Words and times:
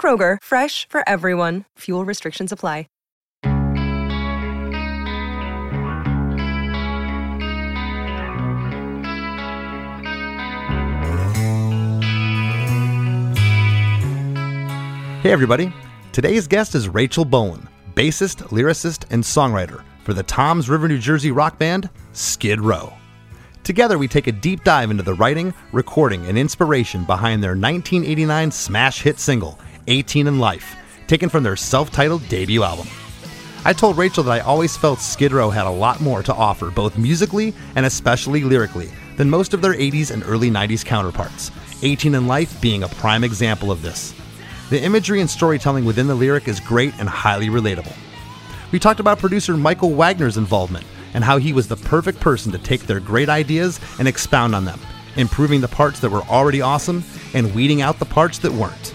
Kroger, 0.00 0.38
fresh 0.42 0.88
for 0.88 1.06
everyone. 1.06 1.66
Fuel 1.80 2.06
restrictions 2.06 2.52
apply. 2.52 2.86
Hey, 15.22 15.32
everybody. 15.32 15.70
Today's 16.12 16.46
guest 16.48 16.74
is 16.74 16.88
Rachel 16.88 17.26
Bolan, 17.26 17.68
bassist, 17.92 18.38
lyricist, 18.44 19.04
and 19.10 19.22
songwriter 19.22 19.84
for 20.02 20.14
the 20.14 20.22
Toms 20.22 20.70
River, 20.70 20.88
New 20.88 20.96
Jersey 20.96 21.30
rock 21.30 21.58
band 21.58 21.90
Skid 22.14 22.58
Row. 22.58 22.90
Together, 23.62 23.98
we 23.98 24.08
take 24.08 24.28
a 24.28 24.32
deep 24.32 24.64
dive 24.64 24.90
into 24.90 25.02
the 25.02 25.12
writing, 25.12 25.52
recording, 25.72 26.24
and 26.24 26.38
inspiration 26.38 27.04
behind 27.04 27.42
their 27.42 27.50
1989 27.50 28.50
smash 28.50 29.02
hit 29.02 29.20
single, 29.20 29.58
18 29.90 30.28
in 30.28 30.38
Life, 30.38 30.76
taken 31.08 31.28
from 31.28 31.42
their 31.42 31.56
self 31.56 31.90
titled 31.90 32.26
debut 32.28 32.62
album. 32.62 32.86
I 33.64 33.72
told 33.72 33.98
Rachel 33.98 34.22
that 34.24 34.30
I 34.30 34.40
always 34.40 34.76
felt 34.76 35.00
Skid 35.00 35.32
Row 35.32 35.50
had 35.50 35.66
a 35.66 35.70
lot 35.70 36.00
more 36.00 36.22
to 36.22 36.32
offer, 36.32 36.70
both 36.70 36.96
musically 36.96 37.52
and 37.74 37.84
especially 37.84 38.42
lyrically, 38.42 38.88
than 39.16 39.28
most 39.28 39.52
of 39.52 39.60
their 39.60 39.74
80s 39.74 40.12
and 40.12 40.22
early 40.24 40.48
90s 40.48 40.84
counterparts, 40.84 41.50
18 41.82 42.14
in 42.14 42.26
Life 42.28 42.58
being 42.60 42.84
a 42.84 42.88
prime 42.88 43.24
example 43.24 43.72
of 43.72 43.82
this. 43.82 44.14
The 44.70 44.80
imagery 44.80 45.20
and 45.20 45.28
storytelling 45.28 45.84
within 45.84 46.06
the 46.06 46.14
lyric 46.14 46.46
is 46.46 46.60
great 46.60 46.94
and 47.00 47.08
highly 47.08 47.48
relatable. 47.48 47.96
We 48.70 48.78
talked 48.78 49.00
about 49.00 49.18
producer 49.18 49.56
Michael 49.56 49.90
Wagner's 49.90 50.36
involvement 50.36 50.86
and 51.14 51.24
how 51.24 51.38
he 51.38 51.52
was 51.52 51.66
the 51.66 51.76
perfect 51.76 52.20
person 52.20 52.52
to 52.52 52.58
take 52.58 52.82
their 52.82 53.00
great 53.00 53.28
ideas 53.28 53.80
and 53.98 54.06
expound 54.06 54.54
on 54.54 54.64
them, 54.64 54.78
improving 55.16 55.60
the 55.60 55.68
parts 55.68 55.98
that 55.98 56.10
were 56.10 56.22
already 56.22 56.60
awesome 56.60 57.02
and 57.34 57.52
weeding 57.56 57.82
out 57.82 57.98
the 57.98 58.04
parts 58.04 58.38
that 58.38 58.52
weren't. 58.52 58.94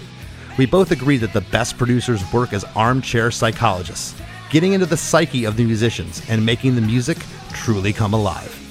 We 0.57 0.65
both 0.65 0.91
agree 0.91 1.17
that 1.17 1.33
the 1.33 1.41
best 1.41 1.77
producers 1.77 2.23
work 2.31 2.53
as 2.53 2.63
armchair 2.75 3.29
psychologists, 3.29 4.15
getting 4.49 4.71
into 4.71 4.85
the 4.85 4.95
psyche 4.95 5.43
of 5.43 5.57
the 5.57 5.65
musicians 5.65 6.21
and 6.29 6.45
making 6.45 6.75
the 6.75 6.81
music 6.81 7.17
truly 7.51 7.91
come 7.91 8.13
alive. 8.13 8.61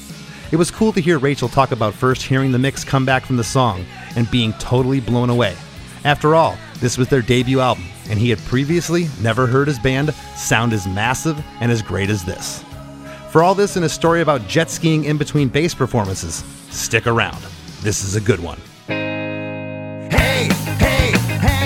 It 0.51 0.57
was 0.57 0.71
cool 0.71 0.93
to 0.93 1.01
hear 1.01 1.19
Rachel 1.19 1.49
talk 1.49 1.73
about 1.73 1.93
first 1.93 2.23
hearing 2.23 2.53
the 2.53 2.59
mix 2.59 2.85
come 2.85 3.05
back 3.05 3.27
from 3.27 3.37
the 3.37 3.45
song 3.45 3.85
and 4.17 4.31
being 4.31 4.55
totally 4.55 5.01
blown 5.01 5.29
away. 5.29 5.55
After 6.05 6.35
all, 6.35 6.57
this 6.81 6.97
was 6.97 7.09
their 7.09 7.23
debut 7.23 7.61
album, 7.61 7.85
and 8.09 8.19
he 8.19 8.31
had 8.31 8.39
previously 8.41 9.09
never 9.21 9.47
heard 9.47 9.69
his 9.69 9.79
band 9.79 10.15
sound 10.37 10.73
as 10.73 10.87
massive 10.87 11.43
and 11.61 11.71
as 11.71 11.83
great 11.83 12.09
as 12.09 12.25
this. 12.25 12.65
For 13.31 13.43
all 13.43 13.55
this 13.55 13.77
and 13.77 13.85
a 13.85 13.89
story 13.91 14.23
about 14.23 14.47
jet 14.47 14.71
skiing 14.71 15.05
in 15.05 15.19
between 15.19 15.49
bass 15.49 15.75
performances, 15.75 16.45
stick 16.71 17.07
around. 17.07 17.43
This 17.83 18.05
is 18.05 18.17
a 18.17 18.21
good 18.21 18.41
one. 18.41 18.59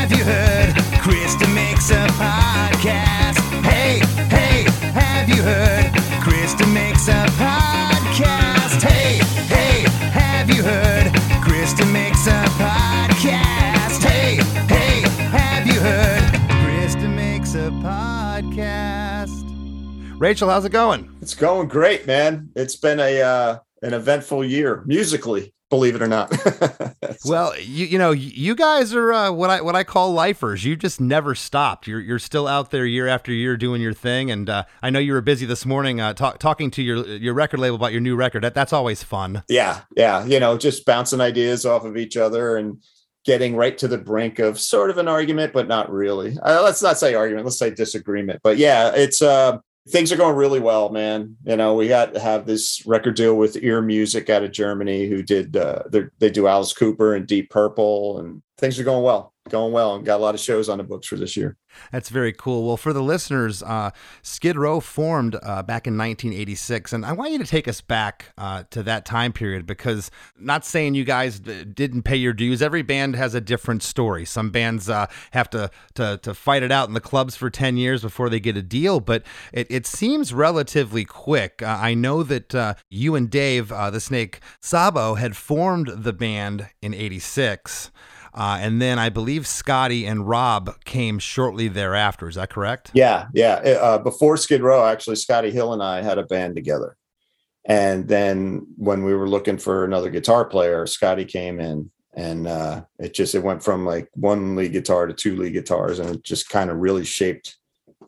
Have 0.08 0.18
you 0.18 0.24
heard? 0.24 0.74
Krista 1.02 1.54
makes 1.54 1.90
a 1.90 2.06
podcast. 2.16 3.38
Hey, 3.62 3.98
hey, 4.30 4.62
have 4.92 5.28
you 5.28 5.42
heard? 5.42 5.92
Krista 6.22 6.72
makes 6.72 7.08
a 7.08 7.26
podcast. 7.36 8.80
Hey, 8.80 9.18
hey, 9.48 9.82
have 10.10 10.48
you 10.48 10.62
heard? 10.62 11.12
Krista 11.44 11.90
makes 11.92 12.26
a 12.26 12.42
podcast. 12.56 14.02
Hey, 14.02 14.36
hey, 14.66 15.00
have 15.28 15.66
you 15.66 15.78
heard? 15.78 16.22
Krista 16.62 17.14
makes 17.14 17.54
a 17.54 17.70
podcast. 17.82 19.44
Rachel, 20.18 20.48
how's 20.48 20.64
it 20.64 20.72
going? 20.72 21.14
It's 21.20 21.34
going 21.34 21.68
great, 21.68 22.06
man. 22.06 22.48
It's 22.56 22.76
been 22.76 22.98
a 22.98 23.20
uh, 23.20 23.58
an 23.82 23.92
eventful 23.92 24.42
year 24.42 24.82
musically, 24.86 25.52
believe 25.70 25.94
it 25.94 26.02
or 26.02 26.08
not. 26.08 26.32
Well, 27.24 27.58
you 27.58 27.86
you 27.86 27.98
know 27.98 28.12
you 28.12 28.54
guys 28.54 28.94
are 28.94 29.12
uh, 29.12 29.32
what 29.32 29.50
I 29.50 29.60
what 29.60 29.74
I 29.74 29.82
call 29.82 30.12
lifers. 30.12 30.64
You 30.64 30.76
just 30.76 31.00
never 31.00 31.34
stopped. 31.34 31.86
You're 31.86 32.00
you're 32.00 32.18
still 32.18 32.46
out 32.46 32.70
there 32.70 32.86
year 32.86 33.08
after 33.08 33.32
year 33.32 33.56
doing 33.56 33.82
your 33.82 33.92
thing. 33.92 34.30
And 34.30 34.48
uh, 34.48 34.64
I 34.82 34.90
know 34.90 34.98
you 34.98 35.12
were 35.12 35.20
busy 35.20 35.44
this 35.44 35.66
morning 35.66 36.00
uh, 36.00 36.14
talk, 36.14 36.38
talking 36.38 36.70
to 36.72 36.82
your 36.82 37.04
your 37.04 37.34
record 37.34 37.60
label 37.60 37.76
about 37.76 37.92
your 37.92 38.00
new 38.00 38.14
record. 38.14 38.44
That 38.44 38.54
that's 38.54 38.72
always 38.72 39.02
fun. 39.02 39.42
yeah, 39.48 39.80
yeah, 39.96 40.24
you 40.24 40.38
know, 40.38 40.56
just 40.56 40.86
bouncing 40.86 41.20
ideas 41.20 41.66
off 41.66 41.84
of 41.84 41.96
each 41.96 42.16
other 42.16 42.56
and 42.56 42.82
getting 43.24 43.56
right 43.56 43.76
to 43.78 43.88
the 43.88 43.98
brink 43.98 44.38
of 44.38 44.58
sort 44.58 44.90
of 44.90 44.98
an 44.98 45.08
argument, 45.08 45.52
but 45.52 45.68
not 45.68 45.90
really. 45.90 46.38
Uh, 46.42 46.62
let's 46.62 46.82
not 46.82 46.98
say 46.98 47.14
argument. 47.14 47.44
Let's 47.44 47.58
say 47.58 47.70
disagreement. 47.70 48.40
But 48.42 48.58
yeah, 48.58 48.92
it's 48.94 49.20
uh, 49.20 49.58
things 49.90 50.12
are 50.12 50.16
going 50.16 50.36
really 50.36 50.60
well, 50.60 50.90
man. 50.90 51.36
You 51.44 51.56
know, 51.56 51.74
we 51.74 51.88
got 51.88 52.14
to 52.14 52.20
have 52.20 52.46
this 52.46 52.84
record 52.86 53.16
deal 53.16 53.34
with 53.36 53.62
Ear 53.62 53.82
Music 53.82 54.30
out 54.30 54.44
of 54.44 54.52
Germany, 54.52 55.08
who 55.08 55.22
did 55.22 55.56
uh, 55.56 55.82
they 56.18 56.30
do 56.30 56.46
Alice 56.46 56.72
Cooper 56.72 57.14
and 57.14 57.26
Deep 57.26 57.50
Purple, 57.50 58.18
and 58.18 58.42
things 58.58 58.78
are 58.78 58.84
going 58.84 59.02
well, 59.02 59.32
going 59.50 59.72
well, 59.72 59.94
and 59.94 60.04
got 60.04 60.18
a 60.18 60.22
lot 60.22 60.34
of 60.34 60.40
shows 60.40 60.68
on 60.68 60.78
the 60.78 60.84
books 60.84 61.06
for 61.06 61.16
this 61.16 61.36
year. 61.36 61.56
That's 61.92 62.08
very 62.08 62.32
cool. 62.32 62.66
Well, 62.66 62.76
for 62.76 62.92
the 62.92 63.02
listeners, 63.02 63.62
uh, 63.62 63.90
Skid 64.22 64.56
Row 64.56 64.80
formed 64.80 65.36
uh, 65.36 65.62
back 65.62 65.86
in 65.86 65.96
1986, 65.96 66.92
and 66.92 67.04
I 67.04 67.12
want 67.12 67.32
you 67.32 67.38
to 67.38 67.46
take 67.46 67.68
us 67.68 67.80
back 67.80 68.32
uh, 68.36 68.64
to 68.70 68.82
that 68.84 69.04
time 69.04 69.32
period 69.32 69.66
because 69.66 70.10
not 70.38 70.64
saying 70.64 70.94
you 70.94 71.04
guys 71.04 71.40
d- 71.40 71.64
didn't 71.64 72.02
pay 72.02 72.16
your 72.16 72.32
dues. 72.32 72.62
Every 72.62 72.82
band 72.82 73.16
has 73.16 73.34
a 73.34 73.40
different 73.40 73.82
story. 73.82 74.24
Some 74.24 74.50
bands 74.50 74.88
uh, 74.88 75.06
have 75.32 75.50
to, 75.50 75.70
to 75.94 76.18
to 76.22 76.34
fight 76.34 76.62
it 76.62 76.72
out 76.72 76.88
in 76.88 76.94
the 76.94 77.00
clubs 77.00 77.36
for 77.36 77.50
10 77.50 77.76
years 77.76 78.02
before 78.02 78.28
they 78.28 78.40
get 78.40 78.56
a 78.56 78.62
deal, 78.62 79.00
but 79.00 79.22
it, 79.52 79.66
it 79.70 79.86
seems 79.86 80.32
relatively 80.32 81.04
quick. 81.04 81.62
Uh, 81.62 81.78
I 81.80 81.94
know 81.94 82.22
that 82.22 82.54
uh, 82.54 82.74
you 82.90 83.14
and 83.14 83.30
Dave, 83.30 83.68
the 83.68 84.00
Snake 84.00 84.40
Sabo, 84.60 85.14
had 85.14 85.36
formed 85.36 85.88
the 85.88 86.12
band 86.12 86.68
in 86.82 86.94
86. 86.94 87.90
Uh, 88.38 88.56
and 88.60 88.80
then 88.80 89.00
I 89.00 89.08
believe 89.08 89.48
Scotty 89.48 90.06
and 90.06 90.28
Rob 90.28 90.84
came 90.84 91.18
shortly 91.18 91.66
thereafter. 91.66 92.28
Is 92.28 92.36
that 92.36 92.50
correct? 92.50 92.92
Yeah, 92.94 93.26
yeah. 93.34 93.54
Uh, 93.54 93.98
before 93.98 94.36
Skid 94.36 94.62
Row, 94.62 94.86
actually, 94.86 95.16
Scotty 95.16 95.50
Hill 95.50 95.72
and 95.72 95.82
I 95.82 96.02
had 96.02 96.18
a 96.18 96.22
band 96.22 96.54
together. 96.54 96.96
And 97.64 98.06
then 98.06 98.64
when 98.76 99.02
we 99.02 99.12
were 99.12 99.28
looking 99.28 99.58
for 99.58 99.84
another 99.84 100.08
guitar 100.08 100.44
player, 100.44 100.86
Scotty 100.86 101.24
came 101.24 101.58
in 101.58 101.90
and 102.14 102.46
uh, 102.46 102.84
it 103.00 103.12
just 103.12 103.34
it 103.34 103.42
went 103.42 103.60
from 103.60 103.84
like 103.84 104.08
one 104.14 104.54
lead 104.54 104.70
guitar 104.70 105.08
to 105.08 105.14
two 105.14 105.36
lead 105.36 105.52
guitars 105.52 105.98
and 105.98 106.08
it 106.08 106.22
just 106.22 106.48
kind 106.48 106.70
of 106.70 106.78
really 106.78 107.04
shaped 107.04 107.56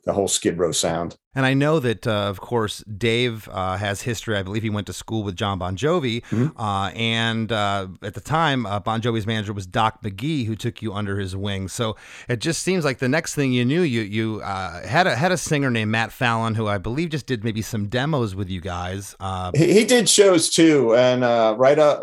the 0.05 0.13
whole 0.13 0.29
Skid 0.29 0.59
Row 0.59 0.73
sound. 0.73 1.17
And 1.33 1.47
I 1.47 1.55
know 1.55 1.79
that, 1.79 2.09
uh, 2.09 2.29
of 2.29 2.41
course, 2.41 2.83
Dave 2.85 3.49
uh, 3.53 3.77
has 3.77 4.03
history. 4.03 4.37
I 4.37 4.43
believe 4.43 4.65
he 4.65 4.71
went 4.71 4.89
to 4.89 4.93
school 4.93 5.23
with 5.23 5.37
John 5.37 5.61
Bon 5.61 5.77
Jovi. 5.77 6.25
Uh, 6.57 6.91
and 6.97 7.53
uh, 7.53 7.87
at 8.03 8.15
the 8.15 8.21
time, 8.21 8.67
uh, 8.67 8.81
Bon 8.81 9.01
Jovi's 9.01 9.29
manager 9.29 9.53
was 9.53 9.65
Doc 9.65 10.03
McGhee, 10.03 10.47
who 10.47 10.57
took 10.57 10.83
you 10.83 10.93
under 10.93 11.21
his 11.21 11.37
wing. 11.37 11.69
So 11.69 11.97
it 12.29 12.41
just 12.41 12.65
seems 12.65 12.85
like 12.85 12.99
the 12.99 13.09
next 13.09 13.37
thing 13.37 13.53
you 13.53 13.65
knew, 13.65 13.83
you 13.83 14.01
you 14.01 14.41
uh, 14.41 14.85
had 14.85 15.07
a 15.07 15.15
had 15.15 15.31
a 15.31 15.37
singer 15.37 15.71
named 15.71 15.93
Matt 15.93 16.11
Fallon, 16.11 16.57
who 16.57 16.67
I 16.67 16.79
believe 16.79 17.11
just 17.11 17.27
did 17.27 17.45
maybe 17.45 17.63
some 17.63 17.87
demos 17.87 18.35
with 18.35 18.51
you 18.51 18.61
guys. 18.61 19.15
Uh, 19.21 19.53
He, 19.55 19.73
he 19.73 19.85
did 19.85 20.09
shows 20.09 20.51
too, 20.51 20.97
and 20.97 21.23
uh, 21.23 21.55
right 21.57 21.79
up 21.79 22.03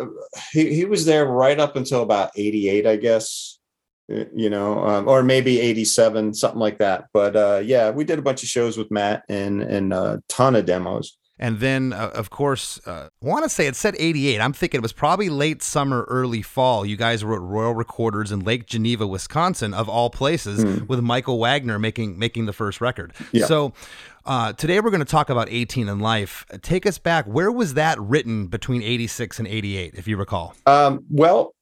he 0.54 0.74
he 0.74 0.86
was 0.86 1.04
there 1.04 1.26
right 1.26 1.60
up 1.60 1.76
until 1.76 2.02
about 2.02 2.32
eighty 2.38 2.70
eight, 2.70 2.88
I 2.88 2.96
guess. 2.96 3.57
Uh, 4.12 4.26
You 4.34 4.50
know, 4.50 4.86
um, 4.86 5.08
or 5.08 5.24
maybe 5.24 5.60
eighty 5.60 5.86
seven, 5.86 6.34
something 6.34 6.60
like 6.60 6.78
that. 6.80 7.08
But 7.14 7.36
uh, 7.36 7.62
yeah, 7.64 7.90
we 7.90 8.04
did 8.04 8.20
a 8.20 8.22
bunch 8.22 8.44
of 8.44 8.50
shows 8.50 8.78
with 8.78 8.90
Matt 8.92 9.24
and 9.30 9.62
and 9.62 9.94
a 9.94 10.22
ton 10.30 10.56
of 10.56 10.66
demos. 10.66 11.18
And 11.40 11.60
then, 11.60 11.94
uh, 11.94 12.10
of 12.16 12.32
course, 12.32 12.80
uh, 12.88 13.10
I 13.22 13.26
want 13.26 13.44
to 13.44 13.50
say 13.50 13.68
it 13.68 13.76
said 13.76 13.96
88. 14.00 14.42
I'm 14.42 14.54
thinking 14.54 14.80
it 14.80 14.82
was 14.82 14.92
probably 14.92 15.30
late 15.30 15.62
summer, 15.62 16.04
early 16.10 16.42
fall. 16.42 16.84
You 16.84 16.98
guys 16.98 17.24
were 17.24 17.36
at 17.36 17.42
Royal 17.42 17.76
Recorders 17.76 18.32
in 18.32 18.40
Lake 18.40 18.66
Geneva, 18.66 19.06
Wisconsin, 19.06 19.72
of 19.74 19.88
all 19.88 20.10
places, 20.10 20.66
with 20.88 21.00
Michael 21.02 21.38
Wagner 21.38 21.78
making 21.78 22.18
making 22.18 22.48
the 22.48 22.54
first 22.54 22.82
record. 22.82 23.14
Yeah. 23.32 23.46
So 23.46 23.74
uh, 24.26 24.54
today 24.54 24.80
we're 24.80 24.90
going 24.90 25.06
to 25.06 25.06
talk 25.06 25.30
about 25.30 25.48
18 25.52 25.88
in 25.88 26.00
Life. 26.00 26.44
Take 26.64 26.88
us 26.88 26.98
back. 26.98 27.26
Where 27.26 27.52
was 27.52 27.76
that 27.76 28.00
written 28.00 28.48
between 28.48 28.82
86 28.82 29.38
and 29.38 29.48
88, 29.48 29.94
if 29.94 30.08
you 30.08 30.18
recall? 30.18 30.56
Um, 30.66 31.06
well, 31.12 31.54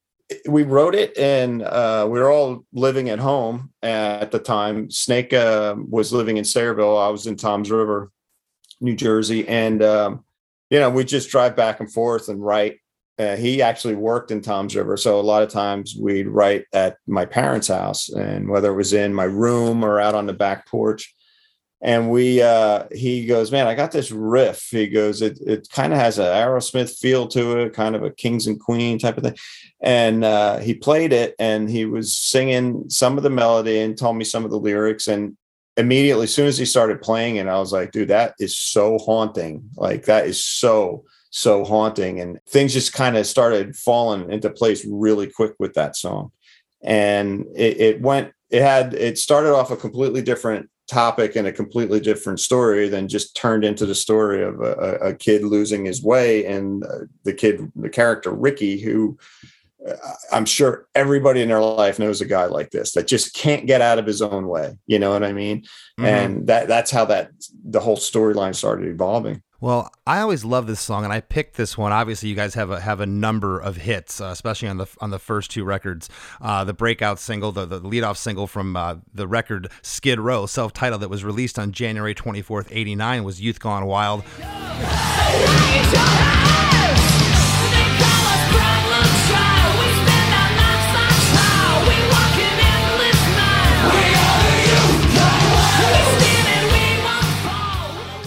we 0.50 0.64
wrote 0.64 0.96
it 0.96 1.18
and 1.18 1.62
uh, 1.62 2.08
we 2.10 2.20
were 2.20 2.32
all 2.32 2.66
living 2.74 3.10
at 3.10 3.20
home 3.20 3.72
at 3.84 4.32
the 4.32 4.40
time. 4.40 4.90
Snake 4.90 5.34
uh, 5.34 5.76
was 5.78 6.12
living 6.12 6.38
in 6.38 6.44
Sayreville. 6.44 7.00
I 7.00 7.10
was 7.10 7.28
in 7.28 7.36
Tom's 7.36 7.70
River, 7.70 8.12
New 8.82 8.96
Jersey. 8.96 9.48
And, 9.48 9.84
um, 9.84 10.24
you 10.70 10.80
know, 10.80 10.90
we 10.90 11.04
just 11.04 11.30
drive 11.30 11.56
back 11.56 11.80
and 11.80 11.92
forth 11.92 12.28
and 12.30 12.44
write. 12.44 12.80
uh, 13.18 13.36
he 13.38 13.62
actually 13.62 13.96
worked 13.96 14.32
in 14.32 14.42
Tom's 14.42 14.76
River. 14.76 14.98
So 14.98 15.20
a 15.20 15.22
lot 15.22 15.44
of 15.44 15.50
times 15.50 15.96
we'd 16.00 16.28
write 16.28 16.66
at 16.74 16.98
my 17.08 17.26
parents' 17.26 17.70
house, 17.70 18.10
and 18.10 18.50
whether 18.50 18.72
it 18.72 18.76
was 18.76 18.94
in 18.94 19.14
my 19.14 19.24
room 19.24 19.84
or 19.84 20.00
out 20.00 20.16
on 20.16 20.26
the 20.26 20.34
back 20.34 20.68
porch. 20.68 21.14
And 21.82 22.10
we, 22.10 22.42
uh, 22.42 22.86
he 22.92 23.26
goes, 23.26 23.52
man, 23.52 23.68
I 23.68 23.76
got 23.76 23.92
this 23.92 24.10
riff. 24.10 24.68
He 24.72 24.88
goes, 24.88 25.22
it, 25.22 25.40
it 25.46 25.68
kind 25.70 25.94
of 25.94 26.00
has 26.00 26.18
an 26.18 26.26
Aerosmith 26.26 26.98
feel 26.98 27.28
to 27.28 27.60
it, 27.60 27.74
kind 27.74 27.96
of 27.96 28.04
a 28.04 28.10
Kings 28.10 28.48
and 28.48 28.60
Queen 28.60 28.98
type 28.98 29.18
of 29.18 29.24
thing. 29.24 29.38
And 29.86 30.26
uh, 30.26 30.58
he 30.58 30.74
played 30.74 31.14
it, 31.14 31.36
and 31.40 31.70
he 31.70 31.86
was 31.86 32.18
singing 32.18 32.90
some 32.90 33.18
of 33.18 33.24
the 33.24 33.30
melody 33.30 33.80
and 33.80 33.98
told 33.98 34.18
me 34.18 34.26
some 34.26 34.44
of 34.44 34.52
the 34.52 34.58
lyrics. 34.58 35.08
And 35.08 35.38
immediately, 35.78 36.24
as 36.24 36.34
soon 36.34 36.48
as 36.48 36.58
he 36.58 36.66
started 36.66 37.02
playing 37.02 37.38
it, 37.38 37.48
I 37.48 37.60
was 37.60 37.72
like, 37.72 37.92
dude, 37.92 38.08
that 38.08 38.34
is 38.40 38.58
so 38.58 38.98
haunting. 38.98 39.70
Like 39.78 40.06
that 40.06 40.26
is 40.26 40.44
so 40.44 41.06
so 41.36 41.66
haunting 41.66 42.22
and 42.22 42.40
things 42.48 42.72
just 42.72 42.94
kind 42.94 43.18
of 43.18 43.28
started 43.28 43.76
falling 43.76 44.32
into 44.32 44.50
place 44.50 44.88
really 44.90 45.30
quick 45.30 45.52
with 45.60 45.74
that 45.74 45.94
song 45.94 46.32
and 46.82 47.46
it, 47.54 47.78
it, 47.78 48.02
went 48.02 48.32
it 48.50 48.62
had 48.62 48.94
it 48.94 49.18
started 49.18 49.54
off 49.54 49.70
a 49.70 49.76
completely 49.76 50.22
different 50.22 50.70
topic 50.90 51.36
and 51.36 51.46
a 51.46 51.52
completely 51.52 52.00
different 52.00 52.40
story 52.40 52.88
than 52.88 53.10
just 53.10 53.36
turned 53.36 53.66
into 53.66 53.86
the 53.86 53.94
story 53.94 54.42
of 54.42 54.62
a, 54.62 54.98
a 55.02 55.14
kid 55.14 55.44
losing 55.44 55.84
his 55.84 56.02
way 56.02 56.46
and 56.46 56.86
uh, 56.86 57.00
the 57.26 57.34
kid 57.34 57.70
the 57.76 57.90
character 57.90 58.32
ricky 58.32 58.80
who 58.80 59.18
i'm 60.32 60.46
sure 60.46 60.88
everybody 60.96 61.42
in 61.42 61.50
their 61.50 61.62
life 61.62 62.00
knows 62.00 62.22
a 62.22 62.26
guy 62.26 62.46
like 62.46 62.72
this 62.72 62.94
that 62.94 63.08
just 63.08 63.34
can't 63.34 63.68
get 63.68 63.82
out 63.82 64.00
of 64.00 64.06
his 64.06 64.22
own 64.22 64.48
way 64.48 64.78
you 64.88 64.98
know 64.98 65.12
what 65.12 65.24
i 65.24 65.32
mean 65.32 65.62
mm-hmm. 65.62 66.06
and 66.06 66.48
that 66.48 66.68
that's 66.68 66.92
how 66.92 67.06
that 67.06 67.32
the 67.64 67.80
whole 67.80 67.98
storyline 67.98 68.56
started 68.56 68.88
evolving 68.88 69.42
well, 69.62 69.90
I 70.06 70.20
always 70.20 70.46
love 70.46 70.68
this 70.68 70.80
song, 70.80 71.06
and 71.06 71.14
I 71.14 71.22
picked 71.22 71.56
this 71.58 71.76
one. 71.76 71.92
Obviously, 71.92 72.30
you 72.30 72.36
guys 72.36 72.54
have 72.54 72.70
a 72.70 72.80
have 72.80 73.00
a 73.00 73.06
number 73.08 73.58
of 73.58 73.78
hits, 73.78 74.22
uh, 74.22 74.26
especially 74.26 74.68
on 74.68 74.78
the 74.78 74.86
on 75.00 75.10
the 75.10 75.18
first 75.18 75.50
two 75.50 75.64
records. 75.64 76.08
Uh, 76.42 76.64
the 76.64 76.74
breakout 76.74 77.20
single, 77.20 77.52
the 77.52 77.66
the 77.66 77.82
leadoff 77.82 78.18
single 78.18 78.46
from 78.46 78.76
uh, 78.76 78.98
the 79.14 79.28
record 79.28 79.72
Skid 79.82 80.20
Row, 80.20 80.46
self 80.46 80.74
titled, 80.74 81.02
that 81.02 81.10
was 81.10 81.24
released 81.24 81.58
on 81.58 81.72
January 81.72 82.14
twenty 82.14 82.44
fourth, 82.44 82.68
eighty 82.70 82.94
nine, 82.96 83.24
was 83.24 83.42
"Youth 83.42 83.60
Gone 83.60 83.86
Wild." 83.88 84.24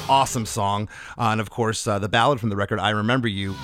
Awesome 0.09 0.47
song. 0.47 0.89
Uh, 1.17 1.29
and 1.33 1.41
of 1.41 1.51
course, 1.51 1.87
uh, 1.87 1.99
the 1.99 2.09
ballad 2.09 2.41
from 2.41 2.51
the 2.51 2.57
record, 2.57 2.81
I 2.81 2.91
Remember 2.91 3.29
You. 3.29 3.55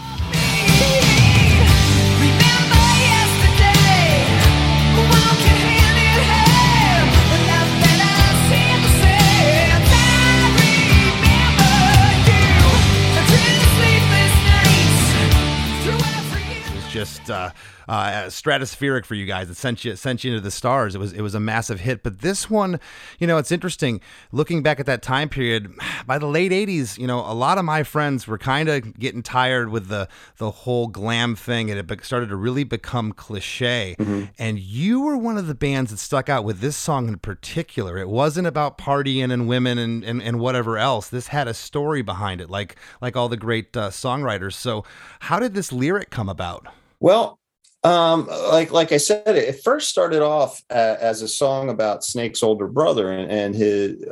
just 16.94 17.28
uh, 17.28 17.50
uh, 17.88 18.24
stratospheric 18.26 19.04
for 19.04 19.14
you 19.14 19.26
guys. 19.26 19.50
It 19.50 19.56
sent 19.56 19.84
you 19.84 19.92
it 19.92 19.98
sent 19.98 20.24
you 20.24 20.32
into 20.32 20.40
the 20.40 20.50
stars. 20.50 20.94
It 20.94 20.98
was 20.98 21.12
it 21.12 21.20
was 21.20 21.34
a 21.34 21.40
massive 21.40 21.80
hit. 21.80 22.02
But 22.02 22.20
this 22.20 22.48
one, 22.48 22.80
you 23.18 23.26
know, 23.26 23.38
it's 23.38 23.52
interesting 23.52 24.00
looking 24.32 24.62
back 24.62 24.80
at 24.80 24.86
that 24.86 25.02
time 25.02 25.28
period. 25.28 25.72
By 26.06 26.18
the 26.18 26.26
late 26.26 26.52
'80s, 26.52 26.98
you 26.98 27.06
know, 27.06 27.20
a 27.20 27.34
lot 27.34 27.58
of 27.58 27.64
my 27.64 27.82
friends 27.82 28.26
were 28.26 28.38
kind 28.38 28.68
of 28.68 28.98
getting 28.98 29.22
tired 29.22 29.70
with 29.70 29.88
the 29.88 30.08
the 30.36 30.50
whole 30.50 30.88
glam 30.88 31.34
thing, 31.34 31.70
and 31.70 31.78
it 31.78 32.04
started 32.04 32.28
to 32.28 32.36
really 32.36 32.64
become 32.64 33.12
cliche. 33.12 33.96
Mm-hmm. 33.98 34.24
And 34.38 34.58
you 34.58 35.00
were 35.00 35.16
one 35.16 35.38
of 35.38 35.46
the 35.46 35.54
bands 35.54 35.90
that 35.90 35.98
stuck 35.98 36.28
out 36.28 36.44
with 36.44 36.60
this 36.60 36.76
song 36.76 37.08
in 37.08 37.18
particular. 37.18 37.98
It 37.98 38.08
wasn't 38.08 38.46
about 38.46 38.78
partying 38.78 39.32
and 39.32 39.48
women 39.48 39.78
and 39.78 40.04
and, 40.04 40.22
and 40.22 40.40
whatever 40.40 40.78
else. 40.78 41.08
This 41.08 41.28
had 41.28 41.48
a 41.48 41.54
story 41.54 42.02
behind 42.02 42.40
it, 42.40 42.50
like 42.50 42.76
like 43.00 43.16
all 43.16 43.28
the 43.28 43.36
great 43.36 43.76
uh, 43.76 43.90
songwriters. 43.90 44.54
So, 44.54 44.84
how 45.20 45.38
did 45.38 45.54
this 45.54 45.72
lyric 45.72 46.10
come 46.10 46.28
about? 46.28 46.66
Well, 47.00 47.38
um, 47.84 48.26
like 48.26 48.72
like 48.72 48.92
I 48.92 48.96
said, 48.96 49.36
it 49.36 49.62
first 49.62 49.90
started 49.90 50.22
off 50.22 50.62
uh, 50.70 50.96
as 50.98 51.20
a 51.20 51.28
song 51.28 51.68
about 51.68 52.02
Snake's 52.02 52.42
older 52.42 52.66
brother 52.66 53.12
and, 53.12 53.30
and 53.30 53.54
his 53.54 54.02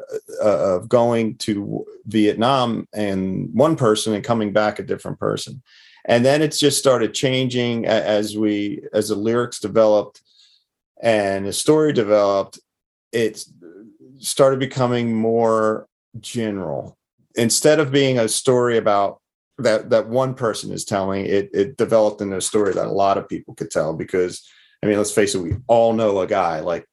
uh, 0.42 0.76
of 0.76 0.90
going 0.90 1.36
to 1.38 1.86
Vietnam 2.04 2.86
and 2.92 3.48
one 3.54 3.76
person 3.76 4.12
and 4.12 4.22
coming 4.22 4.52
back 4.52 4.78
a 4.78 4.82
different 4.82 5.18
person, 5.18 5.62
and 6.04 6.22
then 6.22 6.42
it's 6.42 6.58
just 6.58 6.78
started 6.78 7.14
changing 7.14 7.86
as 7.86 8.36
we 8.36 8.82
as 8.92 9.08
the 9.08 9.16
lyrics 9.16 9.58
developed 9.58 10.20
and 11.00 11.46
the 11.46 11.52
story 11.52 11.94
developed. 11.94 12.60
It 13.10 13.42
started 14.18 14.60
becoming 14.60 15.14
more 15.14 15.88
general 16.20 16.98
instead 17.36 17.80
of 17.80 17.90
being 17.90 18.18
a 18.18 18.28
story 18.28 18.76
about 18.76 19.21
that 19.62 19.90
that 19.90 20.08
one 20.08 20.34
person 20.34 20.72
is 20.72 20.84
telling 20.84 21.26
it 21.26 21.50
it 21.52 21.76
developed 21.76 22.20
into 22.20 22.36
a 22.36 22.40
story 22.40 22.72
that 22.72 22.86
a 22.86 22.92
lot 22.92 23.18
of 23.18 23.28
people 23.28 23.54
could 23.54 23.70
tell 23.70 23.94
because 23.94 24.48
i 24.82 24.86
mean 24.86 24.96
let's 24.98 25.12
face 25.12 25.34
it 25.34 25.40
we 25.40 25.54
all 25.66 25.92
know 25.92 26.20
a 26.20 26.26
guy 26.26 26.60
like 26.60 26.86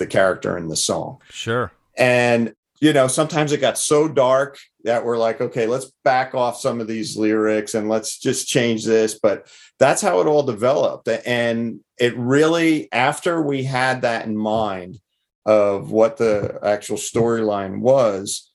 the 0.00 0.06
character 0.08 0.58
in 0.58 0.66
the 0.66 0.74
song. 0.74 1.22
Sure. 1.30 1.70
And 1.96 2.54
you 2.80 2.92
know 2.92 3.06
sometimes 3.06 3.52
it 3.52 3.60
got 3.60 3.78
so 3.78 4.08
dark 4.08 4.58
that 4.84 5.04
we're 5.04 5.18
like 5.18 5.42
okay 5.42 5.66
let's 5.66 5.92
back 6.02 6.34
off 6.34 6.58
some 6.58 6.80
of 6.80 6.88
these 6.88 7.14
lyrics 7.14 7.74
and 7.74 7.88
let's 7.88 8.18
just 8.18 8.48
change 8.48 8.84
this. 8.84 9.16
But 9.22 9.46
that's 9.78 10.02
how 10.02 10.20
it 10.20 10.26
all 10.26 10.42
developed. 10.42 11.08
And 11.08 11.80
it 11.98 12.16
really 12.16 12.90
after 12.90 13.40
we 13.40 13.62
had 13.62 14.02
that 14.02 14.26
in 14.26 14.36
mind 14.36 14.98
of 15.46 15.90
what 15.92 16.16
the 16.16 16.58
actual 16.62 16.96
storyline 16.96 17.80
was 17.80 18.49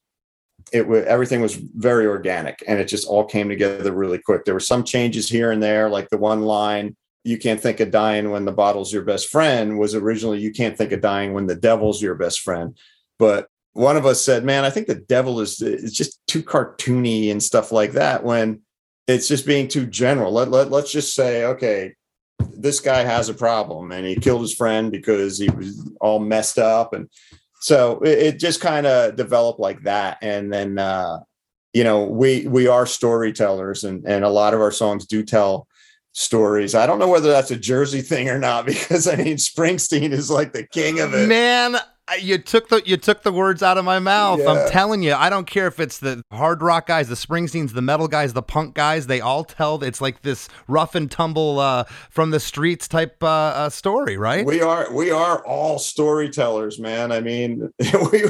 it 0.71 0.87
was 0.87 1.05
everything 1.05 1.41
was 1.41 1.55
very 1.55 2.07
organic 2.07 2.63
and 2.67 2.79
it 2.79 2.87
just 2.87 3.07
all 3.07 3.23
came 3.23 3.49
together 3.49 3.91
really 3.91 4.17
quick. 4.17 4.45
There 4.45 4.53
were 4.53 4.59
some 4.59 4.83
changes 4.83 5.29
here 5.29 5.51
and 5.51 5.61
there, 5.61 5.89
like 5.89 6.09
the 6.09 6.17
one 6.17 6.41
line, 6.41 6.95
you 7.23 7.37
can't 7.37 7.59
think 7.59 7.79
of 7.79 7.91
dying 7.91 8.29
when 8.29 8.45
the 8.45 8.51
bottle's 8.51 8.93
your 8.93 9.03
best 9.03 9.29
friend 9.29 9.79
was 9.79 9.95
originally 9.95 10.39
you 10.39 10.51
can't 10.51 10.77
think 10.77 10.91
of 10.91 11.01
dying 11.01 11.33
when 11.33 11.47
the 11.47 11.55
devil's 11.55 12.01
your 12.01 12.15
best 12.15 12.41
friend. 12.41 12.77
But 13.17 13.47
one 13.73 13.97
of 13.97 14.05
us 14.05 14.21
said, 14.21 14.45
Man, 14.45 14.63
I 14.63 14.69
think 14.69 14.87
the 14.87 14.95
devil 14.95 15.39
is 15.39 15.61
it's 15.61 15.93
just 15.93 16.19
too 16.27 16.43
cartoony 16.43 17.31
and 17.31 17.41
stuff 17.41 17.71
like 17.71 17.93
that 17.93 18.23
when 18.23 18.61
it's 19.07 19.27
just 19.27 19.45
being 19.45 19.67
too 19.67 19.85
general. 19.85 20.31
Let, 20.31 20.49
let, 20.49 20.71
let's 20.71 20.91
just 20.91 21.13
say, 21.13 21.45
okay, 21.45 21.93
this 22.39 22.79
guy 22.79 23.03
has 23.03 23.29
a 23.29 23.33
problem 23.33 23.91
and 23.91 24.05
he 24.05 24.15
killed 24.15 24.41
his 24.41 24.53
friend 24.53 24.91
because 24.91 25.37
he 25.37 25.49
was 25.49 25.89
all 26.01 26.19
messed 26.19 26.57
up 26.57 26.93
and 26.93 27.09
so 27.65 27.97
it, 28.01 28.19
it 28.19 28.39
just 28.39 28.61
kind 28.61 28.85
of 28.85 29.15
developed 29.15 29.59
like 29.59 29.81
that. 29.85 30.19
And 30.21 30.53
then 30.53 30.77
uh, 30.77 31.21
you 31.73 31.83
know 31.83 32.03
we 32.05 32.45
we 32.47 32.67
are 32.67 32.85
storytellers 32.85 33.83
and 33.83 34.05
and 34.05 34.23
a 34.23 34.29
lot 34.29 34.53
of 34.53 34.61
our 34.61 34.69
songs 34.69 35.07
do 35.07 35.23
tell 35.23 35.67
stories. 36.11 36.75
I 36.75 36.85
don't 36.85 36.99
know 36.99 37.07
whether 37.07 37.31
that's 37.31 37.49
a 37.49 37.55
jersey 37.55 38.01
thing 38.01 38.29
or 38.29 38.37
not 38.37 38.65
because 38.67 39.07
i 39.07 39.15
mean 39.15 39.37
springsteen 39.37 40.11
is 40.11 40.29
like 40.29 40.53
the 40.53 40.61
king 40.67 40.99
of 40.99 41.15
it. 41.15 41.27
Man 41.27 41.75
you 42.21 42.37
took 42.37 42.69
the 42.69 42.83
you 42.85 42.97
took 42.97 43.23
the 43.23 43.31
words 43.31 43.63
out 43.63 43.77
of 43.77 43.85
my 43.85 43.99
mouth. 43.99 44.39
Yeah. 44.39 44.51
I'm 44.51 44.69
telling 44.69 45.01
you, 45.01 45.13
I 45.13 45.29
don't 45.29 45.47
care 45.47 45.67
if 45.67 45.79
it's 45.79 45.97
the 45.97 46.21
hard 46.31 46.61
rock 46.61 46.87
guys, 46.87 47.09
the 47.09 47.15
Springsteens, 47.15 47.73
the 47.73 47.81
metal 47.81 48.07
guys, 48.07 48.33
the 48.33 48.43
punk 48.43 48.75
guys. 48.75 49.07
They 49.07 49.21
all 49.21 49.43
tell 49.43 49.83
it's 49.83 50.01
like 50.01 50.21
this 50.21 50.47
rough 50.67 50.93
and 50.95 51.09
tumble 51.09 51.59
uh, 51.59 51.85
from 52.09 52.29
the 52.29 52.39
streets 52.39 52.87
type 52.87 53.23
uh, 53.23 53.27
uh, 53.27 53.69
story, 53.69 54.17
right? 54.17 54.45
We 54.45 54.61
are 54.61 54.91
we 54.93 55.09
are 55.09 55.45
all 55.45 55.79
storytellers, 55.79 56.79
man. 56.79 57.11
I 57.11 57.21
mean, 57.21 57.71
we, 57.79 58.23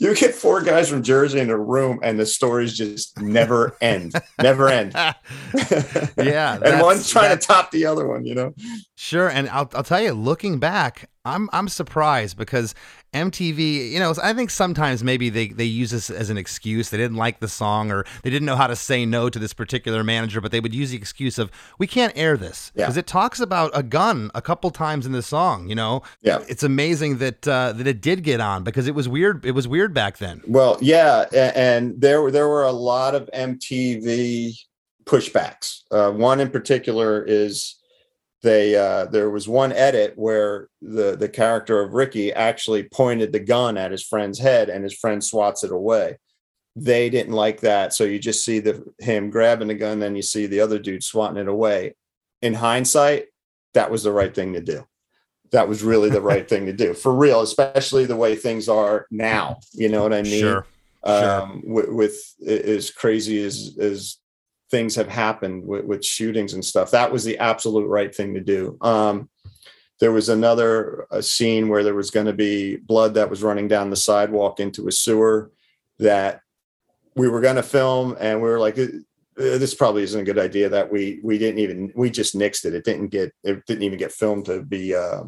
you 0.00 0.14
get 0.14 0.34
four 0.34 0.62
guys 0.62 0.88
from 0.88 1.02
Jersey 1.02 1.38
in 1.38 1.50
a 1.50 1.58
room, 1.58 2.00
and 2.02 2.18
the 2.18 2.26
stories 2.26 2.76
just 2.76 3.20
never 3.20 3.76
end, 3.80 4.14
never 4.42 4.68
end. 4.68 4.92
yeah, 6.16 6.58
and 6.62 6.82
one's 6.82 7.08
trying 7.08 7.36
to 7.36 7.44
top 7.44 7.70
the 7.70 7.86
other 7.86 8.06
one, 8.08 8.24
you 8.24 8.34
know. 8.34 8.52
Sure, 8.96 9.28
and 9.28 9.48
I'll 9.48 9.70
I'll 9.74 9.84
tell 9.84 10.02
you, 10.02 10.12
looking 10.12 10.58
back, 10.58 11.08
I'm 11.26 11.50
I'm 11.52 11.68
surprised 11.68 12.36
because 12.36 12.74
MTV, 13.12 13.90
you 13.90 13.98
know, 13.98 14.14
I 14.22 14.32
think 14.32 14.50
sometimes 14.50 15.02
maybe 15.02 15.30
they, 15.30 15.48
they 15.48 15.64
use 15.64 15.90
this 15.90 16.10
as 16.10 16.28
an 16.30 16.36
excuse. 16.36 16.90
They 16.90 16.98
didn't 16.98 17.16
like 17.16 17.40
the 17.40 17.48
song 17.48 17.90
or 17.90 18.04
they 18.22 18.30
didn't 18.30 18.46
know 18.46 18.56
how 18.56 18.66
to 18.66 18.76
say 18.76 19.06
no 19.06 19.30
to 19.30 19.38
this 19.38 19.54
particular 19.54 20.04
manager, 20.04 20.40
but 20.40 20.52
they 20.52 20.60
would 20.60 20.74
use 20.74 20.90
the 20.90 20.96
excuse 20.96 21.38
of 21.38 21.50
we 21.78 21.86
can't 21.86 22.12
air 22.16 22.36
this 22.36 22.70
because 22.74 22.96
yeah. 22.96 23.00
it 23.00 23.06
talks 23.06 23.40
about 23.40 23.70
a 23.74 23.82
gun 23.82 24.30
a 24.34 24.42
couple 24.42 24.70
times 24.70 25.06
in 25.06 25.12
the 25.12 25.22
song. 25.22 25.68
You 25.68 25.74
know, 25.74 26.02
yeah, 26.22 26.44
it's 26.48 26.62
amazing 26.62 27.18
that 27.18 27.48
uh, 27.48 27.72
that 27.72 27.86
it 27.86 28.00
did 28.00 28.22
get 28.22 28.40
on 28.40 28.62
because 28.64 28.86
it 28.86 28.94
was 28.94 29.08
weird. 29.08 29.44
It 29.44 29.52
was 29.52 29.66
weird 29.66 29.94
back 29.94 30.18
then. 30.18 30.42
Well, 30.46 30.78
yeah, 30.80 31.24
and 31.32 32.00
there 32.00 32.30
there 32.30 32.48
were 32.48 32.64
a 32.64 32.72
lot 32.72 33.14
of 33.14 33.28
MTV 33.34 34.54
pushbacks. 35.04 35.82
Uh, 35.90 36.10
one 36.10 36.40
in 36.40 36.50
particular 36.50 37.22
is 37.22 37.76
they 38.46 38.76
uh, 38.76 39.04
there 39.06 39.30
was 39.30 39.48
one 39.48 39.72
edit 39.72 40.12
where 40.16 40.68
the 40.80 41.16
the 41.16 41.28
character 41.28 41.80
of 41.80 41.94
Ricky 41.94 42.32
actually 42.32 42.84
pointed 42.84 43.32
the 43.32 43.40
gun 43.54 43.76
at 43.76 43.90
his 43.90 44.04
friend's 44.04 44.38
head 44.38 44.68
and 44.68 44.84
his 44.84 44.94
friend 45.02 45.20
swats 45.22 45.64
it 45.64 45.72
away. 45.72 46.18
they 46.76 47.08
didn't 47.08 47.32
like 47.32 47.60
that. 47.60 47.94
So 47.94 48.04
you 48.04 48.18
just 48.18 48.44
see 48.44 48.60
the 48.60 48.84
him 48.98 49.30
grabbing 49.30 49.68
the 49.68 49.74
gun, 49.74 49.98
then 49.98 50.14
you 50.14 50.22
see 50.22 50.46
the 50.46 50.60
other 50.60 50.78
dude 50.78 51.02
swatting 51.02 51.38
it 51.38 51.48
away. 51.48 51.94
In 52.42 52.54
hindsight, 52.54 53.26
that 53.72 53.90
was 53.90 54.02
the 54.02 54.12
right 54.12 54.34
thing 54.34 54.52
to 54.52 54.60
do. 54.60 54.86
That 55.52 55.68
was 55.68 55.82
really 55.82 56.10
the 56.10 56.20
right 56.20 56.46
thing 56.46 56.66
to 56.66 56.72
do 56.72 56.92
for 56.92 57.14
real, 57.14 57.40
especially 57.40 58.04
the 58.04 58.16
way 58.16 58.36
things 58.36 58.68
are 58.68 59.06
now. 59.10 59.58
You 59.72 59.88
know 59.88 60.02
what 60.02 60.12
I 60.12 60.22
mean? 60.22 60.40
Sure. 60.40 60.66
Um, 61.02 61.62
with, 61.64 61.88
with 61.88 62.34
as 62.46 62.90
crazy 62.90 63.42
as 63.42 63.76
as 63.80 64.18
things 64.70 64.94
have 64.96 65.08
happened 65.08 65.64
with, 65.64 65.84
with 65.84 66.04
shootings 66.04 66.54
and 66.54 66.64
stuff, 66.64 66.90
that 66.90 67.12
was 67.12 67.24
the 67.24 67.38
absolute 67.38 67.86
right 67.86 68.14
thing 68.14 68.34
to 68.34 68.40
do. 68.40 68.76
Um, 68.80 69.28
there 70.00 70.12
was 70.12 70.28
another 70.28 71.06
scene 71.20 71.68
where 71.68 71.82
there 71.82 71.94
was 71.94 72.10
going 72.10 72.26
to 72.26 72.32
be 72.32 72.76
blood 72.76 73.14
that 73.14 73.30
was 73.30 73.42
running 73.42 73.68
down 73.68 73.90
the 73.90 73.96
sidewalk 73.96 74.60
into 74.60 74.88
a 74.88 74.92
sewer 74.92 75.50
that 75.98 76.40
we 77.14 77.28
were 77.28 77.40
going 77.40 77.56
to 77.56 77.62
film 77.62 78.16
and 78.20 78.42
we 78.42 78.48
were 78.48 78.60
like 78.60 78.78
"Uh, 78.78 78.88
this 79.36 79.74
probably 79.74 80.02
isn't 80.02 80.20
a 80.20 80.24
good 80.24 80.38
idea 80.38 80.68
that 80.68 80.92
we 80.92 81.20
we 81.22 81.38
didn't 81.38 81.60
even 81.60 81.92
we 81.94 82.10
just 82.10 82.36
nixed 82.36 82.66
it. 82.66 82.74
It 82.74 82.84
didn't 82.84 83.08
get 83.08 83.32
it 83.42 83.64
didn't 83.66 83.84
even 83.84 83.98
get 83.98 84.12
filmed 84.12 84.44
to 84.46 84.62
be 84.62 84.94
uh 84.94 85.22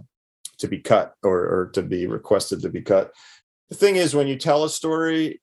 to 0.59 0.69
be 0.69 0.79
cut 0.79 1.15
or 1.23 1.39
or 1.39 1.71
to 1.75 1.83
be 1.83 2.07
requested 2.07 2.61
to 2.61 2.69
be 2.69 2.83
cut. 2.83 3.13
The 3.71 3.77
thing 3.77 3.97
is 3.97 4.15
when 4.15 4.27
you 4.27 4.37
tell 4.37 4.65
a 4.65 4.71
story 4.71 5.41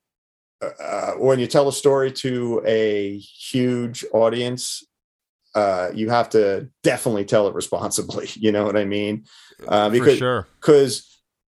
uh, 0.62 1.12
when 1.14 1.40
you 1.40 1.48
tell 1.48 1.68
a 1.68 1.74
story 1.74 2.12
to 2.12 2.62
a 2.66 3.18
huge 3.18 4.06
audience 4.14 4.84
uh, 5.56 5.90
you 5.94 6.10
have 6.10 6.30
to 6.30 6.70
definitely 6.84 7.26
tell 7.26 7.48
it 7.48 7.56
responsibly. 7.56 8.30
You 8.36 8.52
know 8.52 8.66
what 8.66 8.78
I 8.78 8.86
mean? 8.86 9.26
Uh, 9.68 9.90
because 9.90 10.18
sure. 10.18 10.46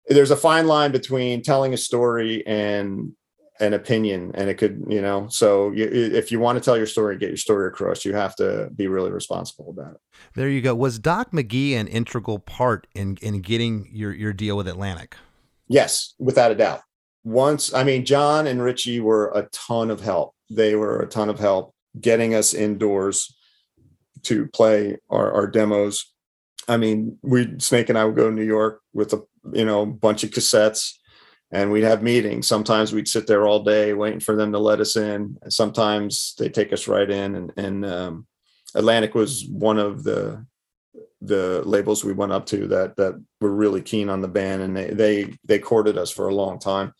there's 0.08 0.32
a 0.32 0.36
fine 0.36 0.68
line 0.68 0.92
between 0.92 1.42
telling 1.42 1.74
a 1.74 1.78
story 1.78 2.46
and 2.46 3.14
an 3.62 3.74
opinion, 3.74 4.32
and 4.34 4.50
it 4.50 4.56
could, 4.56 4.84
you 4.90 5.02
know. 5.02 5.28
So 5.30 5.72
you, 5.72 5.86
if 5.86 6.32
you 6.32 6.40
want 6.40 6.58
to 6.58 6.66
tell 6.66 6.76
your 6.76 6.88
story, 6.88 7.14
and 7.14 7.20
get 7.20 7.30
your 7.30 7.38
story 7.38 7.68
across, 7.68 8.04
you 8.04 8.14
have 8.14 8.36
to 8.38 8.72
be 8.76 8.88
really 8.88 9.12
responsible 9.12 9.70
about 9.70 9.94
it. 9.94 10.02
There 10.34 10.50
you 10.50 10.62
go. 10.62 10.74
Was 10.76 11.00
Doc 11.00 11.32
McGhee 11.32 11.74
an 11.74 11.88
integral 11.88 12.40
part 12.40 12.88
in 12.94 13.18
in 13.22 13.40
getting 13.42 13.88
your 13.94 14.12
your 14.12 14.34
deal 14.34 14.58
with 14.58 14.68
Atlantic? 14.68 15.16
Yes, 15.68 16.16
without 16.20 16.52
a 16.52 16.56
doubt. 16.56 16.82
Once, 17.24 17.74
I 17.74 17.84
mean, 17.84 18.06
John 18.06 18.48
and 18.48 18.62
Richie 18.62 19.00
were 19.00 19.32
a 19.36 19.44
ton 19.52 19.92
of 19.92 20.02
help. 20.02 20.34
They 20.50 20.76
were 20.76 21.00
a 21.00 21.08
ton 21.08 21.30
of 21.30 21.40
help 21.40 21.74
getting 22.00 22.34
us 22.34 22.54
indoors 22.54 23.36
to 24.24 24.48
play 24.48 24.98
our, 25.10 25.32
our 25.32 25.48
demos. 25.48 26.14
I 26.68 26.78
mean, 26.78 27.18
we 27.22 27.60
Snake 27.60 27.90
and 27.90 27.98
I 27.98 28.06
would 28.06 28.16
go 28.16 28.30
to 28.30 28.36
New 28.36 28.44
York 28.44 28.82
with 28.94 29.14
a 29.14 29.24
you 29.54 29.66
know 29.66 29.86
bunch 29.86 30.24
of 30.24 30.30
cassettes, 30.30 30.94
and 31.52 31.72
we'd 31.72 31.84
have 31.84 32.04
meetings. 32.04 32.48
Sometimes 32.48 32.94
we'd 32.94 33.08
sit 33.08 33.28
there 33.28 33.46
all 33.46 33.64
day 33.64 33.94
waiting 33.94 34.20
for 34.20 34.36
them 34.36 34.52
to 34.54 34.60
let 34.60 34.80
us 34.80 34.96
in. 34.96 35.38
Sometimes 35.50 36.34
they 36.38 36.50
take 36.50 36.72
us 36.72 36.88
right 36.88 37.10
in. 37.10 37.36
And, 37.36 37.54
and 37.58 37.86
um, 37.86 38.28
Atlantic 38.74 39.16
was 39.16 39.46
one 39.48 39.78
of 39.78 40.04
the 40.04 40.46
the 41.22 41.62
labels 41.66 42.04
we 42.04 42.14
went 42.14 42.32
up 42.32 42.46
to 42.48 42.68
that 42.68 42.96
that 42.98 43.22
were 43.40 43.52
really 43.52 43.82
keen 43.82 44.10
on 44.10 44.22
the 44.22 44.28
band, 44.28 44.62
and 44.62 44.76
they 44.76 44.90
they 44.90 45.38
they 45.46 45.60
courted 45.60 45.98
us 45.98 46.12
for 46.12 46.28
a 46.28 46.36
long 46.36 46.60
time. 46.60 46.94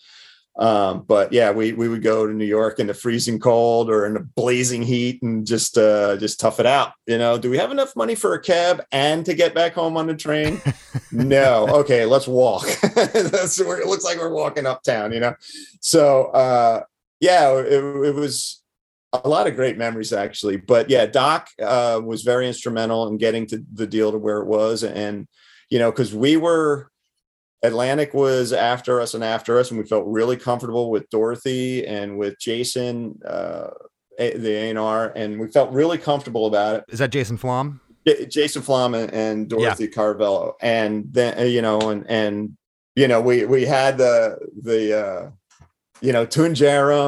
Um, 0.58 1.04
but 1.08 1.32
yeah, 1.32 1.52
we 1.52 1.72
we 1.72 1.88
would 1.88 2.04
go 2.04 2.28
to 2.28 2.34
New 2.34 2.46
York 2.46 2.80
in 2.80 2.88
the 2.88 2.94
freezing 2.94 3.40
cold 3.40 3.90
or 3.90 4.06
in 4.06 4.14
the 4.14 4.20
blazing 4.20 4.82
heat 4.84 5.22
and 5.24 5.48
just 5.48 5.78
uh 5.78 6.18
just 6.18 6.40
tough 6.40 6.60
it 6.60 6.66
out. 6.66 6.92
You 7.08 7.18
know, 7.18 7.38
do 7.38 7.50
we 7.50 7.58
have 7.58 7.72
enough 7.72 7.96
money 7.96 8.16
for 8.16 8.34
a 8.34 8.42
cab 8.42 8.84
and 8.92 9.26
to 9.26 9.34
get 9.34 9.56
back 9.56 9.74
home 9.74 9.96
on 9.96 10.08
the 10.08 10.16
train? 10.16 10.62
no. 11.12 11.68
Okay, 11.70 12.06
let's 12.06 12.28
walk. 12.28 12.68
That's 12.96 13.64
where 13.64 13.80
it 13.80 13.88
looks 13.88 14.04
like 14.04 14.18
we're 14.18 14.34
walking 14.34 14.66
uptown, 14.66 15.14
you 15.14 15.22
know. 15.22 15.36
So 15.80 16.26
uh 16.26 16.84
yeah, 17.22 17.58
it, 17.58 17.84
it 17.84 18.16
was 18.16 18.61
a 19.14 19.28
lot 19.28 19.48
of 19.48 19.56
great 19.56 19.78
memories 19.78 20.14
actually. 20.14 20.58
But 20.58 20.90
yeah, 20.90 21.06
Doc 21.06 21.50
uh 21.62 22.02
was 22.04 22.24
very 22.24 22.48
instrumental 22.48 23.08
in 23.08 23.18
getting 23.18 23.46
to 23.48 23.64
the 23.74 23.88
deal 23.88 24.12
to 24.12 24.18
where 24.18 24.38
it 24.38 24.48
was. 24.48 24.84
And 24.84 25.28
you 25.70 25.80
know, 25.80 25.92
because 25.92 26.14
we 26.14 26.38
were 26.38 26.92
Atlantic 27.64 28.14
was 28.14 28.54
after 28.54 29.00
us 29.00 29.14
and 29.14 29.24
after 29.24 29.60
us, 29.60 29.70
and 29.70 29.80
we 29.80 29.86
felt 29.86 30.06
really 30.08 30.36
comfortable 30.36 30.90
with 30.90 31.10
Dorothy 31.10 31.86
and 31.86 32.18
with 32.18 32.40
Jason, 32.40 33.20
uh, 33.26 33.68
the 34.18 34.72
A&R, 34.72 35.14
and 35.16 35.40
we 35.40 35.48
felt 35.48 35.72
really 35.72 35.98
comfortable 35.98 36.48
about 36.48 36.78
it. 36.78 36.84
Is 36.90 37.00
that 37.00 37.12
Jason 37.12 37.38
Flom? 37.38 37.80
J- 38.08 38.26
Jason 38.26 38.64
Flom 38.64 38.96
and, 38.96 39.14
and 39.14 39.50
Dorothy 39.50 39.88
Carvello, 39.88 40.54
and 40.62 41.06
then 41.12 41.38
uh, 41.38 41.44
you 41.44 41.62
know, 41.62 41.80
and 41.92 42.10
and 42.10 42.58
you 42.96 43.08
know, 43.08 43.22
we 43.22 43.46
we 43.46 43.66
had 43.66 43.98
the 43.98 44.38
the 44.62 45.00
uh, 45.00 45.30
you 46.02 46.12
know 46.12 46.26
Toon 46.26 46.56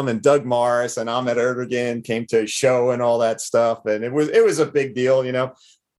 and 0.07 0.21
Doug 0.21 0.45
Morris 0.45 0.97
and 0.97 1.09
Ahmet 1.09 1.38
Ertegun 1.38 2.03
came 2.03 2.25
to 2.27 2.43
a 2.43 2.47
show 2.47 2.91
and 2.91 3.01
all 3.01 3.19
that 3.19 3.41
stuff, 3.41 3.85
and 3.85 4.03
it 4.03 4.13
was 4.13 4.29
it 4.29 4.45
was 4.45 4.59
a 4.59 4.65
big 4.65 4.93
deal, 4.95 5.25
you 5.25 5.31
know. 5.31 5.53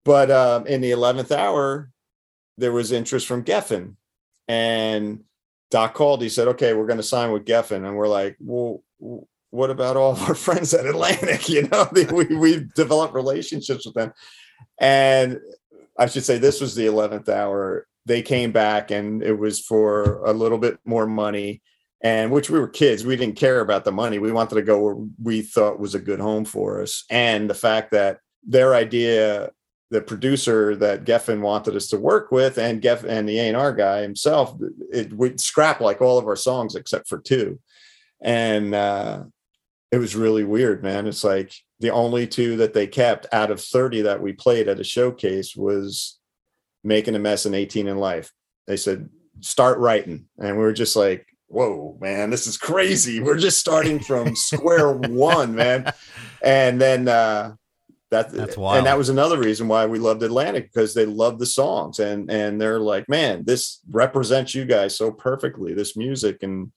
But 0.04 0.30
um, 0.30 0.66
in 0.66 0.80
the 0.80 0.92
eleventh 0.92 1.32
hour, 1.32 1.90
there 2.56 2.72
was 2.72 2.92
interest 2.92 3.26
from 3.26 3.44
Geffen, 3.44 3.96
and 4.48 5.24
Doc 5.70 5.94
called. 5.94 6.22
He 6.22 6.28
said, 6.28 6.48
"Okay, 6.48 6.72
we're 6.72 6.86
going 6.86 6.98
to 6.98 7.02
sign 7.02 7.32
with 7.32 7.44
Geffen," 7.44 7.86
and 7.86 7.96
we're 7.96 8.08
like, 8.08 8.36
"Well, 8.38 8.82
what 9.50 9.70
about 9.70 9.96
all 9.96 10.12
of 10.12 10.22
our 10.22 10.34
friends 10.46 10.72
at 10.72 10.86
Atlantic? 10.86 11.48
You 11.48 11.68
know, 11.68 11.88
we 11.92 12.04
we've 12.36 12.72
developed 12.74 13.14
relationships 13.14 13.84
with 13.86 13.94
them." 13.94 14.12
And 14.78 15.40
I 15.98 16.06
should 16.06 16.24
say, 16.24 16.38
this 16.38 16.60
was 16.60 16.74
the 16.74 16.86
eleventh 16.86 17.28
hour. 17.28 17.86
They 18.06 18.22
came 18.22 18.52
back, 18.52 18.90
and 18.90 19.22
it 19.22 19.38
was 19.38 19.60
for 19.60 20.22
a 20.24 20.32
little 20.32 20.58
bit 20.58 20.78
more 20.84 21.06
money. 21.06 21.62
And 22.04 22.30
which 22.30 22.50
we 22.50 22.60
were 22.60 22.68
kids, 22.68 23.04
we 23.04 23.16
didn't 23.16 23.36
care 23.36 23.60
about 23.60 23.84
the 23.84 23.90
money. 23.90 24.20
We 24.20 24.30
wanted 24.30 24.54
to 24.54 24.62
go 24.62 24.78
where 24.78 24.96
we 25.20 25.42
thought 25.42 25.80
was 25.80 25.96
a 25.96 25.98
good 25.98 26.20
home 26.20 26.44
for 26.44 26.80
us, 26.80 27.04
and 27.10 27.50
the 27.50 27.54
fact 27.54 27.90
that 27.90 28.18
their 28.46 28.74
idea 28.74 29.50
the 29.94 30.00
producer 30.00 30.74
that 30.74 31.04
Geffen 31.04 31.40
wanted 31.40 31.76
us 31.76 31.86
to 31.86 31.96
work 31.96 32.32
with 32.32 32.58
and 32.58 32.82
geffen 32.82 33.04
and 33.04 33.28
the 33.28 33.38
A&R 33.38 33.72
guy 33.72 34.02
himself, 34.02 34.56
it 34.92 35.12
would 35.12 35.40
scrap 35.40 35.80
like 35.80 36.00
all 36.00 36.18
of 36.18 36.26
our 36.26 36.34
songs 36.34 36.74
except 36.74 37.08
for 37.08 37.20
two. 37.20 37.60
And 38.20 38.74
uh, 38.74 39.22
it 39.92 39.98
was 39.98 40.16
really 40.16 40.42
weird, 40.42 40.82
man. 40.82 41.06
It's 41.06 41.22
like 41.22 41.54
the 41.78 41.90
only 41.90 42.26
two 42.26 42.56
that 42.56 42.74
they 42.74 42.88
kept 42.88 43.26
out 43.32 43.52
of 43.52 43.60
30 43.60 44.02
that 44.02 44.20
we 44.20 44.32
played 44.32 44.66
at 44.66 44.80
a 44.80 44.84
showcase 44.84 45.54
was 45.54 46.18
making 46.82 47.14
a 47.14 47.20
mess 47.20 47.46
in 47.46 47.54
18 47.54 47.86
in 47.86 47.98
life. 47.98 48.32
They 48.66 48.76
said, 48.76 49.08
start 49.40 49.78
writing. 49.78 50.26
And 50.38 50.56
we 50.56 50.64
were 50.64 50.72
just 50.72 50.96
like, 50.96 51.24
whoa, 51.48 51.96
man, 52.00 52.30
this 52.30 52.46
is 52.46 52.56
crazy. 52.56 53.20
We're 53.20 53.38
just 53.38 53.58
starting 53.58 54.00
from 54.00 54.34
square 54.36 54.92
one, 54.92 55.54
man. 55.54 55.92
And 56.42 56.80
then, 56.80 57.08
uh, 57.08 57.54
that, 58.10 58.30
That's 58.30 58.56
wild. 58.56 58.78
and 58.78 58.86
that 58.86 58.98
was 58.98 59.08
another 59.08 59.38
reason 59.38 59.66
why 59.66 59.86
we 59.86 59.98
loved 59.98 60.22
Atlantic 60.22 60.70
because 60.72 60.94
they 60.94 61.04
loved 61.04 61.40
the 61.40 61.46
songs 61.46 61.98
and 61.98 62.30
and 62.30 62.60
they're 62.60 62.78
like, 62.78 63.08
man, 63.08 63.42
this 63.44 63.80
represents 63.90 64.54
you 64.54 64.64
guys 64.64 64.96
so 64.96 65.10
perfectly, 65.10 65.74
this 65.74 65.96
music, 65.96 66.42
and 66.42 66.70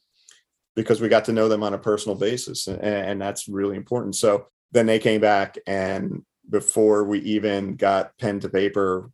because 0.76 1.00
we 1.00 1.10
got 1.10 1.26
to 1.26 1.34
know 1.34 1.48
them 1.48 1.62
on 1.62 1.76
a 1.76 1.78
personal 1.78 2.18
basis, 2.18 2.68
and, 2.68 2.82
and 2.82 3.22
that's 3.22 3.48
really 3.48 3.76
important. 3.76 4.16
So 4.16 4.48
then 4.72 4.88
they 4.88 4.98
came 5.00 5.22
back, 5.22 5.58
and 5.68 6.24
before 6.50 7.04
we 7.04 7.20
even 7.20 7.76
got 7.76 8.18
pen 8.18 8.40
to 8.40 8.50
paper 8.50 9.12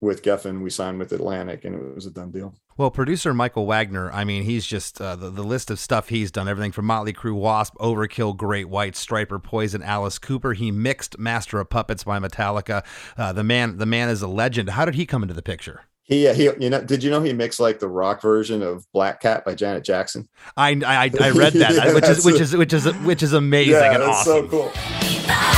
with 0.00 0.22
Geffen, 0.22 0.62
we 0.62 0.70
signed 0.70 0.98
with 0.98 1.12
Atlantic, 1.12 1.64
and 1.64 1.74
it 1.74 1.94
was 1.94 2.06
a 2.06 2.10
done 2.10 2.30
deal. 2.30 2.54
Well, 2.76 2.90
producer 2.90 3.32
Michael 3.32 3.64
Wagner, 3.64 4.12
I 4.12 4.24
mean, 4.24 4.42
he's 4.42 4.66
just 4.66 5.00
uh, 5.00 5.16
the, 5.16 5.30
the 5.30 5.42
list 5.42 5.70
of 5.70 5.78
stuff 5.78 6.10
he's 6.10 6.30
done 6.30 6.46
everything 6.46 6.72
from 6.72 6.84
Motley 6.84 7.14
Crue, 7.14 7.34
Wasp, 7.34 7.74
Overkill, 7.76 8.36
Great 8.36 8.68
White, 8.68 8.94
Stryper, 8.94 9.42
Poison, 9.42 9.82
Alice 9.82 10.18
Cooper. 10.18 10.52
He 10.52 10.70
mixed 10.70 11.18
Master 11.18 11.58
of 11.58 11.70
Puppets 11.70 12.04
by 12.04 12.18
Metallica. 12.18 12.84
Uh, 13.16 13.32
the 13.32 13.44
man, 13.44 13.78
the 13.78 13.86
man 13.86 14.10
is 14.10 14.20
a 14.20 14.28
legend. 14.28 14.70
How 14.70 14.84
did 14.84 14.94
he 14.94 15.06
come 15.06 15.22
into 15.22 15.34
the 15.34 15.42
picture? 15.42 15.82
He, 16.02 16.28
uh, 16.28 16.34
he, 16.34 16.44
you 16.60 16.70
know, 16.70 16.82
did 16.82 17.02
you 17.02 17.10
know 17.10 17.22
he 17.22 17.32
mixed 17.32 17.58
like 17.58 17.80
the 17.80 17.88
rock 17.88 18.22
version 18.22 18.62
of 18.62 18.86
Black 18.92 19.20
Cat 19.20 19.44
by 19.44 19.54
Janet 19.54 19.82
Jackson? 19.82 20.28
I 20.56 20.70
I, 20.86 21.10
I 21.20 21.30
read 21.30 21.54
that, 21.54 21.74
Yeah, 21.74 21.94
which 21.94 22.04
is 22.04 22.22
that's 22.22 22.24
which 22.24 22.40
is 22.40 22.54
which 22.54 22.72
is 22.72 22.84
which 22.98 23.22
is 23.22 23.32
amazing 23.32 23.72
yeah, 23.72 23.94
and 23.94 24.02
that's 24.02 24.28
awesome. 24.28 24.48
so 24.50 24.70
cool. 24.70 25.55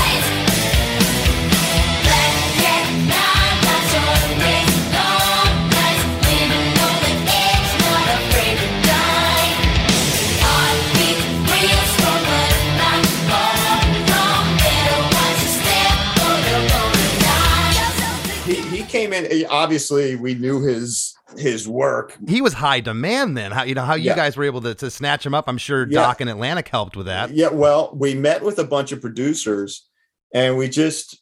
He 19.24 19.28
came 19.28 19.32
in. 19.32 19.38
he- 19.38 19.46
obviously, 19.46 20.16
we 20.16 20.34
knew 20.34 20.60
his 20.62 21.14
his 21.36 21.68
work. 21.68 22.16
He 22.26 22.40
was 22.40 22.54
high 22.54 22.80
demand 22.80 23.36
then. 23.36 23.52
How 23.52 23.62
you 23.62 23.74
know 23.74 23.84
how 23.84 23.94
you 23.94 24.04
Yeah. 24.06 24.16
guys 24.16 24.36
were 24.36 24.44
able 24.44 24.62
to, 24.62 24.74
to 24.76 24.90
snatch 24.90 25.26
him 25.26 25.34
up? 25.34 25.44
I'm 25.46 25.58
sure 25.58 25.82
Yeah. 25.88 26.00
Doc 26.00 26.20
and 26.22 26.30
Atlantic 26.30 26.68
helped 26.68 26.96
with 26.96 27.06
that. 27.06 27.34
Yeah, 27.34 27.48
well, 27.48 27.90
we 27.94 28.14
met 28.14 28.42
with 28.42 28.58
a 28.58 28.64
bunch 28.64 28.92
of 28.92 29.00
producers, 29.02 29.86
and 30.32 30.56
we 30.56 30.68
just, 30.70 31.20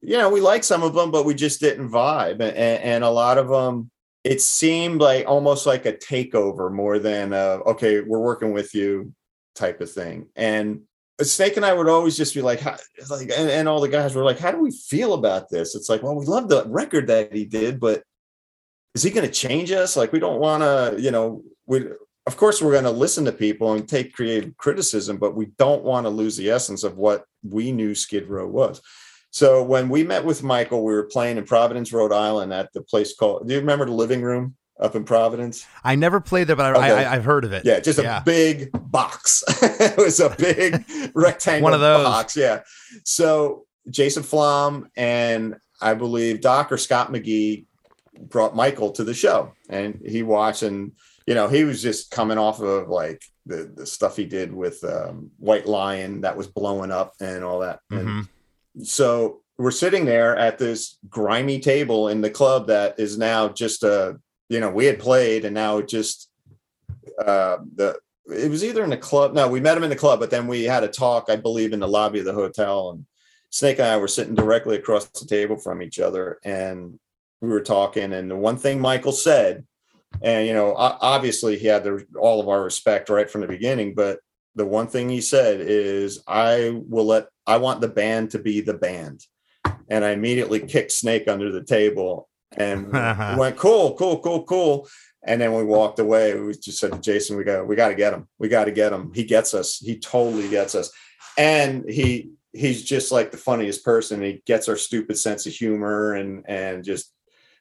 you 0.00 0.16
know, 0.16 0.30
we 0.30 0.40
liked 0.40 0.64
some 0.64 0.84
of 0.84 0.94
them, 0.94 1.10
but 1.10 1.24
we 1.24 1.34
just 1.34 1.58
didn't 1.60 1.90
vibe, 1.90 2.40
and, 2.40 2.56
and 2.56 3.04
a 3.04 3.10
lot 3.10 3.36
of 3.36 3.48
them, 3.48 3.90
it 4.22 4.40
seemed 4.40 5.00
like 5.00 5.26
almost 5.26 5.66
like 5.66 5.86
a 5.86 5.92
takeover 5.92 6.70
more 6.72 7.00
than, 7.00 7.32
uh, 7.32 7.58
okay, 7.66 8.00
we're 8.00 8.20
working 8.20 8.52
with 8.52 8.74
you, 8.76 9.12
type 9.56 9.80
of 9.80 9.90
thing. 9.90 10.28
And 10.36 10.82
Snake 11.24 11.56
and 11.56 11.66
I 11.66 11.72
would 11.72 11.88
always 11.88 12.16
just 12.16 12.34
be 12.34 12.42
like, 12.42 12.64
like, 12.64 13.30
and, 13.36 13.50
and 13.50 13.68
all 13.68 13.80
the 13.80 13.88
guys 13.88 14.14
were 14.14 14.24
like, 14.24 14.38
how 14.38 14.52
do 14.52 14.60
we 14.60 14.70
feel 14.70 15.14
about 15.14 15.48
this? 15.48 15.74
It's 15.74 15.88
like, 15.88 16.02
well, 16.02 16.14
we 16.14 16.26
love 16.26 16.48
the 16.48 16.64
record 16.66 17.08
that 17.08 17.34
he 17.34 17.44
did, 17.44 17.80
but 17.80 18.02
is 18.94 19.02
he 19.02 19.10
going 19.10 19.26
to 19.26 19.32
change 19.32 19.72
us? 19.72 19.96
Like, 19.96 20.12
we 20.12 20.20
don't 20.20 20.40
want 20.40 20.62
to, 20.62 21.00
you 21.00 21.10
know, 21.10 21.42
we, 21.66 21.86
of 22.26 22.36
course, 22.36 22.60
we're 22.60 22.72
going 22.72 22.84
to 22.84 22.90
listen 22.90 23.24
to 23.24 23.32
people 23.32 23.72
and 23.72 23.88
take 23.88 24.12
creative 24.12 24.56
criticism, 24.58 25.16
but 25.16 25.34
we 25.34 25.46
don't 25.58 25.82
want 25.82 26.04
to 26.04 26.10
lose 26.10 26.36
the 26.36 26.50
essence 26.50 26.84
of 26.84 26.98
what 26.98 27.24
we 27.42 27.72
knew 27.72 27.94
Skid 27.94 28.28
Row 28.28 28.46
was. 28.46 28.82
So 29.30 29.62
when 29.62 29.88
we 29.88 30.04
met 30.04 30.24
with 30.24 30.42
Michael, 30.42 30.84
we 30.84 30.92
were 30.92 31.04
playing 31.04 31.38
in 31.38 31.44
Providence, 31.44 31.92
Rhode 31.92 32.12
Island 32.12 32.52
at 32.52 32.70
the 32.74 32.82
place 32.82 33.16
called, 33.16 33.48
do 33.48 33.54
you 33.54 33.60
remember 33.60 33.86
the 33.86 33.92
living 33.92 34.20
room? 34.20 34.57
Up 34.80 34.94
in 34.94 35.04
Providence. 35.04 35.66
I 35.82 35.96
never 35.96 36.20
played 36.20 36.46
there, 36.46 36.54
but 36.54 36.76
I, 36.76 36.92
okay. 36.92 37.04
I, 37.04 37.14
have 37.14 37.24
heard 37.24 37.44
of 37.44 37.52
it. 37.52 37.64
Yeah, 37.64 37.80
just 37.80 37.98
a 37.98 38.02
yeah. 38.02 38.20
big 38.20 38.70
box. 38.72 39.42
it 39.62 39.96
was 39.96 40.20
a 40.20 40.30
big 40.30 40.84
rectangle 41.14 41.64
One 41.64 41.74
of 41.74 41.80
those. 41.80 42.04
box. 42.04 42.36
Yeah. 42.36 42.60
So 43.04 43.66
Jason 43.90 44.22
Flom 44.22 44.88
and 44.96 45.56
I 45.80 45.94
believe 45.94 46.40
Doc 46.40 46.70
or 46.70 46.76
Scott 46.76 47.12
McGhee 47.12 47.66
brought 48.20 48.54
Michael 48.54 48.92
to 48.92 49.04
the 49.04 49.14
show, 49.14 49.52
and 49.68 50.00
he 50.04 50.22
watched, 50.22 50.62
and 50.62 50.92
you 51.26 51.34
know 51.34 51.48
he 51.48 51.64
was 51.64 51.82
just 51.82 52.10
coming 52.10 52.38
off 52.38 52.60
of 52.60 52.88
like 52.88 53.22
the 53.46 53.70
the 53.74 53.86
stuff 53.86 54.16
he 54.16 54.24
did 54.24 54.52
with 54.52 54.82
um, 54.84 55.30
White 55.38 55.66
Lion 55.66 56.22
that 56.22 56.36
was 56.36 56.46
blowing 56.46 56.90
up 56.90 57.14
and 57.20 57.42
all 57.44 57.60
that. 57.60 57.80
Mm-hmm. 57.90 58.20
And 58.76 58.86
so 58.86 59.42
we're 59.56 59.70
sitting 59.72 60.04
there 60.04 60.36
at 60.36 60.58
this 60.58 60.98
grimy 61.08 61.58
table 61.58 62.08
in 62.08 62.20
the 62.20 62.30
club 62.30 62.68
that 62.68 62.98
is 62.98 63.18
now 63.18 63.48
just 63.48 63.82
a 63.82 64.20
you 64.48 64.60
know, 64.60 64.70
we 64.70 64.86
had 64.86 64.98
played 64.98 65.44
and 65.44 65.54
now 65.54 65.78
it 65.78 65.88
just 65.88 66.30
uh 67.24 67.58
the 67.74 67.98
it 68.30 68.50
was 68.50 68.62
either 68.62 68.84
in 68.84 68.90
the 68.90 68.96
club. 68.96 69.34
No, 69.34 69.48
we 69.48 69.60
met 69.60 69.76
him 69.76 69.84
in 69.84 69.90
the 69.90 69.96
club, 69.96 70.20
but 70.20 70.30
then 70.30 70.46
we 70.46 70.64
had 70.64 70.84
a 70.84 70.88
talk, 70.88 71.26
I 71.28 71.36
believe, 71.36 71.72
in 71.72 71.80
the 71.80 71.88
lobby 71.88 72.18
of 72.18 72.26
the 72.26 72.32
hotel. 72.32 72.90
And 72.90 73.06
Snake 73.50 73.78
and 73.78 73.88
I 73.88 73.96
were 73.96 74.08
sitting 74.08 74.34
directly 74.34 74.76
across 74.76 75.06
the 75.06 75.26
table 75.26 75.56
from 75.56 75.80
each 75.80 75.98
other. 75.98 76.38
And 76.44 76.98
we 77.40 77.48
were 77.48 77.62
talking. 77.62 78.12
And 78.12 78.30
the 78.30 78.36
one 78.36 78.58
thing 78.58 78.80
Michael 78.80 79.12
said, 79.12 79.64
and 80.22 80.46
you 80.46 80.52
know, 80.52 80.74
obviously 80.76 81.58
he 81.58 81.66
had 81.66 81.84
the, 81.84 82.04
all 82.18 82.40
of 82.40 82.48
our 82.48 82.62
respect 82.62 83.08
right 83.08 83.30
from 83.30 83.42
the 83.42 83.46
beginning, 83.46 83.94
but 83.94 84.20
the 84.54 84.66
one 84.66 84.88
thing 84.88 85.08
he 85.08 85.20
said 85.20 85.60
is, 85.60 86.22
I 86.26 86.80
will 86.88 87.06
let 87.06 87.28
I 87.46 87.58
want 87.58 87.80
the 87.80 87.88
band 87.88 88.32
to 88.32 88.38
be 88.38 88.60
the 88.60 88.74
band. 88.74 89.24
And 89.88 90.04
I 90.04 90.10
immediately 90.10 90.60
kicked 90.60 90.92
Snake 90.92 91.28
under 91.28 91.50
the 91.50 91.62
table 91.62 92.28
and 92.56 92.92
went 93.38 93.56
cool, 93.56 93.94
cool, 93.94 94.20
cool, 94.20 94.44
cool. 94.44 94.88
And 95.24 95.40
then 95.40 95.52
we 95.54 95.64
walked 95.64 95.98
away. 95.98 96.38
We 96.38 96.54
just 96.54 96.78
said 96.78 96.92
to 96.92 97.00
Jason, 97.00 97.36
"We 97.36 97.44
got, 97.44 97.66
we 97.66 97.76
got 97.76 97.88
to 97.88 97.94
get 97.94 98.14
him. 98.14 98.28
We 98.38 98.48
got 98.48 98.64
to 98.64 98.70
get 98.70 98.92
him. 98.92 99.12
He 99.14 99.24
gets 99.24 99.52
us. 99.54 99.78
He 99.78 99.98
totally 99.98 100.48
gets 100.48 100.74
us." 100.74 100.90
And 101.36 101.88
he 101.88 102.30
he's 102.52 102.82
just 102.84 103.12
like 103.12 103.30
the 103.30 103.36
funniest 103.36 103.84
person. 103.84 104.22
He 104.22 104.42
gets 104.46 104.68
our 104.68 104.76
stupid 104.76 105.18
sense 105.18 105.46
of 105.46 105.52
humor 105.52 106.14
and 106.14 106.44
and 106.48 106.84
just 106.84 107.12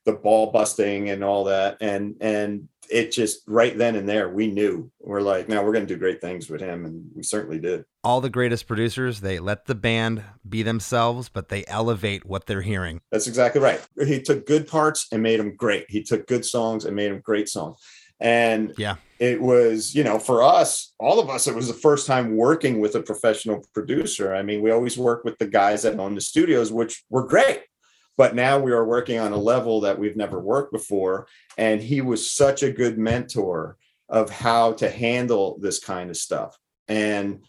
the 0.06 0.14
ball 0.14 0.52
busting 0.52 1.10
and 1.10 1.24
all 1.24 1.46
that. 1.46 1.78
And 1.82 2.16
and 2.22 2.70
it 2.90 3.12
just 3.12 3.42
right 3.48 3.78
then 3.78 3.96
and 3.96 4.08
there 4.08 4.30
we 4.30 4.48
knew 4.48 4.90
we're 5.00 5.22
like 5.22 5.50
now 5.50 5.64
we're 5.64 5.74
going 5.74 5.86
to 5.86 5.94
do 5.94 6.00
great 6.00 6.22
things 6.22 6.50
with 6.50 6.62
him 6.62 6.86
and 6.86 7.06
we 7.14 7.24
certainly 7.24 7.60
did 7.60 7.84
all 8.08 8.22
the 8.22 8.30
greatest 8.30 8.68
producers 8.68 9.20
they 9.20 9.38
let 9.38 9.66
the 9.66 9.76
band 9.76 10.24
be 10.48 10.64
themselves 10.64 11.28
but 11.28 11.50
they 11.50 11.66
elevate 11.68 12.26
what 12.26 12.46
they're 12.46 12.62
hearing. 12.62 13.02
That's 13.12 13.28
exactly 13.28 13.60
right. 13.60 13.86
He 14.00 14.22
took 14.22 14.46
good 14.46 14.66
parts 14.66 15.08
and 15.12 15.22
made 15.22 15.42
them 15.42 15.58
great. 15.58 15.88
He 15.90 16.04
took 16.04 16.26
good 16.26 16.46
songs 16.46 16.86
and 16.86 16.96
made 16.96 17.12
them 17.12 17.20
great 17.20 17.50
songs. 17.50 17.82
And 18.22 18.74
yeah. 18.78 18.96
it 19.20 19.42
was 19.42 19.94
you 19.94 20.06
know 20.06 20.20
for 20.20 20.42
us 20.42 20.94
all 21.02 21.20
of 21.20 21.30
us 21.30 21.48
it 21.48 21.54
was 21.56 21.68
the 21.68 21.74
first 21.74 22.08
time 22.08 22.38
working 22.38 22.80
with 22.80 22.96
a 22.96 23.02
professional 23.02 23.62
producer. 23.74 24.34
I 24.34 24.42
mean 24.42 24.62
we 24.62 24.72
always 24.72 24.98
work 24.98 25.26
with 25.26 25.38
the 25.38 25.48
guys 25.48 25.82
that 25.82 26.00
own 26.00 26.16
the 26.16 26.22
studios 26.22 26.72
which 26.72 27.04
were 27.10 27.28
great. 27.28 27.64
But 28.16 28.36
now 28.36 28.58
we 28.58 28.72
are 28.72 28.86
working 28.86 29.20
on 29.20 29.34
a 29.34 29.38
level 29.38 29.82
that 29.82 30.00
we've 30.00 30.16
never 30.16 30.40
worked 30.40 30.72
before. 30.72 31.28
And 31.58 31.82
he 31.82 32.00
was 32.00 32.32
such 32.32 32.64
a 32.64 32.72
good 32.72 32.98
mentor 32.98 33.76
of 34.08 34.30
how 34.30 34.72
to 34.74 34.90
handle 34.90 35.58
this 35.60 35.80
kind 35.80 36.10
of 36.10 36.16
stuff. 36.16 36.58
And 36.88 37.44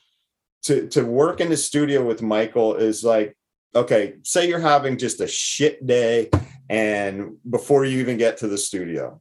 to 0.62 0.88
to 0.88 1.04
work 1.04 1.40
in 1.40 1.48
the 1.48 1.56
studio 1.56 2.04
with 2.04 2.22
michael 2.22 2.74
is 2.74 3.04
like 3.04 3.36
okay 3.74 4.14
say 4.22 4.48
you're 4.48 4.58
having 4.58 4.98
just 4.98 5.20
a 5.20 5.26
shit 5.28 5.86
day 5.86 6.28
and 6.68 7.36
before 7.48 7.84
you 7.84 8.00
even 8.00 8.16
get 8.16 8.38
to 8.38 8.48
the 8.48 8.58
studio 8.58 9.20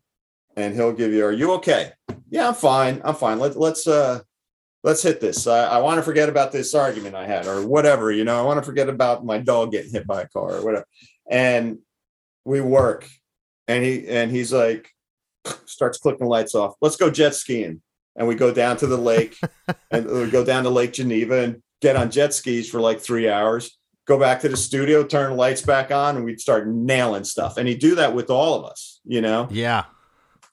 and 0.58 0.74
he'll 0.74 0.92
give 0.92 1.14
you 1.14 1.24
are 1.24 1.32
you 1.32 1.54
okay? 1.54 1.92
Yeah 2.30 2.50
i'm 2.50 2.56
fine. 2.56 3.02
I'm 3.06 3.16
fine. 3.16 3.40
Let, 3.40 3.56
let's 3.56 3.88
uh 3.88 4.20
let's 4.84 5.02
hit 5.02 5.22
this. 5.22 5.48
I, 5.48 5.66
I 5.68 5.78
want 5.80 5.98
to 5.98 6.04
forget 6.04 6.28
about 6.28 6.52
this 6.52 6.76
argument 6.76 7.16
I 7.16 7.26
had 7.26 7.46
or 7.46 7.66
whatever, 7.66 8.12
you 8.12 8.24
know, 8.24 8.38
I 8.38 8.44
want 8.44 8.58
to 8.60 8.66
forget 8.66 8.90
about 8.90 9.26
my 9.26 9.38
dog 9.38 9.72
getting 9.72 9.92
hit 9.92 10.08
by 10.08 10.22
a 10.22 10.28
car 10.28 10.56
or 10.56 10.66
whatever. 10.66 10.86
And 11.30 11.80
we 12.44 12.62
work 12.62 13.08
and 13.68 13.84
he 13.84 14.08
and 14.08 14.32
he's 14.32 14.52
like 14.52 14.90
starts 15.66 16.00
clicking 16.00 16.26
the 16.26 16.30
lights 16.30 16.56
off. 16.56 16.76
Let's 16.82 16.98
go 16.98 17.10
jet 17.10 17.36
skiing 17.36 17.82
and 18.18 18.28
we 18.28 18.36
go 18.36 18.54
down 18.54 18.78
to 18.78 18.88
the 18.88 18.98
lake 18.98 19.38
and 19.92 20.06
we 20.06 20.30
go 20.30 20.44
down 20.44 20.64
to 20.64 20.70
lake 20.70 20.94
geneva 20.94 21.44
and 21.44 21.62
get 21.82 21.96
on 21.96 22.12
jet 22.12 22.34
skis 22.34 22.70
for 22.70 22.82
like 22.82 23.00
three 23.00 23.30
hours 23.30 23.78
go 24.06 24.20
back 24.20 24.42
to 24.42 24.50
the 24.50 24.58
studio 24.58 25.04
turn 25.04 25.38
lights 25.38 25.62
back 25.62 25.92
on 25.92 26.16
and 26.16 26.26
we'd 26.26 26.42
start 26.42 26.68
nailing 26.68 27.24
stuff 27.24 27.58
and 27.58 27.68
he'd 27.68 27.80
do 27.80 27.96
that 27.96 28.14
with 28.14 28.30
all 28.30 28.56
of 28.56 28.66
us 28.66 29.00
you 29.06 29.22
know 29.22 29.48
yeah 29.52 29.86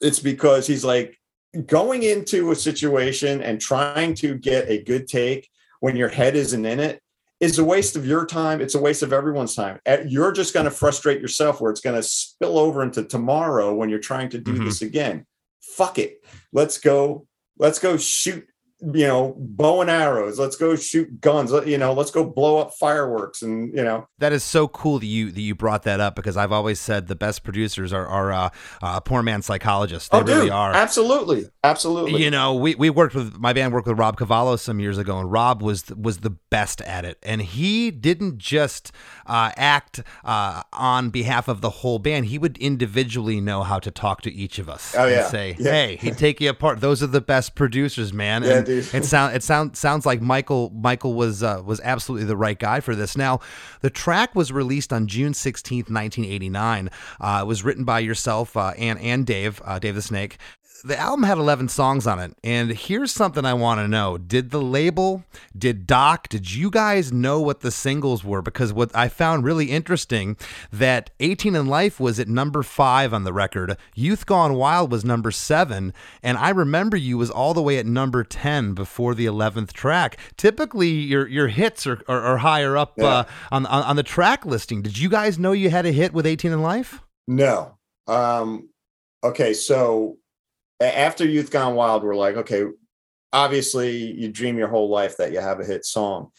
it's 0.01 0.19
because 0.19 0.67
he's 0.67 0.85
like 0.85 1.17
going 1.65 2.03
into 2.03 2.51
a 2.51 2.55
situation 2.55 3.41
and 3.41 3.59
trying 3.59 4.13
to 4.13 4.37
get 4.37 4.69
a 4.69 4.83
good 4.83 5.07
take 5.07 5.49
when 5.79 5.95
your 5.95 6.09
head 6.09 6.35
isn't 6.35 6.65
in 6.65 6.79
it 6.79 7.01
is 7.39 7.59
a 7.59 7.63
waste 7.63 7.95
of 7.95 8.05
your 8.05 8.25
time. 8.25 8.61
It's 8.61 8.75
a 8.75 8.79
waste 8.79 9.03
of 9.03 9.11
everyone's 9.11 9.55
time. 9.55 9.79
You're 10.05 10.31
just 10.31 10.53
going 10.53 10.65
to 10.65 10.71
frustrate 10.71 11.21
yourself 11.21 11.59
where 11.59 11.71
it's 11.71 11.81
going 11.81 11.95
to 11.95 12.03
spill 12.03 12.57
over 12.57 12.81
into 12.81 13.03
tomorrow 13.03 13.73
when 13.73 13.89
you're 13.89 13.99
trying 13.99 14.29
to 14.29 14.39
do 14.39 14.53
mm-hmm. 14.53 14.65
this 14.65 14.81
again. 14.81 15.25
Fuck 15.61 15.99
it. 15.99 16.23
Let's 16.53 16.77
go. 16.77 17.27
Let's 17.57 17.79
go 17.79 17.97
shoot 17.97 18.47
you 18.81 19.07
know 19.07 19.35
bow 19.37 19.81
and 19.81 19.89
arrows. 19.89 20.37
Let's 20.37 20.57
go 20.57 20.75
shoot 20.75 21.21
guns. 21.21 21.51
You 21.65 21.77
know 21.77 21.93
let's 21.93 22.11
go 22.11 22.25
blow 22.25 22.57
up 22.57 22.73
fireworks 22.73 23.41
and 23.41 23.73
you 23.73 23.83
know. 23.83 24.07
That 24.19 24.33
is 24.33 24.43
so 24.43 24.67
cool 24.67 24.99
that 24.99 25.05
you 25.05 25.31
that 25.31 25.41
you 25.41 25.55
brought 25.55 25.83
that 25.83 25.99
up 25.99 26.15
because 26.15 26.37
i've 26.37 26.51
always 26.51 26.79
said 26.79 27.07
the 27.07 27.15
best 27.15 27.43
producers 27.43 27.93
are 27.93 28.07
are 28.07 28.31
uh, 28.31 28.49
uh, 28.81 28.99
poor 28.99 29.23
man 29.23 29.41
psychologists. 29.41 30.09
They 30.09 30.17
oh, 30.17 30.23
really 30.23 30.41
dude, 30.43 30.51
are. 30.51 30.73
absolutely. 30.73 31.45
Absolutely. 31.63 32.21
You 32.21 32.29
know 32.29 32.53
we, 32.53 32.75
we 32.75 32.89
worked 32.89 33.15
with 33.15 33.37
my 33.37 33.53
band 33.53 33.73
worked 33.73 33.87
with 33.87 33.97
rob 33.97 34.17
cavallo 34.17 34.55
some 34.57 34.79
years 34.79 34.97
ago 34.97 35.19
and 35.19 35.31
rob 35.31 35.61
was 35.61 35.89
was 35.91 36.19
the 36.19 36.31
best 36.31 36.81
at 36.81 37.05
it. 37.05 37.17
And 37.23 37.41
he 37.41 37.91
didn't 37.91 38.37
just 38.37 38.91
uh, 39.25 39.51
act 39.55 40.01
uh, 40.23 40.63
on 40.73 41.09
behalf 41.09 41.47
of 41.47 41.61
the 41.61 41.69
whole 41.69 41.99
band. 41.99 42.25
He 42.25 42.37
would 42.37 42.57
individually 42.57 43.39
know 43.39 43.63
how 43.63 43.79
to 43.79 43.89
talk 43.89 44.21
to 44.23 44.33
each 44.33 44.59
of 44.59 44.69
us 44.69 44.93
oh, 44.97 45.05
yeah. 45.05 45.27
say 45.27 45.55
yeah. 45.57 45.71
hey 45.71 45.95
he'd 45.95 46.17
take 46.17 46.41
you 46.41 46.49
apart. 46.49 46.81
Those 46.81 47.01
are 47.01 47.07
the 47.07 47.21
best 47.21 47.55
producers 47.55 48.11
man. 48.11 48.43
Yeah, 48.43 48.57
and 48.57 48.64
dude. 48.65 48.93
it 48.93 49.05
sound 49.05 49.35
it 49.35 49.43
sound, 49.43 49.77
sounds 49.77 50.05
like 50.05 50.21
Michael 50.21 50.71
Michael 50.75 51.13
was 51.13 51.43
uh, 51.43 51.61
was 51.65 51.79
absolutely 51.83 52.25
the 52.25 52.37
right 52.37 52.57
guy 52.57 52.79
for 52.79 52.95
this. 52.95 53.17
Now, 53.17 53.39
the 53.81 53.89
track 53.89 54.35
was 54.35 54.51
released 54.51 54.91
on 54.91 55.07
June 55.07 55.33
16th, 55.33 55.89
1989. 55.89 56.89
Uh, 57.19 57.39
it 57.41 57.47
was 57.47 57.63
written 57.63 57.83
by 57.83 57.99
yourself 57.99 58.55
uh, 58.57 58.73
and 58.77 58.99
and 58.99 59.25
Dave, 59.25 59.61
uh, 59.65 59.79
Dave 59.79 59.95
the 59.95 60.01
Snake 60.01 60.37
the 60.85 60.97
album 60.99 61.23
had 61.23 61.39
11 61.39 61.67
songs 61.69 62.05
on 62.05 62.19
it. 62.19 62.37
And 62.43 62.71
here's 62.71 63.11
something 63.11 63.43
I 63.43 63.55
want 63.55 63.79
to 63.79 63.87
know. 63.87 64.19
Did 64.19 64.51
the 64.51 64.61
label, 64.61 65.23
did 65.57 65.87
Doc, 65.87 66.29
did 66.29 66.53
you 66.53 66.69
guys 66.69 67.11
know 67.11 67.41
what 67.41 67.61
the 67.61 67.71
singles 67.71 68.23
were? 68.23 68.43
Because 68.43 68.71
what 68.71 68.95
I 68.95 69.09
found 69.09 69.43
really 69.43 69.71
interesting 69.71 70.37
that 70.71 71.09
18 71.19 71.55
in 71.55 71.65
Life 71.65 71.99
was 71.99 72.19
at 72.19 72.27
number 72.27 72.61
5 72.61 73.13
on 73.13 73.23
the 73.23 73.33
record. 73.33 73.77
Youth 73.95 74.27
Gone 74.27 74.53
Wild 74.53 74.91
was 74.91 75.03
number 75.03 75.31
7, 75.31 75.91
and 76.21 76.37
I 76.37 76.49
remember 76.49 76.95
you 76.97 77.17
was 77.17 77.31
all 77.31 77.55
the 77.55 77.63
way 77.63 77.79
at 77.79 77.87
number 77.87 78.23
10 78.23 78.73
before 78.73 79.15
the 79.15 79.25
11th 79.25 79.73
track. 79.73 80.19
Typically 80.37 80.89
your 80.89 81.27
your 81.27 81.47
hits 81.47 81.87
are, 81.87 82.03
are, 82.07 82.21
are 82.21 82.37
higher 82.37 82.77
up 82.77 82.93
yeah. 82.97 83.05
uh, 83.05 83.23
on, 83.51 83.65
on 83.65 83.83
on 83.83 83.95
the 83.95 84.03
track 84.03 84.45
listing. 84.45 84.83
Did 84.83 84.99
you 84.99 85.09
guys 85.09 85.39
know 85.39 85.51
you 85.51 85.71
had 85.71 85.85
a 85.85 85.91
hit 85.91 86.13
with 86.13 86.27
18 86.27 86.51
in 86.51 86.61
Life? 86.61 87.01
No. 87.27 87.77
Um 88.07 88.69
okay, 89.23 89.53
so 89.53 90.17
after 90.79 91.25
Youth 91.25 91.51
Gone 91.51 91.75
Wild, 91.75 92.03
we're 92.03 92.15
like, 92.15 92.35
okay, 92.35 92.65
obviously 93.35 94.13
you 94.13 94.29
dream 94.29 94.57
your 94.57 94.69
whole 94.69 94.89
life 94.89 95.17
that 95.17 95.31
you 95.31 95.39
have 95.39 95.59
a 95.59 95.65
hit 95.65 95.85
song. 95.85 96.31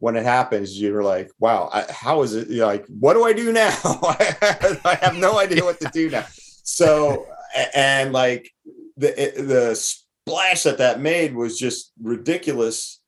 When 0.00 0.16
it 0.16 0.24
happens, 0.24 0.80
you're 0.80 1.02
like, 1.02 1.30
wow, 1.38 1.70
I, 1.72 1.86
how 1.90 2.22
is 2.22 2.34
it? 2.34 2.48
You're 2.48 2.66
like, 2.66 2.86
what 2.88 3.14
do 3.14 3.24
I 3.24 3.32
do 3.32 3.52
now? 3.52 3.76
I 3.84 4.98
have 5.00 5.16
no 5.16 5.38
idea 5.44 5.64
what 5.64 5.80
to 5.80 5.90
do 5.92 6.10
now. 6.10 6.26
So, 6.62 7.26
and 7.74 8.12
like 8.12 8.50
the 8.96 9.32
the 9.36 9.74
splash 9.74 10.64
that 10.64 10.78
that 10.78 11.00
made 11.00 11.34
was 11.34 11.58
just 11.58 11.92
ridiculous, 12.02 13.00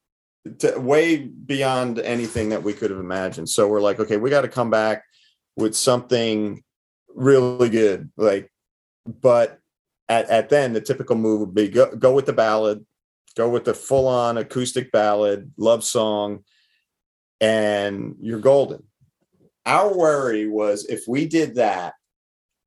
to, 0.61 0.79
way 0.79 1.19
beyond 1.19 1.99
anything 1.99 2.51
that 2.51 2.63
we 2.63 2.73
could 2.73 2.91
have 2.91 3.01
imagined. 3.01 3.49
So 3.49 3.69
we're 3.69 3.81
like, 3.81 4.01
okay, 4.01 4.17
we 4.17 4.31
got 4.31 4.43
to 4.43 4.49
come 4.49 4.71
back 4.71 5.05
with 5.57 5.75
something 5.75 6.63
really 7.15 7.69
good, 7.69 8.11
like, 8.17 8.51
but 9.07 9.59
at, 10.09 10.29
at 10.29 10.49
then 10.49 10.73
the 10.73 10.81
typical 10.81 11.17
move 11.17 11.41
would 11.41 11.55
be 11.55 11.69
go, 11.69 11.95
go 11.97 12.13
with 12.13 12.27
the 12.27 12.33
ballad 12.33 12.85
go 13.37 13.49
with 13.49 13.65
the 13.65 13.75
full 13.75 14.07
on 14.07 14.39
acoustic 14.39 14.93
ballad, 14.93 15.53
love 15.57 15.85
song, 15.85 16.45
and 17.41 18.17
you're 18.21 18.41
golden. 18.41 18.83
Our 19.65 19.97
worry 19.97 20.49
was 20.49 20.87
if 20.87 21.05
we 21.07 21.27
did 21.27 21.57
that, 21.57 21.95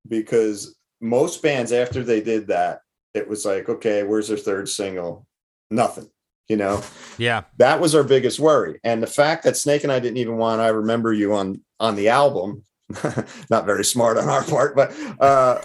because 0.08 0.76
most 1.02 1.42
bands 1.42 1.72
after 1.72 2.04
they 2.04 2.22
did 2.22 2.48
that, 2.48 2.80
it 3.14 3.28
was 3.28 3.46
like, 3.46 3.70
okay, 3.70 4.04
where's 4.04 4.28
their 4.28 4.38
third 4.38 4.70
single? 4.70 5.26
Nothing, 5.70 6.10
you 6.48 6.58
know? 6.58 6.84
Yeah. 7.18 7.44
That 7.58 7.80
was 7.80 7.96
our 7.96 8.04
biggest 8.04 8.40
worry. 8.40 8.80
And 8.84 9.02
the 9.02 9.08
fact 9.08 9.44
that 9.44 9.58
Snake 9.58 9.84
and 9.84 9.92
I 9.92 10.00
didn't 10.00 10.18
even 10.18 10.38
want 10.38 10.62
I 10.62 10.68
remember 10.68 11.14
you 11.14 11.34
on 11.34 11.62
on 11.80 11.96
the 11.96 12.10
album. 12.10 12.64
not 13.50 13.66
very 13.66 13.84
smart 13.84 14.18
on 14.18 14.30
our 14.30 14.44
part, 14.44 14.76
but 14.76 14.94
uh 15.20 15.62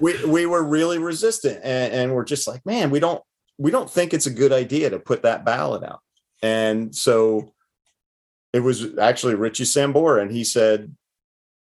we 0.00 0.24
we 0.24 0.46
were 0.46 0.62
really 0.62 0.98
resistant 0.98 1.60
and, 1.62 1.92
and 1.92 2.14
we're 2.14 2.24
just 2.24 2.48
like, 2.48 2.64
man, 2.64 2.90
we 2.90 3.00
don't 3.00 3.22
we 3.58 3.70
don't 3.70 3.90
think 3.90 4.14
it's 4.14 4.26
a 4.26 4.30
good 4.30 4.52
idea 4.52 4.90
to 4.90 4.98
put 4.98 5.22
that 5.22 5.44
ballot 5.44 5.84
out. 5.84 6.00
And 6.42 6.94
so 6.94 7.52
it 8.52 8.60
was 8.60 8.98
actually 8.98 9.34
Richie 9.34 9.64
Sambora, 9.64 10.22
and 10.22 10.30
he 10.30 10.44
said, 10.44 10.94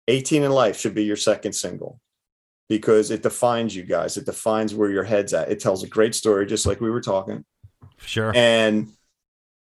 18 0.08 0.42
in 0.42 0.50
Life 0.50 0.78
should 0.78 0.94
be 0.94 1.04
your 1.04 1.16
second 1.16 1.52
single 1.52 2.00
because 2.68 3.10
it 3.10 3.22
defines 3.22 3.76
you 3.76 3.84
guys. 3.84 4.16
It 4.16 4.26
defines 4.26 4.74
where 4.74 4.90
your 4.90 5.04
head's 5.04 5.32
at. 5.34 5.50
It 5.50 5.60
tells 5.60 5.84
a 5.84 5.88
great 5.88 6.14
story, 6.14 6.46
just 6.46 6.66
like 6.66 6.80
we 6.80 6.90
were 6.90 7.00
talking. 7.00 7.44
Sure. 7.98 8.32
And 8.34 8.88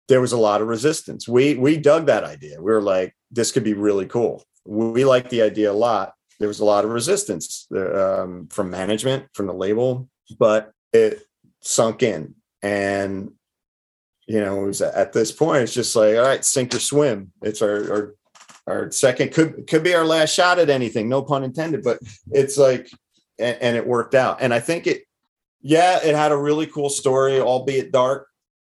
there 0.08 0.22
was 0.22 0.32
a 0.32 0.38
lot 0.38 0.62
of 0.62 0.68
resistance. 0.68 1.28
We 1.28 1.56
we 1.56 1.78
dug 1.78 2.08
that 2.08 2.24
idea. 2.24 2.58
We 2.58 2.72
were 2.72 2.82
like, 2.82 3.16
this 3.30 3.52
could 3.52 3.64
be 3.64 3.74
really 3.74 4.06
cool. 4.06 4.44
We 4.66 5.06
liked 5.06 5.30
the 5.30 5.42
idea 5.42 5.72
a 5.72 5.74
lot. 5.74 6.14
There 6.40 6.48
was 6.48 6.60
a 6.60 6.66
lot 6.66 6.86
of 6.86 6.92
resistance 6.92 7.68
um, 7.76 8.48
from 8.50 8.70
management, 8.70 9.28
from 9.34 9.48
the 9.48 9.54
label, 9.54 10.10
but 10.40 10.72
it 10.92 11.24
sunk 11.62 12.04
in. 12.04 12.36
And 12.62 13.34
you 14.28 14.40
know, 14.40 14.64
it 14.64 14.68
was 14.68 14.82
at 14.82 15.14
this 15.14 15.32
point, 15.32 15.64
it's 15.64 15.74
just 15.74 15.96
like, 15.96 16.16
all 16.16 16.24
right, 16.24 16.46
sink 16.46 16.74
or 16.74 16.80
swim. 16.80 17.32
It's 17.42 17.62
our 17.62 17.92
our 17.92 18.16
our 18.68 18.92
second 18.92 19.34
could 19.34 19.68
could 19.68 19.84
be 19.84 19.94
our 19.94 20.06
last 20.06 20.34
shot 20.34 20.60
at 20.60 20.70
anything, 20.70 21.10
no 21.10 21.22
pun 21.22 21.44
intended. 21.44 21.84
But 21.84 22.00
it's 22.32 22.58
like, 22.58 22.90
and, 23.40 23.58
and 23.62 23.76
it 23.76 23.86
worked 23.86 24.16
out. 24.16 24.38
And 24.42 24.54
I 24.54 24.60
think 24.60 24.88
it, 24.88 25.04
yeah, 25.62 26.00
it 26.04 26.16
had 26.16 26.32
a 26.32 26.38
really 26.38 26.68
cool 26.68 26.90
story, 26.90 27.40
albeit 27.40 27.92
dark. 27.92 28.28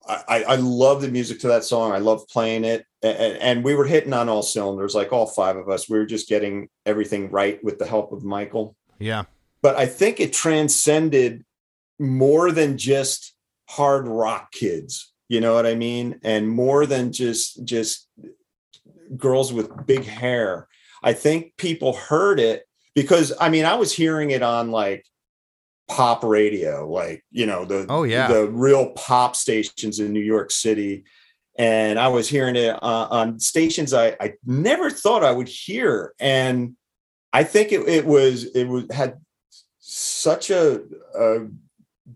I, 0.07 0.45
I 0.49 0.57
love 0.57 1.01
the 1.01 1.09
music 1.09 1.41
to 1.41 1.49
that 1.49 1.65
song. 1.65 1.93
I 1.93 1.99
love 1.99 2.29
playing 2.29 2.65
it. 2.65 2.85
And, 3.03 3.39
and, 3.39 3.65
we 3.65 3.75
were 3.75 3.87
hitting 3.87 4.13
on 4.13 4.29
all 4.29 4.43
cylinders, 4.43 4.95
like 4.95 5.13
all 5.13 5.27
five 5.27 5.57
of 5.57 5.69
us. 5.69 5.89
We 5.89 5.99
were 5.99 6.07
just 6.07 6.29
getting 6.29 6.69
everything 6.85 7.31
right 7.31 7.63
with 7.63 7.79
the 7.79 7.87
help 7.87 8.13
of 8.13 8.25
Michael. 8.25 8.77
Yeah. 8.99 9.25
But 9.63 9.77
I 9.77 9.87
think 9.87 10.21
it 10.21 10.33
transcended 10.33 11.45
more 11.99 12.51
than 12.51 12.77
just 12.77 13.35
hard 13.69 14.07
rock 14.07 14.53
kids. 14.53 15.13
You 15.29 15.41
know 15.41 15.55
what 15.55 15.67
I 15.67 15.75
mean? 15.75 16.21
And 16.23 16.49
more 16.49 16.87
than 16.87 17.13
just 17.13 17.65
just 17.65 18.09
girls 19.17 19.53
with 19.53 19.87
big 19.87 20.05
hair. 20.05 20.69
I 21.03 21.13
think 21.13 21.57
people 21.57 21.95
heard 21.95 22.41
it 22.41 22.65
because 22.95 23.33
I 23.41 23.49
mean 23.49 23.65
I 23.65 23.75
was 23.75 23.93
hearing 23.93 24.31
it 24.31 24.43
on 24.43 24.71
like 24.71 25.07
pop 25.89 26.25
radio, 26.25 26.91
like 26.91 27.25
you 27.31 27.47
know 27.47 27.65
the 27.65 27.87
oh 27.89 28.05
yeah 28.05 28.29
the 28.29 28.49
real 28.49 28.91
pop 28.91 29.37
stations 29.37 30.01
in 30.01 30.13
New 30.13 30.21
York 30.21 30.51
City, 30.51 31.05
and 31.59 31.99
I 31.99 32.09
was 32.09 32.29
hearing 32.29 32.57
it 32.57 32.83
uh, 32.83 33.09
on 33.11 33.41
stations 33.41 33.95
I 33.95 34.17
I 34.21 34.35
never 34.45 34.91
thought 34.91 35.25
I 35.25 35.33
would 35.33 35.49
hear, 35.49 36.15
and 36.19 36.77
I 37.33 37.45
think 37.45 37.73
it, 37.73 37.89
it 37.89 38.07
was 38.07 38.45
it 38.45 38.65
was 38.65 38.85
had 38.91 39.19
such 39.79 40.51
a, 40.51 40.81
a 41.19 41.47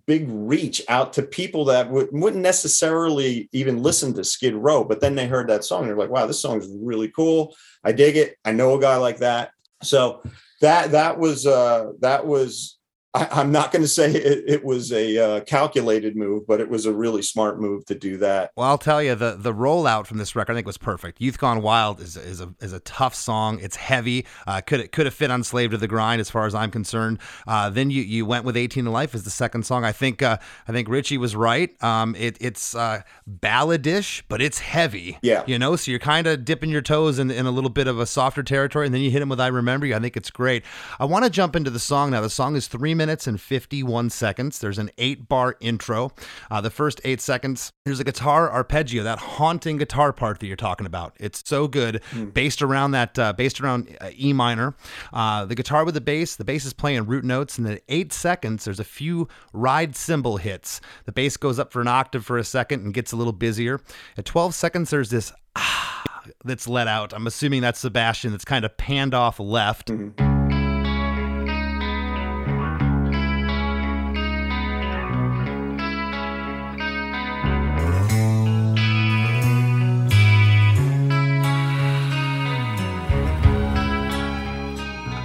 big 0.06 0.24
reach 0.28 0.82
out 0.88 1.12
to 1.12 1.22
people 1.22 1.66
that 1.66 1.90
would, 1.90 2.08
wouldn't 2.12 2.42
necessarily 2.42 3.48
even 3.52 3.82
listen 3.82 4.14
to 4.14 4.24
Skid 4.24 4.54
Row, 4.54 4.84
but 4.84 5.00
then 5.00 5.14
they 5.14 5.26
heard 5.26 5.48
that 5.48 5.64
song. 5.64 5.86
They're 5.86 5.96
like, 5.96 6.10
wow, 6.10 6.26
this 6.26 6.40
song 6.40 6.58
is 6.58 6.68
really 6.80 7.08
cool. 7.08 7.54
I 7.84 7.92
dig 7.92 8.16
it. 8.16 8.36
I 8.44 8.52
know 8.52 8.74
a 8.74 8.80
guy 8.80 8.96
like 8.96 9.18
that. 9.18 9.50
So 9.82 10.22
that, 10.60 10.92
that 10.92 11.18
was, 11.18 11.46
uh, 11.46 11.92
that 12.00 12.26
was 12.26 12.77
I, 13.14 13.40
am 13.40 13.50
not 13.50 13.72
going 13.72 13.82
to 13.82 13.88
say 13.88 14.10
it, 14.12 14.44
it 14.46 14.64
was 14.64 14.92
a 14.92 15.18
uh, 15.18 15.40
calculated 15.40 16.14
move, 16.14 16.46
but 16.46 16.60
it 16.60 16.68
was 16.68 16.84
a 16.84 16.92
really 16.92 17.22
smart 17.22 17.58
move 17.58 17.86
to 17.86 17.94
do 17.94 18.18
that. 18.18 18.50
Well, 18.54 18.68
I'll 18.68 18.76
tell 18.76 19.02
you 19.02 19.14
the 19.14 19.34
the 19.34 19.52
rollout 19.52 20.06
from 20.06 20.18
this 20.18 20.36
record 20.36 20.52
I 20.52 20.56
think 20.56 20.66
was 20.66 20.76
perfect. 20.76 21.20
Youth 21.20 21.38
Gone 21.38 21.62
Wild 21.62 22.00
is 22.00 22.16
is 22.16 22.40
a 22.42 22.54
is 22.60 22.74
a 22.74 22.80
tough 22.80 23.14
song. 23.14 23.60
It's 23.60 23.76
heavy. 23.76 24.26
Uh, 24.46 24.60
could 24.60 24.80
it 24.80 24.92
could 24.92 25.06
have 25.06 25.14
fit 25.14 25.30
on 25.30 25.42
Slave 25.42 25.70
to 25.70 25.78
the 25.78 25.88
Grind 25.88 26.20
as 26.20 26.28
far 26.28 26.44
as 26.44 26.54
I'm 26.54 26.70
concerned. 26.70 27.18
Uh, 27.46 27.70
then 27.70 27.90
you 27.90 28.02
you 28.02 28.26
went 28.26 28.44
with 28.44 28.58
18 28.58 28.84
to 28.84 28.90
Life 28.90 29.14
as 29.14 29.22
the 29.22 29.30
second 29.30 29.64
song. 29.64 29.84
I 29.84 29.92
think 29.92 30.22
uh, 30.22 30.36
I 30.66 30.72
think 30.72 30.88
Richie 30.88 31.18
was 31.18 31.34
right. 31.34 31.82
Um, 31.82 32.14
it 32.14 32.36
it's 32.40 32.74
uh, 32.74 33.02
balladish, 33.26 34.22
but 34.28 34.42
it's 34.42 34.58
heavy. 34.58 35.16
Yeah, 35.22 35.44
you 35.46 35.58
know, 35.58 35.76
so 35.76 35.90
you're 35.90 35.98
kind 35.98 36.26
of 36.26 36.44
dipping 36.44 36.68
your 36.68 36.82
toes 36.82 37.18
in 37.18 37.30
in 37.30 37.46
a 37.46 37.50
little 37.50 37.70
bit 37.70 37.86
of 37.86 37.98
a 37.98 38.06
softer 38.06 38.42
territory, 38.42 38.84
and 38.84 38.94
then 38.94 39.00
you 39.00 39.10
hit 39.10 39.22
him 39.22 39.30
with 39.30 39.40
I 39.40 39.46
Remember 39.46 39.86
You. 39.86 39.96
I 39.96 39.98
think 39.98 40.16
it's 40.16 40.30
great. 40.30 40.62
I 41.00 41.06
want 41.06 41.24
to 41.24 41.30
jump 41.30 41.56
into 41.56 41.70
the 41.70 41.78
song 41.78 42.10
now. 42.10 42.20
The 42.20 42.28
song 42.28 42.54
is 42.54 42.68
three 42.68 42.97
minutes 42.98 43.26
and 43.26 43.40
51 43.40 44.10
seconds. 44.10 44.58
There's 44.58 44.76
an 44.76 44.90
eight 44.98 45.26
bar 45.26 45.56
intro. 45.60 46.12
Uh, 46.50 46.60
the 46.60 46.68
first 46.68 47.00
eight 47.04 47.22
seconds, 47.22 47.72
there's 47.86 48.00
a 48.00 48.04
guitar 48.04 48.52
arpeggio, 48.52 49.02
that 49.04 49.18
haunting 49.18 49.78
guitar 49.78 50.12
part 50.12 50.40
that 50.40 50.46
you're 50.46 50.56
talking 50.56 50.86
about. 50.86 51.16
It's 51.18 51.42
so 51.46 51.66
good, 51.66 52.02
mm. 52.10 52.34
based 52.34 52.60
around 52.60 52.90
that, 52.90 53.18
uh, 53.18 53.32
based 53.32 53.62
around 53.62 53.96
uh, 54.02 54.10
E 54.14 54.34
minor. 54.34 54.74
Uh, 55.14 55.46
the 55.46 55.54
guitar 55.54 55.86
with 55.86 55.94
the 55.94 56.02
bass, 56.02 56.36
the 56.36 56.44
bass 56.44 56.66
is 56.66 56.74
playing 56.74 57.06
root 57.06 57.24
notes. 57.24 57.56
And 57.56 57.66
then 57.66 57.78
eight 57.88 58.12
seconds, 58.12 58.66
there's 58.66 58.80
a 58.80 58.84
few 58.84 59.28
ride 59.54 59.96
cymbal 59.96 60.36
hits. 60.36 60.82
The 61.06 61.12
bass 61.12 61.38
goes 61.38 61.58
up 61.58 61.72
for 61.72 61.80
an 61.80 61.88
octave 61.88 62.26
for 62.26 62.36
a 62.36 62.44
second 62.44 62.84
and 62.84 62.92
gets 62.92 63.12
a 63.12 63.16
little 63.16 63.32
busier. 63.32 63.80
At 64.18 64.26
12 64.26 64.54
seconds, 64.54 64.90
there's 64.90 65.08
this 65.08 65.32
ah 65.56 66.04
that's 66.44 66.68
let 66.68 66.88
out. 66.88 67.12
I'm 67.12 67.26
assuming 67.26 67.62
that's 67.62 67.80
Sebastian 67.80 68.32
that's 68.32 68.44
kind 68.44 68.64
of 68.64 68.76
panned 68.76 69.14
off 69.14 69.40
left. 69.40 69.88
Mm-hmm. 69.88 70.37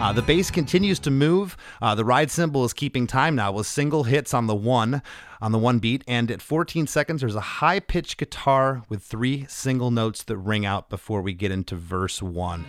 Uh, 0.03 0.11
the 0.11 0.21
bass 0.21 0.51
continues 0.51 0.99
to 0.99 1.09
move. 1.09 1.55
Uh, 1.81 1.95
the 1.95 2.03
ride 2.03 2.29
cymbal 2.29 2.65
is 2.65 2.73
keeping 2.73 3.07
time 3.07 3.35
now 3.35 3.53
with 3.53 3.65
single 3.65 4.03
hits 4.03 4.33
on 4.33 4.47
the 4.47 4.55
one 4.55 5.01
on 5.41 5.53
the 5.53 5.57
one 5.57 5.79
beat, 5.79 6.03
and 6.09 6.29
at 6.29 6.41
14 6.41 6.87
seconds, 6.87 7.21
there's 7.21 7.35
a 7.35 7.39
high 7.39 7.79
pitched 7.79 8.17
guitar 8.17 8.83
with 8.89 9.01
three 9.01 9.45
single 9.47 9.91
notes 9.91 10.21
that 10.23 10.35
ring 10.35 10.65
out 10.65 10.89
before 10.89 11.21
we 11.21 11.31
get 11.31 11.51
into 11.51 11.77
verse 11.77 12.21
one. 12.21 12.65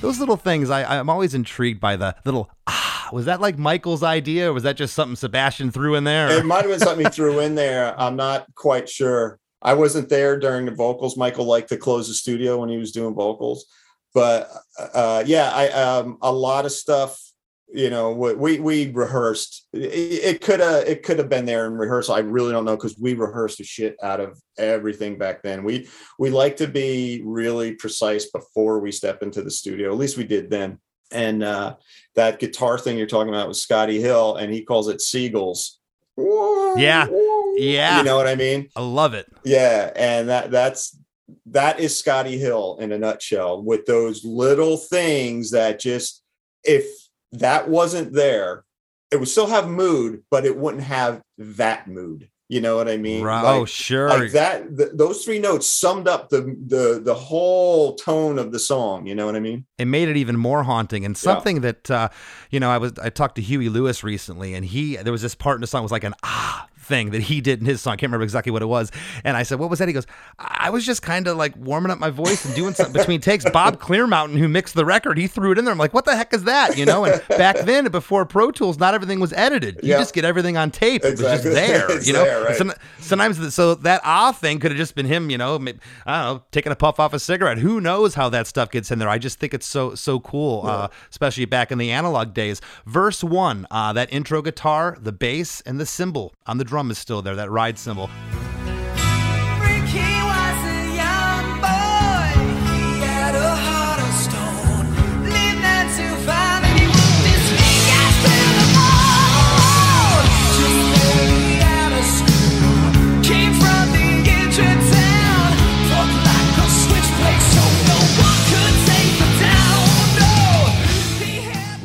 Those 0.00 0.18
little 0.18 0.38
things, 0.38 0.70
I, 0.70 0.98
I'm 0.98 1.10
always 1.10 1.34
intrigued 1.34 1.78
by 1.80 1.96
the 1.96 2.16
little 2.24 2.48
ah 2.66 2.97
was 3.12 3.26
that 3.26 3.40
like 3.40 3.58
Michael's 3.58 4.02
idea, 4.02 4.50
or 4.50 4.52
was 4.52 4.62
that 4.62 4.76
just 4.76 4.94
something 4.94 5.16
Sebastian 5.16 5.70
threw 5.70 5.94
in 5.94 6.04
there? 6.04 6.30
It 6.30 6.44
might 6.44 6.62
have 6.62 6.70
been 6.70 6.80
something 6.80 7.06
he 7.06 7.10
threw 7.10 7.40
in 7.40 7.54
there. 7.54 7.98
I'm 7.98 8.16
not 8.16 8.46
quite 8.54 8.88
sure. 8.88 9.38
I 9.62 9.74
wasn't 9.74 10.08
there 10.08 10.38
during 10.38 10.66
the 10.66 10.72
vocals. 10.72 11.16
Michael 11.16 11.44
liked 11.44 11.68
to 11.70 11.76
close 11.76 12.08
the 12.08 12.14
studio 12.14 12.58
when 12.58 12.68
he 12.68 12.76
was 12.76 12.92
doing 12.92 13.14
vocals, 13.14 13.66
but 14.14 14.50
uh, 14.78 15.24
yeah, 15.26 15.50
I 15.52 15.68
um, 15.70 16.18
a 16.22 16.32
lot 16.32 16.64
of 16.64 16.72
stuff. 16.72 17.20
You 17.70 17.90
know, 17.90 18.12
we 18.12 18.60
we 18.60 18.90
rehearsed. 18.92 19.66
It 19.74 20.40
could 20.40 20.60
have 20.60 20.84
it 20.84 21.02
could 21.02 21.18
have 21.18 21.28
been 21.28 21.44
there 21.44 21.66
in 21.66 21.74
rehearsal. 21.74 22.14
I 22.14 22.20
really 22.20 22.50
don't 22.50 22.64
know 22.64 22.76
because 22.76 22.98
we 22.98 23.12
rehearsed 23.12 23.58
the 23.58 23.64
shit 23.64 23.96
out 24.02 24.20
of 24.20 24.40
everything 24.56 25.18
back 25.18 25.42
then. 25.42 25.64
We 25.64 25.86
we 26.18 26.30
like 26.30 26.56
to 26.58 26.66
be 26.66 27.20
really 27.26 27.74
precise 27.74 28.30
before 28.30 28.80
we 28.80 28.90
step 28.90 29.22
into 29.22 29.42
the 29.42 29.50
studio. 29.50 29.90
At 29.90 29.98
least 29.98 30.16
we 30.16 30.24
did 30.24 30.48
then 30.48 30.78
and 31.10 31.42
uh, 31.42 31.76
that 32.14 32.38
guitar 32.38 32.78
thing 32.78 32.98
you're 32.98 33.06
talking 33.06 33.32
about 33.32 33.48
was 33.48 33.62
Scotty 33.62 34.00
Hill, 34.00 34.36
and 34.36 34.52
he 34.52 34.62
calls 34.64 34.88
it 34.88 35.00
Seagulls. 35.00 35.78
Yeah, 36.16 37.06
yeah. 37.56 37.98
You 37.98 38.04
know 38.04 38.16
what 38.16 38.26
I 38.26 38.34
mean? 38.34 38.68
I 38.74 38.82
love 38.82 39.14
it. 39.14 39.26
Yeah, 39.44 39.92
and 39.94 40.28
that 40.28 40.50
that's 40.50 40.98
that 41.46 41.80
is 41.80 41.98
Scotty 41.98 42.38
Hill 42.38 42.78
in 42.80 42.92
a 42.92 42.98
nutshell. 42.98 43.62
With 43.62 43.86
those 43.86 44.24
little 44.24 44.76
things 44.76 45.50
that 45.52 45.80
just 45.80 46.22
if 46.64 46.86
that 47.32 47.68
wasn't 47.68 48.12
there, 48.12 48.64
it 49.10 49.16
would 49.16 49.28
still 49.28 49.46
have 49.46 49.68
mood, 49.68 50.22
but 50.30 50.44
it 50.44 50.56
wouldn't 50.56 50.84
have 50.84 51.22
that 51.38 51.88
mood. 51.88 52.28
You 52.48 52.62
know 52.62 52.76
what 52.76 52.88
I 52.88 52.96
mean? 52.96 53.22
Right. 53.22 53.42
Like, 53.42 53.60
oh, 53.60 53.64
sure. 53.66 54.08
Like 54.08 54.32
that. 54.32 54.74
Th- 54.74 54.88
those 54.94 55.22
three 55.22 55.38
notes 55.38 55.66
summed 55.66 56.08
up 56.08 56.30
the 56.30 56.56
the 56.66 56.98
the 57.04 57.14
whole 57.14 57.94
tone 57.96 58.38
of 58.38 58.52
the 58.52 58.58
song. 58.58 59.06
You 59.06 59.14
know 59.14 59.26
what 59.26 59.36
I 59.36 59.40
mean? 59.40 59.66
It 59.76 59.84
made 59.84 60.08
it 60.08 60.16
even 60.16 60.36
more 60.38 60.62
haunting, 60.62 61.04
and 61.04 61.16
something 61.16 61.56
yeah. 61.56 61.62
that 61.62 61.90
uh, 61.90 62.08
you 62.50 62.58
know, 62.58 62.70
I 62.70 62.78
was 62.78 62.98
I 62.98 63.10
talked 63.10 63.34
to 63.34 63.42
Huey 63.42 63.68
Lewis 63.68 64.02
recently, 64.02 64.54
and 64.54 64.64
he 64.64 64.96
there 64.96 65.12
was 65.12 65.20
this 65.20 65.34
part 65.34 65.56
in 65.56 65.60
the 65.60 65.66
song 65.66 65.82
was 65.82 65.92
like 65.92 66.04
an 66.04 66.14
ah 66.22 66.66
thing 66.88 67.10
that 67.10 67.22
he 67.22 67.40
did 67.40 67.60
in 67.60 67.66
his 67.66 67.80
song. 67.80 67.92
I 67.92 67.96
can't 67.96 68.10
remember 68.10 68.24
exactly 68.24 68.50
what 68.50 68.62
it 68.62 68.66
was. 68.66 68.90
And 69.24 69.36
I 69.36 69.42
said, 69.44 69.58
"What 69.58 69.70
was 69.70 69.78
that?" 69.78 69.88
He 69.88 69.94
goes, 69.94 70.06
"I 70.38 70.70
was 70.70 70.84
just 70.84 71.02
kind 71.02 71.26
of 71.28 71.36
like 71.36 71.54
warming 71.56 71.90
up 71.92 71.98
my 71.98 72.10
voice 72.10 72.44
and 72.44 72.54
doing 72.54 72.74
something 72.74 72.92
between 72.94 73.20
takes." 73.20 73.44
Bob 73.52 73.78
Clearmountain, 73.80 74.38
who 74.38 74.48
mixed 74.48 74.74
the 74.74 74.84
record, 74.84 75.18
he 75.18 75.26
threw 75.26 75.52
it 75.52 75.58
in 75.58 75.64
there. 75.64 75.72
I'm 75.72 75.78
like, 75.78 75.94
"What 75.94 76.04
the 76.06 76.16
heck 76.16 76.32
is 76.34 76.44
that?" 76.44 76.76
You 76.76 76.86
know. 76.86 77.04
And 77.04 77.22
back 77.28 77.58
then, 77.60 77.88
before 77.90 78.24
Pro 78.26 78.50
Tools, 78.50 78.78
not 78.78 78.94
everything 78.94 79.20
was 79.20 79.32
edited. 79.34 79.76
You 79.82 79.90
Yeah. 79.90 79.98
just 79.98 80.14
get 80.14 80.24
everything 80.24 80.56
on 80.56 80.70
tape. 80.70 81.04
It 81.04 81.12
was 81.12 81.20
just 81.20 81.44
there. 81.44 82.00
You 82.02 82.12
know. 82.14 82.24
there, 82.24 82.44
right. 82.44 82.56
Some- 82.56 82.72
sometimes, 83.00 83.38
the- 83.38 83.50
so 83.50 83.74
that 83.74 84.00
ah 84.04 84.32
thing 84.32 84.58
could 84.60 84.70
have 84.70 84.78
just 84.78 84.94
been 84.94 85.06
him. 85.06 85.30
You 85.30 85.38
know, 85.38 85.58
may- 85.58 85.74
I 86.06 86.22
don't 86.24 86.36
know, 86.38 86.42
taking 86.52 86.72
a 86.72 86.76
puff 86.76 86.98
off 87.00 87.12
a 87.12 87.18
cigarette. 87.18 87.58
Who 87.58 87.80
knows 87.80 88.14
how 88.14 88.28
that 88.30 88.46
stuff 88.46 88.70
gets 88.70 88.90
in 88.90 88.98
there? 88.98 89.08
I 89.08 89.18
just 89.18 89.38
think 89.38 89.52
it's 89.54 89.66
so 89.66 89.94
so 89.94 90.20
cool, 90.20 90.66
uh, 90.66 90.88
especially 91.10 91.44
back 91.44 91.70
in 91.72 91.78
the 91.78 91.90
analog 91.90 92.32
days. 92.34 92.60
Verse 92.86 93.22
one, 93.24 93.66
uh, 93.70 93.92
that 93.92 94.12
intro 94.12 94.42
guitar, 94.42 94.96
the 95.00 95.12
bass, 95.12 95.60
and 95.62 95.80
the 95.80 95.86
cymbal 95.86 96.32
on 96.46 96.58
the 96.58 96.64
drum 96.64 96.77
is 96.90 96.98
still 96.98 97.22
there. 97.22 97.36
That 97.36 97.50
ride 97.50 97.78
cymbal. 97.78 98.08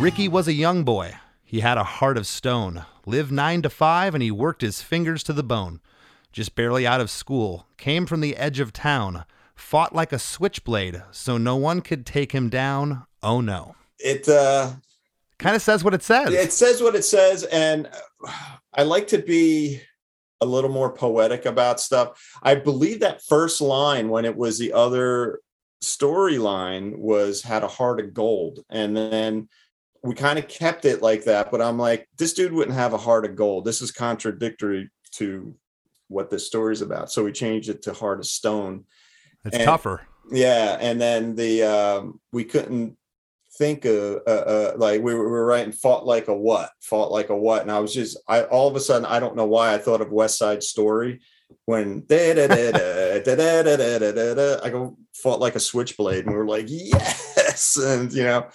Ricky 0.04 0.28
was 0.28 0.50
a 0.50 0.54
young 0.54 0.84
boy. 0.84 1.14
He 1.46 1.62
had 1.62 1.78
a 1.78 1.84
heart 1.84 2.18
of 2.18 2.28
stone. 2.28 2.84
Lived 3.06 3.32
not 3.32 3.64
to 3.64 3.64
find 3.64 3.64
and 3.64 3.64
he 3.64 3.64
walked 3.64 3.64
his 3.64 3.64
fingers 3.64 3.64
to 3.64 3.64
the 3.64 3.64
bone. 3.64 3.64
Just 3.64 3.66
barely 3.66 3.68
out 3.68 3.68
of 3.68 3.68
school. 3.68 3.68
Came 3.68 3.68
from 3.68 3.68
the 3.68 3.68
edge 3.68 3.70
of 3.70 3.74
town. 3.74 3.74
Fought 3.74 3.74
like 3.74 3.74
a 3.74 3.80
switchblade, 3.80 3.82
so 3.82 3.84
no 3.84 3.84
one 3.84 3.92
could 3.92 4.16
take 4.16 4.32
him 4.32 4.50
down. 4.50 4.50
No, 4.50 4.54
he 4.54 4.64
had 4.64 4.64
Ricky 4.64 4.66
was 4.66 4.66
a 4.66 4.66
young 4.66 4.68
boy. 4.68 4.70
He 4.70 4.70
had 4.70 4.70
a 4.70 4.70
heart 4.70 4.70
of 4.70 4.70
stone. 4.70 4.70
Lived 4.70 4.72
nine 4.72 4.72
to 4.72 4.72
five, 4.72 4.72
and 4.72 4.72
he 4.72 4.72
worked 4.72 4.72
his 4.72 4.82
fingers 4.82 5.24
to 5.24 5.34
the 5.34 5.44
bone. 5.44 5.80
Just 6.32 6.56
barely 6.56 6.88
out 6.88 7.02
of 7.02 7.10
school, 7.10 7.68
came 7.78 8.06
from 8.06 8.22
the 8.22 8.36
edge 8.38 8.60
of 8.60 8.74
town, 8.74 9.26
fought 9.56 9.94
like 9.94 10.12
a 10.12 10.20
switchblade, 10.20 11.04
so 11.12 11.38
no 11.38 11.56
one 11.56 11.82
could 11.82 12.06
take 12.06 12.32
him 12.32 12.50
down. 12.50 13.06
Oh 13.22 13.42
no. 13.42 13.76
It 14.00 14.28
uh, 14.28 14.72
Kind 15.38 15.56
of 15.56 15.62
says 15.62 15.84
what 15.84 15.94
it 15.94 16.04
says. 16.04 16.34
it 16.34 16.54
says 16.54 16.82
what 16.82 16.96
it 16.96 17.04
says, 17.04 17.44
and 17.44 17.88
uh, 18.26 18.32
I 18.74 18.84
like 18.84 19.08
to 19.08 19.18
be 19.18 19.82
a 20.42 20.46
little 20.46 20.70
more 20.70 20.92
poetic 20.94 21.46
about 21.46 21.80
stuff. 21.80 22.38
I 22.42 22.56
believe 22.56 23.02
that 23.02 23.24
first 23.24 23.62
line 23.62 24.10
when 24.10 24.26
it 24.26 24.36
was 24.36 24.58
the 24.58 24.74
other 24.74 25.42
storyline 25.84 26.98
was 26.98 27.42
had 27.42 27.64
a 27.64 27.68
heart 27.68 28.00
of 28.00 28.14
gold, 28.14 28.60
and 28.70 28.96
then 28.96 29.50
we 30.04 30.14
kind 30.14 30.38
of 30.38 30.48
kept 30.48 30.86
it 30.86 31.02
like 31.02 31.24
that. 31.26 31.50
But 31.50 31.62
I'm 31.62 31.78
like, 31.78 32.08
this 32.18 32.34
dude 32.34 32.54
wouldn't 32.54 32.76
have 32.78 32.94
a 32.94 32.98
heart 32.98 33.26
of 33.26 33.36
gold. 33.36 33.66
This 33.66 33.82
is 33.82 33.92
contradictory 33.92 34.90
to 35.14 35.56
what 36.10 36.30
this 36.30 36.46
story's 36.46 36.82
about. 36.82 37.12
So 37.12 37.24
we 37.24 37.32
changed 37.32 37.70
it 37.70 37.82
to 37.84 37.94
heart 37.94 38.20
of 38.20 38.26
stone. 38.26 38.86
it's 39.46 39.56
and- 39.56 39.66
tougher. 39.66 40.02
Yeah, 40.32 40.78
and 40.80 41.02
then 41.02 41.36
the 41.36 41.64
um, 41.64 42.22
we 42.32 42.46
couldn't 42.46 42.98
think 43.58 43.84
of 43.86 44.22
uh, 44.26 44.30
uh, 44.30 44.74
like 44.78 45.02
we 45.02 45.14
were, 45.14 45.26
we 45.26 45.32
were 45.32 45.46
writing 45.46 45.74
fought 45.74 46.06
like 46.06 46.30
a 46.30 46.34
what 46.34 46.72
fought 46.80 47.12
like 47.12 47.30
a 47.30 47.36
what, 47.36 47.62
and 47.62 47.70
I 47.72 47.80
was 47.80 47.94
just 47.94 48.18
I 48.28 48.44
all 48.44 48.70
of 48.70 48.76
a 48.78 48.80
sudden 48.80 49.06
I 49.06 49.20
don't 49.20 49.36
know 49.36 49.46
why 49.46 49.74
I 49.74 49.78
thought 49.78 50.00
of 50.00 50.14
West 50.14 50.38
Side 50.38 50.64
Story 50.64 51.20
when 51.66 52.06
da 52.06 52.34
da 52.34 52.48
da 52.48 52.72
da 52.72 53.36
da 53.36 53.64
da 53.64 53.76
da 53.76 54.12
da 54.12 54.34
da 54.34 54.64
I 54.64 54.70
go 54.70 54.98
fought 55.14 55.42
like 55.42 55.56
a 55.56 55.60
switchblade, 55.60 56.26
and 56.26 56.32
we 56.32 56.38
were 56.38 56.48
like 56.48 56.68
yes, 56.70 57.76
and 57.76 58.12
you 58.14 58.24
know 58.24 58.48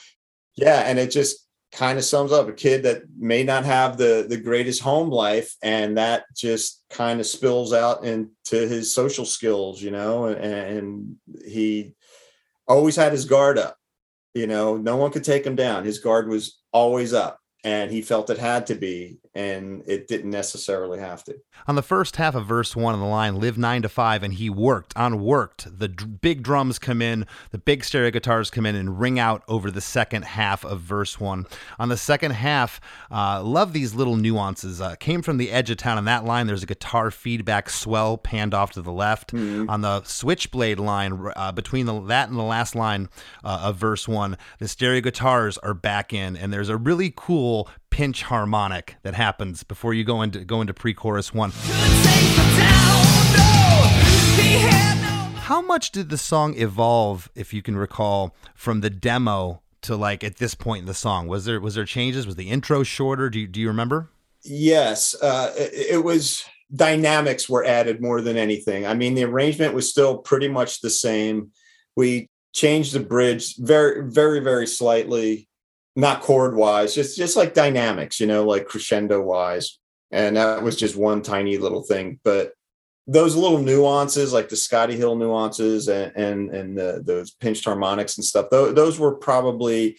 yeah, 0.59 0.81
and 0.87 0.99
it 0.99 1.11
just 1.11 1.47
kind 1.73 1.99
of 1.99 2.05
sums 2.05 2.33
up 2.33 2.49
a 2.49 2.53
kid 2.53 2.83
that 2.83 3.03
may 3.19 3.43
not 3.43 3.65
have 3.65 3.99
the 3.99 4.27
the 4.29 4.39
greatest 4.39 4.81
home 4.81 5.11
life 5.11 5.55
and 5.63 5.99
that 5.99 6.25
just 6.35 6.83
kind 6.89 7.21
of 7.21 7.27
spills 7.27 7.75
out 7.75 8.05
into 8.05 8.33
his 8.67 8.95
social 8.95 9.27
skills 9.27 9.83
you 9.83 9.91
know 9.91 10.25
and, 10.25 10.41
and 10.43 11.17
he 11.47 11.93
always 12.67 12.97
had 12.97 13.13
his 13.13 13.27
guard 13.27 13.59
up 13.59 13.77
you 14.33 14.47
know 14.47 14.79
no 14.79 14.97
one 14.97 15.11
could 15.11 15.25
take 15.25 15.45
him 15.45 15.57
down. 15.57 15.85
His 15.85 15.99
guard 15.99 16.29
was 16.29 16.59
always 16.73 17.13
up 17.13 17.39
and 17.65 17.91
he 17.91 18.03
felt 18.03 18.31
it 18.31 18.39
had 18.39 18.67
to 18.69 18.75
be 18.75 19.19
and 19.39 19.85
it 19.87 20.09
didn't 20.09 20.31
necessarily 20.31 20.99
have 20.99 21.23
to 21.23 21.41
On 21.69 21.77
the 21.77 21.83
first 21.83 22.17
half 22.17 22.35
of 22.35 22.45
verse 22.45 22.75
one 22.75 22.93
of 22.93 22.99
the 22.99 23.07
line, 23.07 23.39
live 23.39 23.57
nine 23.57 23.83
to 23.83 23.89
five, 23.89 24.25
and 24.25 24.35
he 24.35 24.51
worked 24.51 24.97
on 24.97 25.23
worked. 25.23 25.79
The 25.79 25.87
d- 25.87 26.05
big 26.07 26.43
drums 26.43 26.79
come 26.81 27.01
in, 27.01 27.25
the 27.53 27.59
big 27.59 27.85
stereo 27.85 28.11
guitars 28.11 28.51
come 28.51 28.67
in 28.67 28.75
and 28.75 28.99
ring 28.99 29.19
out 29.19 29.45
over 29.47 29.71
the 29.71 29.81
second 29.81 30.25
half 30.25 30.65
of 30.65 30.81
verse 30.81 31.21
one. 31.21 31.47
On 31.79 31.89
the 31.89 31.97
second 31.97 32.33
half, 32.33 32.81
uh, 33.13 33.41
love 33.43 33.73
these 33.73 33.95
little 33.95 34.17
nuances. 34.17 34.81
Uh, 34.81 34.97
came 34.97 35.23
from 35.23 35.37
the 35.37 35.53
edge 35.53 35.71
of 35.71 35.77
town. 35.77 35.99
On 35.99 36.05
that 36.07 36.25
line, 36.25 36.49
there's 36.49 36.65
a 36.65 36.67
guitar 36.67 37.13
feedback 37.13 37.71
swell 37.71 38.19
panned 38.19 38.55
off 38.55 38.73
to 38.73 38.83
the 38.83 38.93
left. 38.93 39.33
On 39.69 39.81
the 39.83 40.03
switchblade 40.03 40.81
line, 40.81 41.31
uh, 41.37 41.53
between 41.53 41.87
the, 41.87 42.01
that 42.07 42.29
and 42.29 42.37
the 42.37 42.43
last 42.43 42.75
line 42.75 43.09
uh, 43.45 43.61
of 43.63 43.77
verse 43.77 44.09
one, 44.09 44.37
the 44.59 44.67
stereo 44.67 45.01
guitars 45.01 45.59
are 45.59 45.75
back 45.75 46.13
in, 46.13 46.37
and 46.37 46.53
there's 46.53 46.69
a 46.69 46.77
really 46.77 47.13
cool 47.15 47.69
pinch 47.91 48.23
harmonic 48.25 48.97
that 49.03 49.15
happens 49.15 49.63
before 49.63 49.95
you 49.95 50.05
go 50.05 50.23
into 50.23 50.45
go 50.45 50.61
into 50.61 50.75
pre-chorus 50.75 51.35
one. 51.35 51.53
How 55.37 55.63
much 55.63 55.93
did 55.93 56.11
the 56.11 56.19
song 56.19 56.55
evolve, 56.57 57.31
if 57.35 57.55
you 57.55 57.63
can 57.63 57.77
recall, 57.77 58.35
from 58.55 58.83
the 58.83 58.91
demo 58.91 59.63
to 59.83 59.97
like 59.97 60.23
at 60.23 60.37
this 60.37 60.55
point 60.55 60.81
in 60.81 60.87
the 60.87 60.95
song? 60.95 61.27
Was 61.27 61.45
there 61.47 61.61
was 61.61 61.75
there 61.75 61.85
changes? 61.85 62.27
Was 62.27 62.37
the 62.37 62.51
intro 62.51 62.83
shorter? 62.83 63.31
Do 63.31 63.41
you, 63.41 63.47
do 63.47 63.61
you 63.61 63.69
remember? 63.69 64.11
Yes, 64.45 65.15
uh, 65.21 65.53
it, 65.57 65.97
it 65.97 66.05
was 66.05 66.45
dynamics 66.75 67.49
were 67.49 67.65
added 67.65 68.03
more 68.03 68.21
than 68.21 68.37
anything. 68.37 68.87
I 68.87 68.95
mean, 68.95 69.15
the 69.15 69.25
arrangement 69.25 69.75
was 69.75 69.89
still 69.89 70.19
pretty 70.19 70.49
much 70.49 70.81
the 70.81 70.91
same. 70.91 71.51
We 71.97 72.29
changed 72.53 72.93
the 72.93 73.01
bridge 73.01 73.57
very, 73.57 74.11
very, 74.11 74.41
very 74.41 74.67
slightly, 74.67 75.48
not 75.99 76.21
chord 76.21 76.55
wise, 76.55 76.95
just 76.95 77.17
just 77.17 77.37
like 77.37 77.55
dynamics, 77.55 78.21
you 78.21 78.27
know, 78.29 78.45
like 78.45 78.67
crescendo 78.67 79.21
wise. 79.21 79.81
And 80.13 80.37
that 80.37 80.63
was 80.63 80.77
just 80.77 80.97
one 80.97 81.23
tiny 81.23 81.59
little 81.59 81.83
thing. 81.83 82.21
But 82.23 82.53
those 83.09 83.35
little 83.35 83.59
nuances, 83.59 84.33
like 84.33 84.49
the 84.49 84.57
Scotty 84.57 84.97
Hill 84.97 85.17
nuances 85.17 85.89
and 85.89 86.13
and, 86.15 86.55
and 86.55 86.79
the, 86.79 87.03
those 87.05 87.33
pinched 87.33 87.65
harmonics 87.65 88.17
and 88.17 88.25
stuff, 88.25 88.49
those, 88.49 88.77
those 88.77 89.01
were 89.01 89.17
probably 89.17 89.99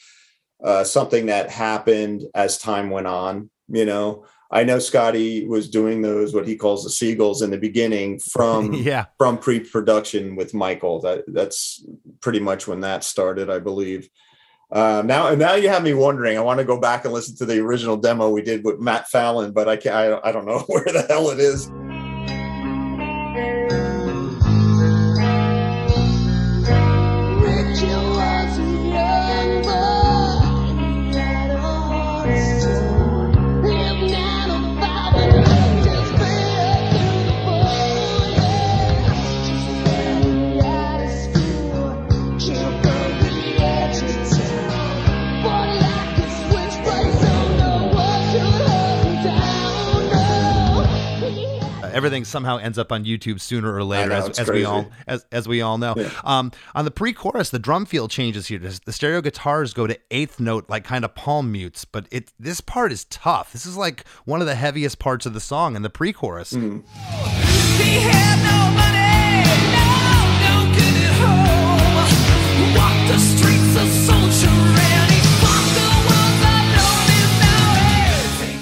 uh, 0.63 0.85
something 0.85 1.25
that 1.25 1.49
happened 1.49 2.23
as 2.33 2.57
time 2.57 2.89
went 2.89 3.07
on. 3.07 3.49
You 3.67 3.83
know, 3.83 4.25
I 4.49 4.63
know 4.63 4.79
Scotty 4.79 5.45
was 5.45 5.69
doing 5.69 6.01
those 6.01 6.33
what 6.33 6.47
he 6.47 6.55
calls 6.55 6.85
the 6.85 6.91
seagulls 6.91 7.41
in 7.41 7.51
the 7.51 7.57
beginning 7.57 8.19
from 8.19 8.73
yeah. 8.73 9.07
from 9.17 9.37
pre-production 9.37 10.37
with 10.37 10.53
Michael. 10.53 11.01
That 11.01 11.25
that's 11.27 11.85
pretty 12.21 12.39
much 12.39 12.67
when 12.67 12.79
that 12.81 13.03
started, 13.03 13.49
I 13.49 13.59
believe. 13.59 14.09
Uh, 14.71 15.01
now, 15.03 15.33
now 15.33 15.55
you 15.55 15.67
have 15.67 15.83
me 15.83 15.93
wondering. 15.93 16.37
I 16.37 16.41
want 16.41 16.59
to 16.59 16.65
go 16.65 16.79
back 16.79 17.03
and 17.03 17.13
listen 17.13 17.35
to 17.37 17.45
the 17.45 17.59
original 17.59 17.97
demo 17.97 18.29
we 18.29 18.43
did 18.43 18.63
with 18.63 18.79
Matt 18.79 19.07
Fallon, 19.07 19.51
but 19.51 19.67
I 19.67 19.77
can't. 19.77 19.95
I, 19.95 20.29
I 20.29 20.31
don't 20.31 20.45
know 20.45 20.59
where 20.67 20.85
the 20.85 21.05
hell 21.09 21.29
it 21.29 21.39
is. 21.39 21.71
Everything 51.99 52.25
somehow 52.25 52.57
ends 52.57 52.77
up 52.77 52.91
on 52.91 53.05
YouTube 53.05 53.39
sooner 53.41 53.73
or 53.73 53.83
later, 53.83 54.09
know, 54.09 54.15
as, 54.15 54.39
as 54.39 54.49
we 54.49 54.65
all 54.65 54.89
as, 55.05 55.25
as 55.31 55.47
we 55.47 55.61
all 55.61 55.77
know. 55.77 55.93
Yeah. 55.97 56.09
Um, 56.23 56.51
on 56.73 56.85
the 56.85 56.91
pre-chorus, 56.91 57.49
the 57.49 57.59
drum 57.59 57.85
feel 57.85 58.07
changes 58.07 58.47
here. 58.47 58.59
The 58.59 58.93
stereo 58.93 59.21
guitars 59.21 59.73
go 59.73 59.85
to 59.85 59.99
eighth 60.09 60.39
note, 60.39 60.69
like 60.69 60.83
kind 60.83 61.03
of 61.03 61.13
palm 61.13 61.51
mutes, 61.51 61.85
but 61.85 62.07
it 62.09 62.31
this 62.39 62.61
part 62.61 62.91
is 62.91 63.03
tough. 63.05 63.51
This 63.51 63.65
is 63.65 63.75
like 63.75 64.07
one 64.25 64.41
of 64.41 64.47
the 64.47 64.55
heaviest 64.55 64.97
parts 64.97 65.25
of 65.25 65.33
the 65.33 65.41
song 65.41 65.75
in 65.75 65.81
the 65.81 65.89
pre-chorus. 65.89 66.53
Mm. 66.53 66.83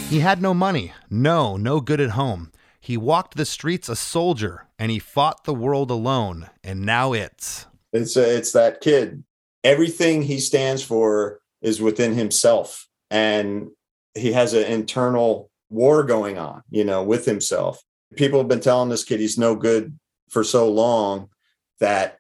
He 0.10 0.22
had 0.22 0.42
no 0.42 0.54
money, 0.54 0.94
no, 1.10 1.58
no 1.58 1.82
good 1.82 2.00
at 2.00 2.12
home. 2.12 2.52
Walked 2.96 3.36
the 3.36 3.46
streets 3.46 3.90
a 3.90 3.96
soldier 3.96 3.98
and 3.98 3.98
he 3.98 3.98
fought 3.98 3.98
the 3.98 3.98
world 3.98 3.98
unknown 3.98 3.98
and 3.98 3.98
now 3.98 3.98
he 3.98 3.98
He 3.98 4.06
had 4.06 4.06
no 4.08 4.08
money, 4.08 4.48
no, 4.48 4.48
no 4.48 4.48
good 4.48 4.48
at 4.48 4.48
home. 4.48 4.48
He 4.48 4.48
walked 4.48 4.48
the 4.48 4.48
streets 4.48 4.48
a 4.48 4.56
soldier, 4.56 4.68
and 4.80 4.92
he 4.92 5.00
fought 5.00 5.44
the 5.44 5.54
world 5.54 5.92
alone. 5.92 6.50
And 6.64 6.86
now 6.86 7.14
it's 7.14 7.66
It's 7.94 8.18
uh, 8.18 8.22
it's 8.22 8.52
that 8.54 8.82
kid. 8.82 9.24
Everything 9.64 10.22
he 10.22 10.40
stands 10.40 10.84
for 10.84 11.42
is 11.62 11.82
within 11.82 12.14
himself, 12.14 12.88
and 13.10 13.68
he 14.16 14.32
has 14.32 14.54
an 14.54 14.64
internal 14.64 15.50
war 15.70 16.04
going 16.04 16.38
on, 16.38 16.64
you 16.70 16.86
know, 16.86 17.04
with 17.04 17.26
himself. 17.26 17.84
People 18.16 18.40
have 18.40 18.48
been 18.48 18.62
telling 18.62 18.90
this 18.90 19.04
kid 19.04 19.20
he's 19.20 19.38
no 19.38 19.56
good 19.56 19.98
for 20.30 20.44
so 20.44 20.72
long 20.72 21.30
that 21.80 22.20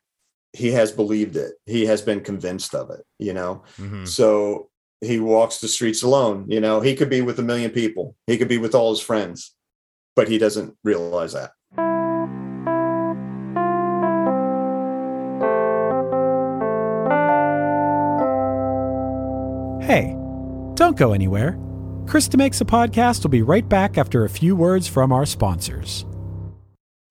he 0.53 0.71
has 0.71 0.91
believed 0.91 1.35
it. 1.35 1.53
He 1.65 1.85
has 1.85 2.01
been 2.01 2.21
convinced 2.21 2.75
of 2.75 2.89
it, 2.89 3.05
you 3.19 3.33
know. 3.33 3.63
Mhm. 3.77 4.07
So 4.07 4.69
he 5.01 5.19
walks 5.19 5.59
the 5.59 5.67
streets 5.67 6.03
alone. 6.03 6.45
You 6.49 6.59
know, 6.59 6.81
he 6.81 6.95
could 6.95 7.09
be 7.09 7.21
with 7.21 7.39
a 7.39 7.43
million 7.43 7.71
people, 7.71 8.15
he 8.25 8.37
could 8.37 8.49
be 8.49 8.57
with 8.57 8.75
all 8.75 8.89
his 8.89 8.99
friends, 8.99 9.55
but 10.17 10.27
he 10.27 10.39
doesn't 10.39 10.75
realize 10.83 11.33
that. 11.33 11.51
Hey, 19.85 20.17
don't 20.73 20.97
go 20.97 21.13
anywhere. 21.13 21.51
Krista 22.05 22.35
Makes 22.35 22.59
a 22.61 22.65
Podcast 22.65 23.23
will 23.23 23.29
be 23.29 23.43
right 23.43 23.67
back 23.69 23.97
after 23.97 24.25
a 24.25 24.29
few 24.29 24.55
words 24.55 24.87
from 24.87 25.11
our 25.13 25.25
sponsors. 25.25 26.05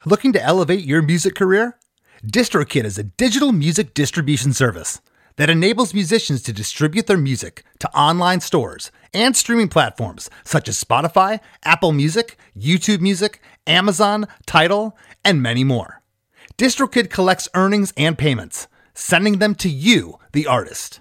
Looking 0.04 0.32
to 0.32 0.42
elevate 0.42 0.84
your 0.84 1.00
music 1.00 1.36
career? 1.36 1.78
DistroKid 2.26 2.84
is 2.84 2.98
a 2.98 3.04
digital 3.04 3.52
music 3.52 3.94
distribution 3.94 4.52
service 4.52 5.00
that 5.36 5.50
enables 5.50 5.94
musicians 5.94 6.42
to 6.42 6.52
distribute 6.52 7.06
their 7.06 7.16
music 7.18 7.64
to 7.78 7.94
online 7.94 8.40
stores 8.40 8.90
and 9.14 9.36
streaming 9.36 9.68
platforms 9.68 10.28
such 10.44 10.68
as 10.68 10.82
Spotify, 10.82 11.40
Apple 11.64 11.92
Music, 11.92 12.36
YouTube 12.58 13.00
Music, 13.00 13.40
Amazon, 13.66 14.26
Tidal, 14.46 14.96
and 15.24 15.42
many 15.42 15.64
more. 15.64 16.02
DistroKid 16.58 17.10
collects 17.10 17.48
earnings 17.54 17.92
and 17.96 18.16
payments, 18.16 18.66
sending 18.94 19.38
them 19.38 19.54
to 19.56 19.68
you, 19.68 20.18
the 20.32 20.46
artist. 20.46 21.00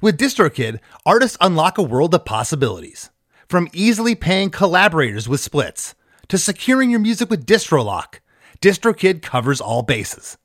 With 0.00 0.18
DistroKid, 0.18 0.78
artists 1.04 1.36
unlock 1.40 1.78
a 1.78 1.82
world 1.82 2.14
of 2.14 2.24
possibilities. 2.24 3.10
From 3.48 3.68
easily 3.72 4.14
paying 4.14 4.50
collaborators 4.50 5.28
with 5.28 5.40
splits 5.40 5.96
to 6.28 6.38
securing 6.38 6.90
your 6.90 7.00
music 7.00 7.28
with 7.28 7.46
DistroLock, 7.46 8.20
DistroKid 8.60 9.22
covers 9.22 9.60
all 9.60 9.82
bases. 9.82 10.38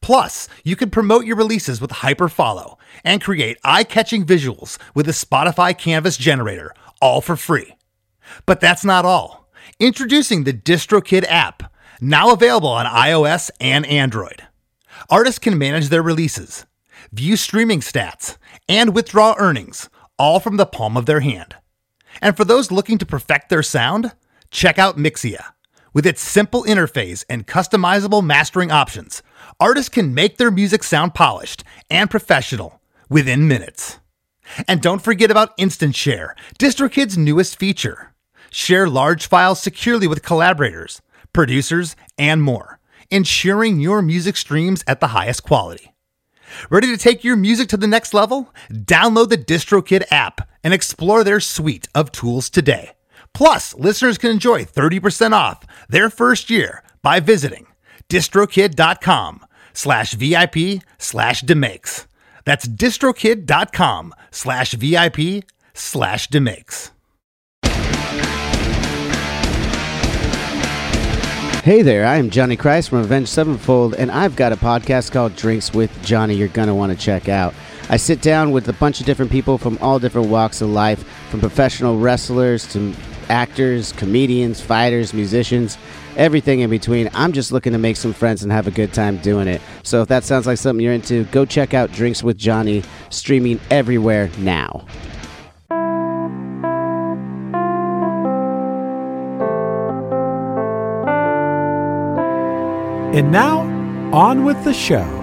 Plus, 0.00 0.48
you 0.64 0.76
can 0.76 0.90
promote 0.90 1.26
your 1.26 1.36
releases 1.36 1.80
with 1.80 1.90
Hyperfollow 1.90 2.76
and 3.04 3.22
create 3.22 3.58
eye-catching 3.62 4.24
visuals 4.24 4.78
with 4.94 5.08
a 5.08 5.12
Spotify 5.12 5.76
Canvas 5.76 6.16
generator, 6.16 6.74
all 7.00 7.20
for 7.20 7.36
free. 7.36 7.76
But 8.46 8.60
that's 8.60 8.84
not 8.84 9.04
all. 9.04 9.48
Introducing 9.78 10.44
the 10.44 10.52
DistroKid 10.52 11.24
app, 11.28 11.72
now 12.00 12.32
available 12.32 12.68
on 12.68 12.86
iOS 12.86 13.50
and 13.60 13.86
Android. 13.86 14.42
Artists 15.08 15.38
can 15.38 15.58
manage 15.58 15.88
their 15.88 16.02
releases, 16.02 16.66
view 17.12 17.36
streaming 17.36 17.80
stats, 17.80 18.36
and 18.68 18.94
withdraw 18.94 19.34
earnings, 19.38 19.88
all 20.18 20.40
from 20.40 20.56
the 20.56 20.66
palm 20.66 20.96
of 20.96 21.06
their 21.06 21.20
hand. 21.20 21.56
And 22.20 22.36
for 22.36 22.44
those 22.44 22.70
looking 22.70 22.98
to 22.98 23.06
perfect 23.06 23.48
their 23.48 23.62
sound, 23.62 24.12
check 24.50 24.78
out 24.78 24.98
Mixea. 24.98 25.52
With 25.94 26.06
its 26.06 26.22
simple 26.22 26.64
interface 26.64 27.24
and 27.28 27.46
customizable 27.46 28.24
mastering 28.24 28.70
options, 28.70 29.22
artists 29.60 29.88
can 29.88 30.14
make 30.14 30.36
their 30.36 30.50
music 30.50 30.82
sound 30.82 31.14
polished 31.14 31.64
and 31.90 32.10
professional 32.10 32.80
within 33.08 33.48
minutes. 33.48 33.98
And 34.66 34.80
don't 34.80 35.02
forget 35.02 35.30
about 35.30 35.54
Instant 35.56 35.94
Share, 35.94 36.34
DistroKid's 36.58 37.16
newest 37.16 37.58
feature. 37.58 38.12
Share 38.50 38.88
large 38.88 39.26
files 39.26 39.60
securely 39.60 40.06
with 40.06 40.22
collaborators, 40.22 41.00
producers, 41.32 41.96
and 42.18 42.42
more, 42.42 42.78
ensuring 43.10 43.80
your 43.80 44.02
music 44.02 44.36
streams 44.36 44.84
at 44.86 45.00
the 45.00 45.08
highest 45.08 45.42
quality. 45.42 45.92
Ready 46.68 46.88
to 46.88 46.98
take 46.98 47.24
your 47.24 47.36
music 47.36 47.68
to 47.68 47.76
the 47.76 47.86
next 47.86 48.12
level? 48.12 48.52
Download 48.70 49.28
the 49.28 49.38
DistroKid 49.38 50.04
app 50.10 50.48
and 50.62 50.74
explore 50.74 51.24
their 51.24 51.40
suite 51.40 51.88
of 51.94 52.12
tools 52.12 52.50
today. 52.50 52.92
Plus, 53.32 53.74
listeners 53.74 54.18
can 54.18 54.30
enjoy 54.30 54.64
30% 54.64 55.32
off 55.32 55.64
their 55.88 56.10
first 56.10 56.50
year 56.50 56.82
by 57.00 57.20
visiting 57.20 57.66
distrokid.com 58.08 59.44
slash 59.72 60.14
VIP 60.14 60.82
slash 60.98 61.40
demakes. 61.42 62.06
That's 62.44 62.66
distrokid.com 62.66 64.14
slash 64.30 64.72
VIP 64.72 65.44
slash 65.74 66.28
demakes. 66.28 66.92
Hey 71.64 71.82
there, 71.82 72.04
I 72.04 72.16
am 72.16 72.30
Johnny 72.30 72.56
Christ 72.56 72.88
from 72.88 72.98
Avenged 72.98 73.28
Sevenfold, 73.28 73.94
and 73.94 74.10
I've 74.10 74.34
got 74.34 74.52
a 74.52 74.56
podcast 74.56 75.12
called 75.12 75.36
Drinks 75.36 75.72
with 75.72 75.96
Johnny 76.04 76.34
you're 76.34 76.48
going 76.48 76.66
to 76.66 76.74
want 76.74 76.90
to 76.90 76.98
check 76.98 77.28
out. 77.28 77.54
I 77.88 77.98
sit 77.98 78.20
down 78.20 78.50
with 78.50 78.68
a 78.68 78.72
bunch 78.72 78.98
of 78.98 79.06
different 79.06 79.30
people 79.30 79.58
from 79.58 79.78
all 79.80 80.00
different 80.00 80.28
walks 80.28 80.60
of 80.60 80.70
life, 80.70 81.04
from 81.30 81.38
professional 81.38 81.98
wrestlers 81.98 82.66
to 82.72 82.92
actors, 83.28 83.92
comedians, 83.92 84.60
fighters, 84.60 85.14
musicians, 85.14 85.78
everything 86.16 86.60
in 86.60 86.70
between. 86.70 87.10
I'm 87.14 87.32
just 87.32 87.52
looking 87.52 87.72
to 87.72 87.78
make 87.78 87.96
some 87.96 88.12
friends 88.12 88.42
and 88.42 88.52
have 88.52 88.66
a 88.66 88.70
good 88.70 88.92
time 88.92 89.18
doing 89.18 89.48
it. 89.48 89.60
So 89.82 90.02
if 90.02 90.08
that 90.08 90.24
sounds 90.24 90.46
like 90.46 90.58
something 90.58 90.82
you're 90.82 90.92
into, 90.92 91.24
go 91.24 91.44
check 91.44 91.74
out 91.74 91.92
Drinks 91.92 92.22
with 92.22 92.38
Johnny, 92.38 92.82
streaming 93.10 93.60
everywhere 93.70 94.30
now. 94.38 94.86
And 103.14 103.30
now, 103.30 103.60
on 104.12 104.44
with 104.44 104.64
the 104.64 104.72
show. 104.72 105.22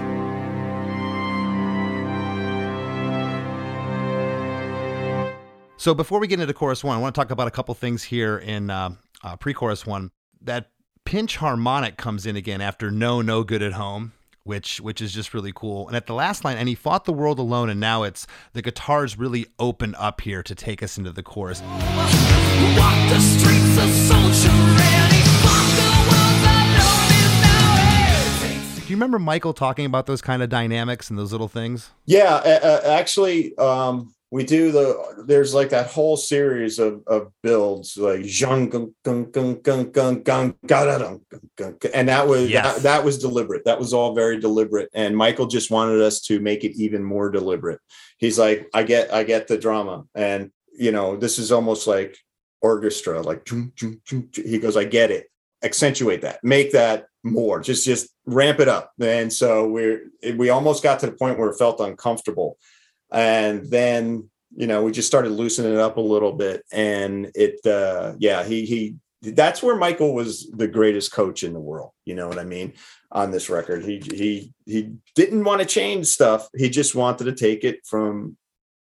So 5.76 5.94
before 5.94 6.20
we 6.20 6.26
get 6.26 6.38
into 6.38 6.52
chorus 6.52 6.84
one, 6.84 6.94
I 6.94 7.00
want 7.00 7.14
to 7.14 7.18
talk 7.18 7.30
about 7.30 7.48
a 7.48 7.50
couple 7.50 7.74
things 7.74 8.04
here 8.04 8.36
in 8.36 8.68
uh, 8.68 8.90
uh, 9.24 9.36
pre-chorus 9.36 9.86
one. 9.86 10.10
That 10.42 10.70
pinch 11.10 11.38
harmonic 11.38 11.96
comes 11.96 12.24
in 12.24 12.36
again 12.36 12.60
after 12.60 12.88
"No, 12.88 13.20
no 13.20 13.42
good 13.42 13.62
at 13.62 13.72
home," 13.72 14.12
which 14.44 14.80
which 14.80 15.00
is 15.00 15.12
just 15.12 15.34
really 15.34 15.50
cool. 15.52 15.88
And 15.88 15.96
at 15.96 16.06
the 16.06 16.14
last 16.14 16.44
line, 16.44 16.56
and 16.56 16.68
he 16.68 16.76
fought 16.76 17.04
the 17.04 17.12
world 17.12 17.40
alone, 17.40 17.68
and 17.68 17.80
now 17.80 18.04
it's 18.04 18.28
the 18.52 18.62
guitars 18.62 19.18
really 19.18 19.46
open 19.58 19.96
up 19.96 20.20
here 20.20 20.44
to 20.44 20.54
take 20.54 20.84
us 20.84 20.96
into 20.98 21.10
the 21.10 21.24
chorus. 21.24 21.62
Walk 21.62 22.94
the 23.10 23.18
streets 23.18 23.76
a 23.76 23.88
soldier 24.06 24.50
and 24.54 25.12
he 25.12 25.22
fought 25.42 25.74
the 25.80 25.90
world 26.06 26.42
alone 26.46 27.10
in 28.78 28.84
Do 28.84 28.86
you 28.86 28.94
remember 28.94 29.18
Michael 29.18 29.52
talking 29.52 29.86
about 29.86 30.06
those 30.06 30.22
kind 30.22 30.44
of 30.44 30.48
dynamics 30.48 31.10
and 31.10 31.18
those 31.18 31.32
little 31.32 31.48
things? 31.48 31.90
Yeah, 32.06 32.34
uh, 32.34 32.60
uh, 32.62 32.82
actually, 32.86 33.58
um, 33.58 34.14
we 34.32 34.44
do 34.44 34.70
the. 34.70 35.24
There's 35.26 35.54
like 35.54 35.70
that 35.70 35.88
whole 35.88 36.16
series 36.16 36.78
of, 36.78 37.02
of 37.08 37.32
builds, 37.42 37.96
like 37.96 38.22
and 41.94 42.08
that 42.08 42.28
was 42.28 42.48
Yes. 42.48 42.74
that, 42.76 42.82
that 42.82 43.04
was 43.04 43.18
deliberate. 43.18 43.64
That 43.64 43.78
was 43.80 43.92
all 43.92 44.14
very 44.14 44.38
deliberate. 44.38 44.88
And 44.94 45.16
Michael 45.16 45.46
just 45.46 45.70
wanted 45.70 46.00
us 46.00 46.20
to 46.22 46.38
make 46.38 46.62
it 46.62 46.80
even 46.80 47.02
more 47.02 47.30
deliberate. 47.30 47.80
He's 48.18 48.38
like, 48.38 48.68
I 48.72 48.84
get, 48.84 49.12
I 49.12 49.24
get 49.24 49.48
the 49.48 49.58
drama, 49.58 50.04
and 50.14 50.52
you 50.72 50.92
know, 50.92 51.16
this 51.16 51.38
is 51.38 51.50
almost 51.50 51.86
like 51.88 52.16
orchestra. 52.62 53.20
Like 53.22 53.48
he 54.34 54.58
goes, 54.58 54.76
I 54.76 54.84
get 54.84 55.10
it. 55.10 55.26
Accentuate 55.62 56.22
that. 56.22 56.42
Make 56.44 56.72
that 56.72 57.06
more. 57.24 57.60
Just 57.60 57.84
just 57.84 58.08
ramp 58.26 58.60
it 58.60 58.68
up. 58.68 58.92
And 59.00 59.32
so 59.32 59.68
we're 59.68 60.04
we 60.36 60.50
almost 60.50 60.82
got 60.82 61.00
to 61.00 61.06
the 61.06 61.12
point 61.12 61.38
where 61.38 61.50
it 61.50 61.58
felt 61.58 61.80
uncomfortable 61.80 62.56
and 63.12 63.66
then 63.70 64.28
you 64.56 64.66
know 64.66 64.82
we 64.82 64.92
just 64.92 65.08
started 65.08 65.30
loosening 65.30 65.72
it 65.72 65.78
up 65.78 65.96
a 65.96 66.00
little 66.00 66.32
bit. 66.32 66.64
And 66.72 67.30
it 67.34 67.64
uh 67.66 68.14
yeah 68.18 68.44
he 68.44 68.64
he 68.64 68.96
that's 69.22 69.62
where 69.62 69.76
michael 69.76 70.14
was 70.14 70.50
the 70.50 70.68
greatest 70.68 71.12
coach 71.12 71.42
in 71.42 71.52
the 71.52 71.60
world. 71.60 71.92
You 72.04 72.14
know 72.14 72.28
what 72.28 72.38
i 72.38 72.44
mean? 72.44 72.74
On 73.12 73.30
this 73.30 73.50
record. 73.50 73.84
He 73.84 73.98
he 73.98 74.52
he 74.66 74.92
didn't 75.14 75.44
want 75.44 75.60
to 75.60 75.66
change 75.66 76.06
stuff. 76.06 76.48
He 76.56 76.70
just 76.70 76.94
wanted 76.94 77.24
to 77.24 77.32
take 77.32 77.64
it 77.64 77.80
from 77.84 78.36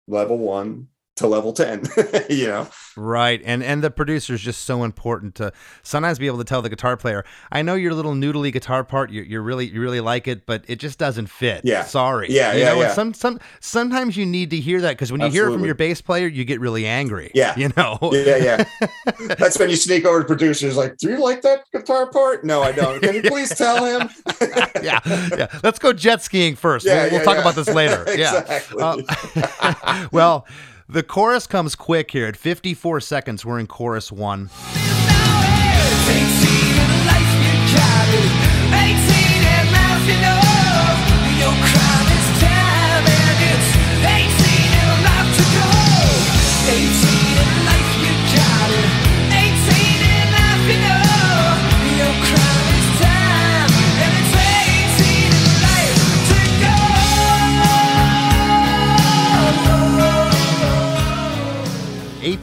level 0.07 0.39
one 0.39 0.89
to 1.21 1.27
level 1.29 1.53
10 1.53 1.85
you 2.31 2.49
know 2.49 2.69
Right, 2.97 3.41
and 3.45 3.63
and 3.63 3.83
the 3.83 3.91
producer 3.91 4.35
is 4.35 4.41
just 4.41 4.65
so 4.65 4.83
important 4.83 5.37
to 5.37 5.53
sometimes 5.83 6.19
be 6.19 6.27
able 6.27 6.39
to 6.39 6.45
tell 6.45 6.61
the 6.61 6.69
guitar 6.69 6.97
player, 6.97 7.25
I 7.51 7.63
know 7.63 7.75
your 7.75 7.95
little 7.95 8.13
noodly 8.13 8.53
guitar 8.53 8.85
part, 8.85 9.11
you 9.11 9.23
you 9.23 9.41
really 9.41 9.69
you 9.69 9.81
really 9.81 10.01
like 10.01 10.27
it, 10.27 10.45
but 10.45 10.65
it 10.67 10.77
just 10.77 10.99
doesn't 10.99 11.29
fit. 11.29 11.63
Yeah. 11.65 11.85
sorry. 11.85 12.27
Yeah, 12.31 12.53
you 12.53 12.61
yeah, 12.61 12.75
know, 12.75 12.81
yeah. 12.81 12.93
some 12.93 13.15
some 13.15 13.41
sometimes 13.61 14.17
you 14.17 14.27
need 14.27 14.51
to 14.51 14.57
hear 14.57 14.81
that 14.81 14.91
because 14.91 15.13
when 15.13 15.21
you 15.21 15.29
hear 15.29 15.49
it 15.49 15.53
from 15.53 15.65
your 15.65 15.75
bass 15.75 16.01
player, 16.01 16.27
you 16.27 16.45
get 16.45 16.61
really 16.61 16.85
angry. 16.87 17.31
Yeah. 17.35 17.57
you 17.57 17.71
know. 17.77 17.99
yeah 18.13 18.37
yeah 18.37 18.65
that's 19.39 19.59
when 19.59 19.71
you 19.71 19.77
sneak 19.77 20.05
over 20.05 20.21
to 20.21 20.27
producers 20.27 20.77
like 20.77 20.97
do 20.97 21.11
you 21.11 21.23
like 21.23 21.43
that 21.43 21.65
guitar 21.73 22.11
part 22.11 22.45
no 22.45 22.63
i 22.63 22.73
don't 22.73 23.01
can 23.01 23.15
you 23.15 23.23
please 23.31 23.55
tell 23.57 23.85
him 23.85 24.09
yeah, 24.83 25.01
yeah. 25.37 25.47
Let's 25.63 25.79
go 25.79 25.93
jet 25.93 26.23
skiing 26.23 26.57
first. 26.57 26.87
Yeah, 26.87 27.05
we'll, 27.05 27.13
we'll 27.13 27.25
talk 27.25 27.39
about 27.39 27.55
this 27.55 27.69
later. 27.69 28.05
Exactly. 28.07 28.77
Yeah. 28.79 28.97
Uh, 29.61 30.09
well, 30.13 30.47
the 30.91 31.03
chorus 31.05 31.47
comes 31.47 31.77
quick 31.77 32.11
here 32.11 32.27
at 32.27 32.37
54 32.37 33.01
seconds. 33.01 33.45
We're 33.45 33.61
in 33.61 33.69
chorus 33.69 34.11
one. 34.11 34.51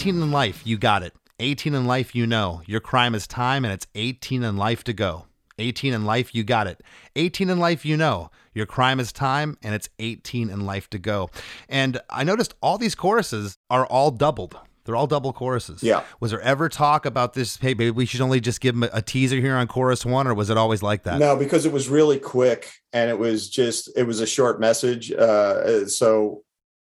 18 0.07 0.21
in 0.21 0.31
life, 0.31 0.61
you 0.63 0.77
got 0.77 1.03
it. 1.03 1.13
18 1.39 1.73
in 1.73 1.85
life, 1.85 2.15
you 2.15 2.25
know. 2.25 2.61
Your 2.65 2.79
crime 2.79 3.13
is 3.13 3.27
time, 3.27 3.65
and 3.65 3.73
it's 3.73 3.87
18 3.93 4.41
in 4.41 4.55
life 4.55 4.81
to 4.85 4.93
go. 4.93 5.25
18 5.59 5.93
in 5.93 6.05
life, 6.05 6.33
you 6.33 6.45
got 6.45 6.65
it. 6.65 6.81
18 7.17 7.49
in 7.49 7.59
life, 7.59 7.85
you 7.85 7.97
know. 7.97 8.31
Your 8.53 8.65
crime 8.65 9.01
is 9.01 9.11
time, 9.11 9.57
and 9.61 9.75
it's 9.75 9.89
18 9.99 10.49
in 10.49 10.65
life 10.65 10.89
to 10.91 10.97
go. 10.97 11.29
And 11.67 11.99
I 12.09 12.23
noticed 12.23 12.55
all 12.61 12.77
these 12.77 12.95
choruses 12.95 13.57
are 13.69 13.85
all 13.85 14.09
doubled. 14.11 14.55
They're 14.85 14.95
all 14.95 15.07
double 15.07 15.33
choruses. 15.33 15.83
Yeah. 15.83 16.03
Was 16.21 16.31
there 16.31 16.39
ever 16.39 16.69
talk 16.69 17.05
about 17.05 17.33
this? 17.33 17.57
Hey, 17.57 17.73
maybe 17.73 17.91
we 17.91 18.05
should 18.05 18.21
only 18.21 18.39
just 18.39 18.61
give 18.61 18.75
them 18.75 18.83
a, 18.83 18.99
a 18.99 19.01
teaser 19.01 19.41
here 19.41 19.57
on 19.57 19.67
chorus 19.67 20.05
one, 20.05 20.25
or 20.25 20.33
was 20.33 20.49
it 20.49 20.55
always 20.55 20.81
like 20.81 21.03
that? 21.03 21.19
No, 21.19 21.35
because 21.35 21.65
it 21.65 21.73
was 21.73 21.89
really 21.89 22.17
quick 22.17 22.71
and 22.93 23.09
it 23.09 23.19
was 23.19 23.49
just 23.49 23.91
it 23.97 24.03
was 24.03 24.21
a 24.21 24.25
short 24.25 24.61
message. 24.61 25.11
Uh, 25.11 25.85
so 25.87 26.43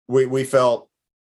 we 0.08 0.26
we 0.26 0.42
felt 0.42 0.88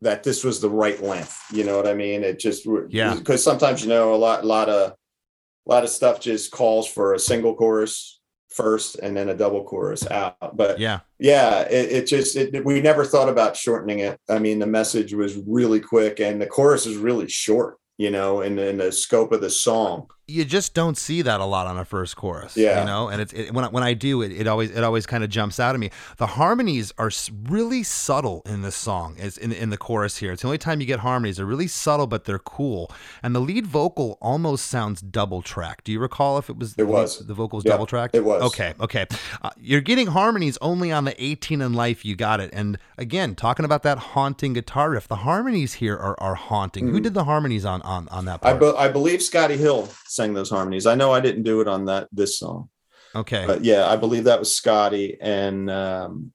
that 0.03 0.23
this 0.23 0.45
was 0.45 0.61
the 0.61 0.69
right 0.69 1.03
length. 1.03 1.41
You 1.53 1.65
know 1.65 1.77
what 1.77 1.87
I 1.87 1.95
mean? 1.95 2.23
It 2.25 2.39
just 2.39 2.67
Yeah. 2.89 3.15
Because 3.15 3.43
sometimes 3.43 3.83
you 3.83 3.89
know 3.89 4.15
a 4.15 4.17
lot 4.17 4.45
lot 4.45 4.69
of 4.69 4.93
a 4.93 5.71
lot 5.71 5.85
of 5.85 5.91
stuff 5.91 6.21
just 6.21 6.51
calls 6.51 6.87
for 6.87 7.15
a 7.15 7.19
single 7.19 7.55
chorus 7.55 8.21
first 8.51 8.97
and 8.97 9.17
then 9.17 9.29
a 9.29 9.35
double 9.35 9.65
chorus 9.65 10.07
out. 10.11 10.57
But 10.57 10.79
Yeah. 10.79 11.01
yeah, 11.19 11.61
it, 11.63 11.93
it 11.93 12.07
just 12.07 12.37
it, 12.37 12.65
we 12.65 12.81
never 12.83 13.05
thought 13.05 13.29
about 13.29 13.57
shortening 13.57 14.01
it. 14.01 14.19
I 14.29 14.39
mean, 14.39 14.59
the 14.59 14.67
message 14.67 15.15
was 15.15 15.39
really 15.47 15.81
quick 15.81 16.21
and 16.21 16.43
the 16.43 16.47
chorus 16.47 16.85
is 16.87 16.97
really 16.97 17.29
short. 17.29 17.79
You 17.99 18.11
know, 18.11 18.41
in, 18.41 18.59
in 18.59 18.79
the 18.79 18.91
scope 18.91 19.31
of 19.33 19.43
the 19.43 19.51
song. 19.51 20.09
You 20.29 20.45
just 20.45 20.73
don't 20.73 20.97
see 20.97 21.21
that 21.23 21.41
a 21.41 21.45
lot 21.45 21.67
on 21.67 21.77
a 21.77 21.85
first 21.85 22.17
chorus. 22.17 22.57
Yeah. 22.57 22.81
you 22.81 22.87
know, 22.87 23.09
and 23.09 23.21
it's 23.21 23.33
it, 23.33 23.53
when 23.53 23.65
I, 23.65 23.69
when 23.69 23.83
I 23.83 23.93
do 23.93 24.23
it, 24.23 24.31
it 24.33 24.47
always 24.47 24.71
it 24.71 24.83
always 24.85 25.05
kind 25.05 25.25
of 25.25 25.31
jumps 25.31 25.59
out 25.61 25.75
at 25.75 25.81
me. 25.81 25.91
The 26.17 26.27
harmonies 26.29 26.93
are 26.97 27.11
really 27.49 27.83
subtle 27.83 28.43
in 28.47 28.63
this 28.63 28.77
song. 28.77 29.17
Is 29.19 29.37
in 29.37 29.53
in 29.53 29.71
the 29.71 29.77
chorus 29.77 30.19
here. 30.19 30.33
It's 30.33 30.43
the 30.43 30.49
only 30.49 30.59
time 30.59 30.81
you 30.81 30.87
get 30.87 31.01
harmonies. 31.01 31.37
They're 31.39 31.45
really 31.47 31.67
subtle, 31.67 32.07
but 32.07 32.25
they're 32.25 32.39
cool. 32.39 32.91
And 33.23 33.35
the 33.35 33.41
lead 33.41 33.67
vocal 33.67 34.17
almost 34.23 34.67
sounds 34.67 35.01
double 35.03 35.43
tracked. 35.43 35.85
Do 35.85 35.93
you 35.93 35.99
recall 36.01 36.39
if 36.39 36.49
it 36.49 36.57
was? 36.57 36.75
It 36.79 36.85
was. 36.85 37.19
the 37.27 37.35
vocals 37.35 37.65
Yeah, 37.65 37.73
double 37.73 37.87
tracked. 37.87 38.15
it 38.15 38.25
was. 38.25 38.43
Okay, 38.43 38.75
okay. 38.81 39.07
Uh, 39.43 39.51
you're 39.59 39.81
getting 39.81 40.07
harmonies 40.07 40.57
only 40.63 40.93
on 40.93 41.05
the 41.05 41.23
18 41.23 41.61
in 41.61 41.73
life. 41.75 42.05
You 42.05 42.15
got 42.17 42.41
it. 42.41 42.51
And 42.53 42.79
again, 42.97 43.35
talking 43.35 43.65
about 43.65 43.83
that 43.83 43.99
haunting 43.99 44.53
guitar 44.53 44.91
riff, 44.91 45.09
the 45.09 45.17
harmonies 45.17 45.75
here 45.75 45.97
are 45.97 46.19
are 46.21 46.37
haunting. 46.37 46.89
Who 46.89 47.01
did 47.01 47.15
the 47.15 47.25
harmonies 47.25 47.65
on 47.65 47.83
on 47.83 48.09
on 48.09 48.25
that 48.27 48.41
Mm-hmm. 48.41 48.47
I, 48.47 48.59
part? 48.59 48.61
be- 48.77 48.79
I 48.79 48.89
believe 48.89 49.21
Scotty 49.23 49.57
Hill 49.57 49.89
sang 50.13 50.35
those 50.35 50.51
harmonies. 50.51 50.87
I 50.87 50.95
know 50.95 51.13
I 51.13 51.21
didn't 51.21 51.43
do 51.45 51.61
it 51.61 51.69
on 51.69 51.87
that 51.87 52.09
this 52.13 52.39
song, 52.39 52.69
okay. 53.15 53.45
but 53.47 53.65
yeah, 53.65 53.87
I 53.89 53.97
believe 53.97 54.25
that 54.25 54.39
was 54.39 54.55
Scotty, 54.55 55.17
and 55.21 55.71
um, 55.71 56.33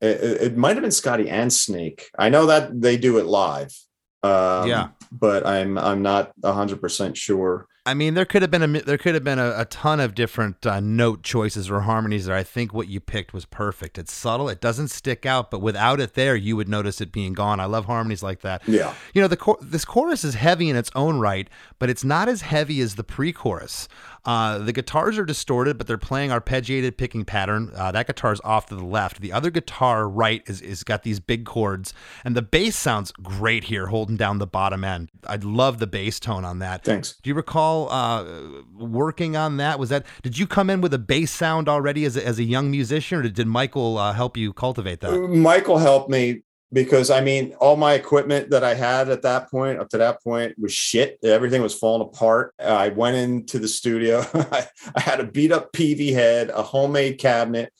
it, 0.00 0.42
it- 0.42 0.56
might 0.56 0.76
have 0.76 0.82
been 0.82 0.90
Scotty 0.90 1.28
and 1.28 1.52
Snake. 1.52 2.10
I 2.18 2.28
know 2.28 2.46
that 2.46 2.80
they 2.80 2.96
do 2.96 3.18
it 3.18 3.26
live. 3.26 3.72
Um, 4.22 4.68
Yeah. 4.68 4.88
but 5.12 5.46
I'm 5.46 5.78
I'm 5.78 6.02
not 6.02 6.32
hundred 6.44 6.80
percent 6.80 7.16
sure. 7.16 7.66
I 7.88 7.94
mean, 7.94 8.12
there 8.12 8.26
could 8.26 8.42
have 8.42 8.50
been 8.50 8.62
a 8.62 8.82
there 8.82 8.98
could 8.98 9.14
have 9.14 9.24
been 9.24 9.38
a, 9.38 9.60
a 9.60 9.64
ton 9.64 9.98
of 9.98 10.14
different 10.14 10.66
uh, 10.66 10.78
note 10.78 11.22
choices 11.22 11.70
or 11.70 11.80
harmonies 11.80 12.26
there. 12.26 12.36
I 12.36 12.42
think 12.42 12.74
what 12.74 12.86
you 12.88 13.00
picked 13.00 13.32
was 13.32 13.46
perfect. 13.46 13.96
It's 13.96 14.12
subtle. 14.12 14.50
It 14.50 14.60
doesn't 14.60 14.88
stick 14.88 15.24
out, 15.24 15.50
but 15.50 15.62
without 15.62 15.98
it 15.98 16.12
there, 16.12 16.36
you 16.36 16.54
would 16.54 16.68
notice 16.68 17.00
it 17.00 17.12
being 17.12 17.32
gone. 17.32 17.60
I 17.60 17.64
love 17.64 17.86
harmonies 17.86 18.22
like 18.22 18.42
that. 18.42 18.60
Yeah. 18.68 18.94
You 19.14 19.22
know, 19.22 19.28
the 19.28 19.38
chor- 19.38 19.58
this 19.62 19.86
chorus 19.86 20.22
is 20.22 20.34
heavy 20.34 20.68
in 20.68 20.76
its 20.76 20.90
own 20.94 21.18
right, 21.18 21.48
but 21.78 21.88
it's 21.88 22.04
not 22.04 22.28
as 22.28 22.42
heavy 22.42 22.80
as 22.82 22.96
the 22.96 23.04
pre-chorus. 23.04 23.88
Uh, 24.28 24.58
the 24.58 24.74
guitars 24.74 25.16
are 25.16 25.24
distorted, 25.24 25.78
but 25.78 25.86
they're 25.86 25.96
playing 25.96 26.28
arpeggiated 26.28 26.98
picking 26.98 27.24
pattern. 27.24 27.72
Uh, 27.74 27.90
that 27.90 28.06
guitar's 28.06 28.42
off 28.44 28.66
to 28.66 28.74
the 28.74 28.84
left. 28.84 29.22
The 29.22 29.32
other 29.32 29.48
guitar 29.48 30.06
right 30.06 30.42
is 30.46 30.60
is 30.60 30.84
got 30.84 31.02
these 31.02 31.18
big 31.18 31.46
chords, 31.46 31.94
and 32.26 32.36
the 32.36 32.42
bass 32.42 32.76
sounds 32.76 33.10
great 33.22 33.64
here, 33.64 33.86
holding 33.86 34.18
down 34.18 34.36
the 34.36 34.46
bottom 34.46 34.84
end. 34.84 35.08
I 35.26 35.36
love 35.36 35.78
the 35.78 35.86
bass 35.86 36.20
tone 36.20 36.44
on 36.44 36.58
that. 36.58 36.84
Thanks. 36.84 37.16
Do 37.22 37.30
you 37.30 37.34
recall 37.34 37.90
uh, 37.90 38.26
working 38.76 39.34
on 39.34 39.56
that? 39.56 39.78
Was 39.78 39.88
that 39.88 40.04
did 40.22 40.36
you 40.36 40.46
come 40.46 40.68
in 40.68 40.82
with 40.82 40.92
a 40.92 40.98
bass 40.98 41.30
sound 41.30 41.66
already 41.66 42.04
as 42.04 42.14
a, 42.14 42.26
as 42.26 42.38
a 42.38 42.44
young 42.44 42.70
musician, 42.70 43.20
or 43.20 43.22
did, 43.22 43.32
did 43.32 43.46
Michael 43.46 43.96
uh, 43.96 44.12
help 44.12 44.36
you 44.36 44.52
cultivate 44.52 45.00
that? 45.00 45.18
Michael 45.18 45.78
helped 45.78 46.10
me 46.10 46.42
because 46.72 47.10
I 47.10 47.20
mean, 47.20 47.54
all 47.60 47.76
my 47.76 47.94
equipment 47.94 48.50
that 48.50 48.62
I 48.62 48.74
had 48.74 49.08
at 49.08 49.22
that 49.22 49.50
point, 49.50 49.78
up 49.78 49.88
to 49.90 49.98
that 49.98 50.22
point, 50.22 50.58
was 50.58 50.72
shit. 50.72 51.18
Everything 51.22 51.62
was 51.62 51.74
falling 51.74 52.06
apart. 52.06 52.54
I 52.58 52.90
went 52.90 53.16
into 53.16 53.58
the 53.58 53.68
studio. 53.68 54.22
I, 54.34 54.66
I 54.94 55.00
had 55.00 55.20
a 55.20 55.24
beat 55.24 55.52
up 55.52 55.72
PV 55.72 56.12
head, 56.12 56.50
a 56.50 56.62
homemade 56.62 57.18
cabinet 57.18 57.72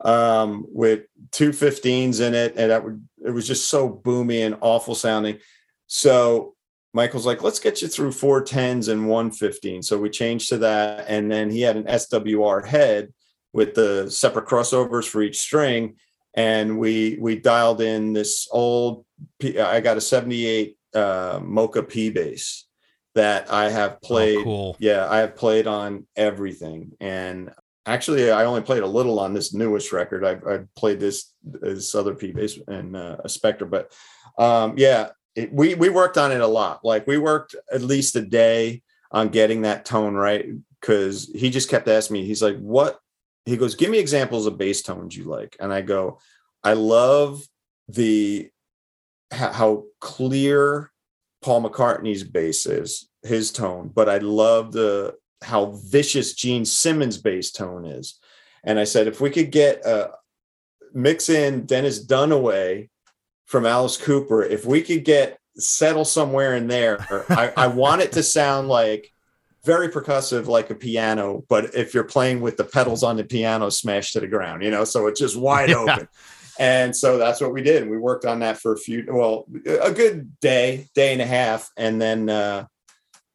um, 0.00 0.64
with 0.68 1.04
two 1.30 1.50
15s 1.50 2.20
in 2.20 2.34
it, 2.34 2.54
and 2.56 2.70
that 2.70 2.84
would 2.84 3.06
it 3.24 3.30
was 3.30 3.46
just 3.46 3.68
so 3.68 3.88
boomy 3.88 4.46
and 4.46 4.56
awful 4.62 4.94
sounding. 4.94 5.38
So 5.86 6.54
Michael's 6.94 7.26
like, 7.26 7.42
let's 7.42 7.60
get 7.60 7.82
you 7.82 7.88
through 7.88 8.12
four 8.12 8.42
10s 8.42 8.88
and 8.88 9.08
one 9.08 9.30
15. 9.30 9.82
So 9.82 9.98
we 9.98 10.08
changed 10.08 10.48
to 10.48 10.58
that, 10.58 11.04
and 11.08 11.30
then 11.30 11.50
he 11.50 11.60
had 11.60 11.76
an 11.76 11.84
SWR 11.84 12.66
head 12.66 13.12
with 13.52 13.74
the 13.74 14.10
separate 14.10 14.46
crossovers 14.46 15.06
for 15.06 15.20
each 15.22 15.38
string 15.38 15.96
and 16.34 16.78
we 16.78 17.18
we 17.20 17.36
dialed 17.38 17.80
in 17.80 18.12
this 18.12 18.48
old 18.50 19.04
P, 19.38 19.58
i 19.58 19.80
got 19.80 19.96
a 19.96 20.00
78 20.00 20.76
uh 20.94 21.40
mocha 21.42 21.82
p 21.82 22.10
bass 22.10 22.66
that 23.14 23.52
i 23.52 23.68
have 23.68 24.00
played 24.00 24.38
Oh, 24.38 24.44
cool. 24.44 24.76
yeah 24.78 25.08
i 25.10 25.18
have 25.18 25.36
played 25.36 25.66
on 25.66 26.06
everything. 26.16 26.92
And 27.00 27.50
actually 27.86 28.30
i 28.30 28.44
only 28.44 28.62
played 28.62 28.82
a 28.82 28.86
little 28.86 29.18
on 29.18 29.34
this 29.34 29.52
newest 29.54 29.92
record. 29.92 30.24
I, 30.24 30.32
I 30.54 30.60
played 30.76 31.00
this 31.00 31.32
this 31.42 31.94
other 31.94 32.14
p 32.14 32.30
bass 32.32 32.58
and 32.68 32.96
uh, 32.96 33.16
a 33.24 33.28
spectre 33.28 33.66
but 33.66 33.92
um 34.38 34.74
yeah 34.76 35.10
it, 35.34 35.52
we 35.52 35.74
we 35.74 35.88
worked 35.88 36.18
on 36.18 36.32
it 36.32 36.40
a 36.40 36.46
lot. 36.46 36.84
Like 36.84 37.06
we 37.06 37.18
worked 37.18 37.54
at 37.72 37.82
least 37.82 38.16
a 38.16 38.20
day 38.22 38.82
on 39.12 39.28
getting 39.28 39.62
that 39.62 39.84
tone 39.84 40.14
right 40.14 40.46
because 40.80 41.30
he 41.34 41.50
just 41.50 41.68
kept 41.68 41.88
asking 41.88 42.14
me 42.14 42.24
he's 42.24 42.42
like 42.42 42.58
what 42.58 42.99
he 43.44 43.56
goes, 43.56 43.74
give 43.74 43.90
me 43.90 43.98
examples 43.98 44.46
of 44.46 44.58
bass 44.58 44.82
tones 44.82 45.16
you 45.16 45.24
like. 45.24 45.56
And 45.60 45.72
I 45.72 45.80
go, 45.80 46.18
I 46.62 46.74
love 46.74 47.42
the 47.88 48.50
how, 49.32 49.84
clear 50.00 50.90
Paul 51.42 51.62
McCartney's 51.62 52.24
bass 52.24 52.66
is, 52.66 53.08
his 53.22 53.50
tone, 53.50 53.90
but 53.94 54.08
I 54.08 54.18
love 54.18 54.72
the 54.72 55.14
how 55.42 55.72
vicious 55.86 56.34
Gene 56.34 56.64
Simmons' 56.64 57.18
bass 57.18 57.50
tone 57.50 57.86
is. 57.86 58.18
And 58.62 58.78
I 58.78 58.84
said, 58.84 59.06
if 59.06 59.20
we 59.20 59.30
could 59.30 59.50
get 59.50 59.84
a 59.86 60.10
mix 60.92 61.28
in 61.28 61.64
Dennis 61.64 62.04
Dunaway 62.04 62.90
from 63.46 63.64
Alice 63.64 63.96
Cooper, 63.96 64.42
if 64.42 64.66
we 64.66 64.82
could 64.82 65.04
get 65.04 65.38
settle 65.56 66.04
somewhere 66.04 66.56
in 66.56 66.66
there, 66.66 66.98
I, 67.30 67.52
I 67.56 67.66
want 67.68 68.02
it 68.02 68.12
to 68.12 68.22
sound 68.22 68.68
like 68.68 69.12
very 69.64 69.88
percussive 69.88 70.46
like 70.46 70.70
a 70.70 70.74
piano 70.74 71.44
but 71.48 71.74
if 71.74 71.92
you're 71.92 72.04
playing 72.04 72.40
with 72.40 72.56
the 72.56 72.64
pedals 72.64 73.02
on 73.02 73.16
the 73.16 73.24
piano 73.24 73.68
smashed 73.68 74.12
to 74.14 74.20
the 74.20 74.26
ground 74.26 74.62
you 74.62 74.70
know 74.70 74.84
so 74.84 75.06
it's 75.06 75.20
just 75.20 75.36
wide 75.48 75.68
Yeah. 75.70 75.76
open 75.76 76.08
and 76.58 76.94
so 76.94 77.16
that's 77.18 77.40
what 77.40 77.52
we 77.52 77.62
did 77.62 77.88
we 77.88 77.98
worked 77.98 78.24
on 78.24 78.40
that 78.40 78.58
for 78.58 78.72
a 78.72 78.78
few 78.78 79.04
well 79.08 79.46
a 79.66 79.92
good 79.92 80.38
day 80.40 80.88
day 80.94 81.12
and 81.12 81.22
a 81.22 81.26
half 81.26 81.68
and 81.76 82.00
then 82.00 82.28
uh 82.28 82.64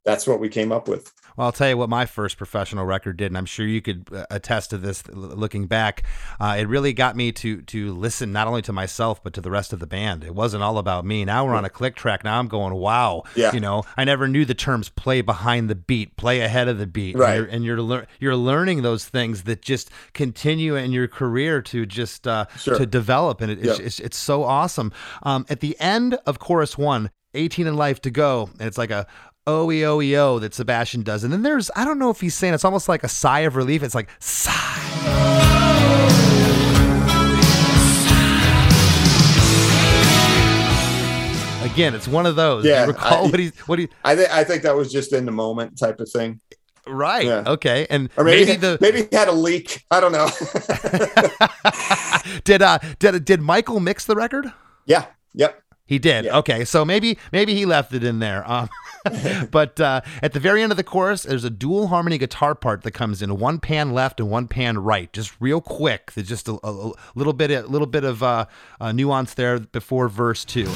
that's 0.04 0.28
what 0.28 0.40
we 0.40 0.50
came 0.50 0.72
up 0.72 0.88
with 0.88 1.12
Well, 1.38 1.48
I'll 1.48 1.52
tell 1.52 1.70
you 1.70 1.78
what 1.78 1.90
my 1.90 2.06
first 2.06 2.38
professional 2.38 2.86
record 2.86 3.18
did, 3.18 3.28
and 3.28 3.38
I'm 3.38 3.46
sure 3.46 3.66
you 3.66 3.82
could 3.82 4.08
uh, 4.14 4.26
attest 4.32 4.70
to 4.70 4.78
this. 4.78 5.06
Looking 5.10 5.68
back, 5.68 6.04
uh, 6.40 6.56
it 6.58 6.68
really 6.68 6.94
got 6.94 7.16
me 7.16 7.32
to 7.34 7.62
to 7.64 7.94
listen 7.94 8.32
not 8.32 8.48
only 8.48 8.62
to 8.64 8.72
myself 8.74 9.22
but 9.24 9.34
to 9.34 9.42
the 9.42 9.52
rest 9.52 9.74
of 9.74 9.80
the 9.80 9.88
band. 9.88 10.24
It 10.24 10.34
wasn't 10.34 10.64
all 10.64 10.78
about 10.78 11.06
me. 11.06 11.26
Now 11.26 11.46
we're 11.46 11.56
on 11.56 11.66
a 11.66 11.70
click 11.70 11.96
track. 11.96 12.24
Now 12.24 12.40
I'm 12.40 12.48
going, 12.48 12.74
wow. 12.74 13.24
Yeah. 13.36 13.52
You 13.54 13.60
know, 13.60 13.84
I 13.98 14.04
never 14.06 14.28
knew 14.28 14.46
the 14.46 14.54
terms 14.54 14.90
"play 14.90 15.22
behind 15.22 15.70
the 15.70 15.76
beat," 15.76 16.16
"play 16.18 16.42
ahead 16.42 16.68
of 16.68 16.78
the 16.78 16.88
beat." 16.88 17.18
Right. 17.18 17.36
And 17.50 17.64
you're, 17.66 17.78
and 17.80 17.90
you're, 17.90 18.08
you're 18.20 18.36
learning 18.36 18.82
those 18.82 19.06
things 19.06 19.44
that 19.44 19.62
just 19.62 19.90
continue 20.14 20.76
in 20.76 20.92
your 20.92 21.08
career 21.08 21.62
to 21.64 21.86
just 21.86 22.28
uh, 22.28 22.46
Sure. 22.58 22.78
to 22.78 22.86
develop, 22.86 23.42
and 23.42 23.52
it, 23.52 23.60
it's, 23.66 23.80
Yeah. 23.80 23.86
it's 23.86 24.00
it's 24.00 24.18
so 24.18 24.44
awesome. 24.44 24.92
Um, 25.24 25.46
at 25.50 25.60
the 25.60 25.76
end 25.80 26.18
of 26.26 26.40
chorus 26.40 26.78
one. 26.78 27.12
18 27.38 27.68
in 27.68 27.76
life 27.76 28.00
to 28.02 28.10
go 28.10 28.50
and 28.60 28.62
it's 28.66 28.78
like 28.78 28.92
a 28.92 29.06
OEOEO 29.48 30.42
that 30.42 30.54
Sebastian 30.54 31.04
does. 31.04 31.24
And 31.24 31.32
then 31.32 31.44
there's, 31.44 31.70
I 31.76 31.86
don't 31.86 32.00
know 32.00 32.10
if 32.10 32.22
he's 32.22 32.34
saying 32.36 32.54
it's 32.54 32.66
almost 32.66 32.90
like 32.90 33.04
a 33.04 33.08
sigh 33.08 33.42
of 33.42 33.56
relief. 33.56 33.84
It's 33.84 33.96
like, 33.96 34.10
sigh. 34.20 34.72
Again, 41.64 41.94
it's 41.96 42.08
one 42.08 42.26
of 42.26 42.36
those. 42.38 42.64
Yeah, 42.64 42.84
you 42.84 42.88
recall 42.92 43.26
I- 43.26 43.30
what 43.30 43.40
he, 43.40 43.52
what 43.66 43.80
he, 43.80 43.90
i 44.06 44.16
think 44.16 44.30
i 44.32 44.44
think 44.46 44.62
that 44.64 44.76
was 44.76 44.92
just 44.94 45.12
in 45.12 45.26
the 45.26 45.32
moment 45.32 45.78
type 45.78 46.00
of 46.00 46.10
thing 46.10 46.40
right. 46.88 47.26
Yeah. 47.26 47.44
Okay. 47.48 47.88
And 47.90 48.10
or 48.16 48.24
maybe 48.24 48.46
maybe 48.46 48.58
the, 48.58 48.78
maybe 48.80 49.08
he 49.10 49.16
had 49.16 49.28
a 49.28 49.32
leak 49.34 49.84
i 49.92 50.00
don't 50.00 50.12
know 50.12 50.30
did, 52.44 52.62
uh, 52.62 52.78
did, 53.00 53.26
did 53.26 53.42
Michael 53.42 53.80
mix 53.80 54.06
the 54.06 54.16
record? 54.16 54.54
yeah 54.86 55.08
yep 55.34 55.62
he 55.88 56.00
did. 56.00 56.26
Yeah. 56.26 56.38
Okay, 56.40 56.66
so 56.66 56.84
maybe 56.84 57.20
maybe 57.32 57.54
he 57.54 57.66
left 57.66 57.94
it 57.94 58.04
in 58.04 58.18
there. 58.18 58.50
Um, 58.50 58.70
but 59.52 59.80
uh, 59.80 60.02
at 60.24 60.34
the 60.34 60.40
very 60.40 60.64
end 60.64 60.72
of 60.72 60.78
the 60.78 60.84
chorus, 60.84 61.24
there's 61.24 61.44
a 61.44 61.50
dual 61.52 61.88
harmony 61.88 62.18
guitar 62.18 62.56
part 62.56 62.82
that 62.82 62.92
comes 62.92 63.22
in 63.22 63.38
one 63.38 63.60
pan 63.60 63.94
left 63.94 64.20
and 64.20 64.32
one 64.32 64.48
pan 64.48 64.80
right, 64.80 65.14
just 65.14 65.36
real 65.40 65.62
quick. 65.62 66.14
There's 66.14 66.28
just 66.28 66.48
a, 66.48 66.58
a 66.64 66.92
little 67.14 67.34
bit 67.34 67.52
a 67.52 67.68
little 67.68 67.88
bit 67.88 68.04
of 68.04 68.24
uh, 68.24 68.46
uh, 68.82 68.92
nuance 68.94 69.36
there 69.36 69.60
before 69.60 70.10
verse 70.10 70.44
two. 70.44 70.68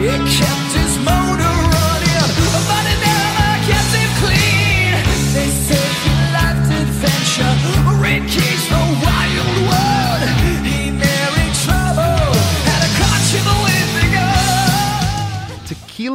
It 0.00 0.20
kept 0.38 0.67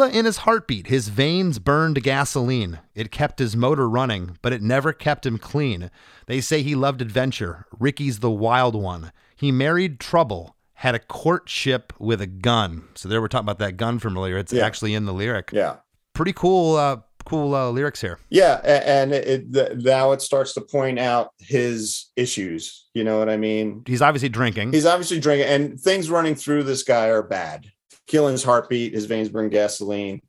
Tequila 0.03 0.19
in 0.19 0.25
his 0.25 0.37
heartbeat, 0.37 0.87
his 0.87 1.07
veins 1.09 1.59
burned 1.59 2.01
gasoline. 2.03 2.79
It 2.95 3.11
kept 3.11 3.39
his 3.39 3.55
motor 3.55 3.87
running, 3.89 4.37
but 4.41 4.53
it 4.53 4.61
never 4.61 4.93
kept 4.93 5.25
him 5.25 5.37
clean. 5.37 5.89
They 6.27 6.41
say 6.41 6.61
he 6.61 6.75
loved 6.75 7.01
adventure. 7.01 7.65
Ricky's 7.79 8.19
the 8.19 8.31
wild 8.31 8.75
one. 8.75 9.11
He 9.35 9.51
married 9.51 9.99
trouble, 9.99 10.55
had 10.75 10.95
a 10.95 10.99
courtship 10.99 11.93
with 11.99 12.21
a 12.21 12.27
gun. 12.27 12.87
So 12.95 13.07
there 13.09 13.21
we're 13.21 13.27
talking 13.27 13.45
about 13.45 13.59
that 13.59 13.77
gun 13.77 13.99
from 13.99 14.17
earlier. 14.17 14.37
It's 14.37 14.53
Yeah. 14.53 14.65
actually 14.65 14.93
in 14.93 15.05
the 15.05 15.13
lyric. 15.13 15.49
Yeah. 15.53 15.77
Pretty 16.13 16.33
cool, 16.33 16.75
uh, 16.75 16.97
cool 17.25 17.55
uh, 17.55 17.69
lyrics 17.71 18.01
here. 18.01 18.19
Yeah, 18.29 18.55
and 18.65 19.13
it, 19.13 19.51
the, 19.51 19.75
now 19.81 20.11
it 20.11 20.21
starts 20.21 20.53
to 20.53 20.61
point 20.61 20.99
out 20.99 21.31
his 21.39 22.11
issues. 22.15 22.85
You 22.93 23.03
know 23.03 23.17
what 23.17 23.29
I 23.29 23.37
mean? 23.37 23.83
He's 23.87 24.01
obviously 24.01 24.29
drinking. 24.29 24.73
He's 24.73 24.85
obviously 24.85 25.19
drinking, 25.19 25.47
and 25.47 25.79
things 25.79 26.09
running 26.09 26.35
through 26.35 26.63
this 26.63 26.83
guy 26.83 27.07
are 27.07 27.23
bad. 27.23 27.71
Killing 28.07 28.33
his 28.33 28.43
heartbeat, 28.43 28.93
his 28.93 29.05
veins 29.05 29.29
burn 29.29 29.49
gasoline. 29.49 30.21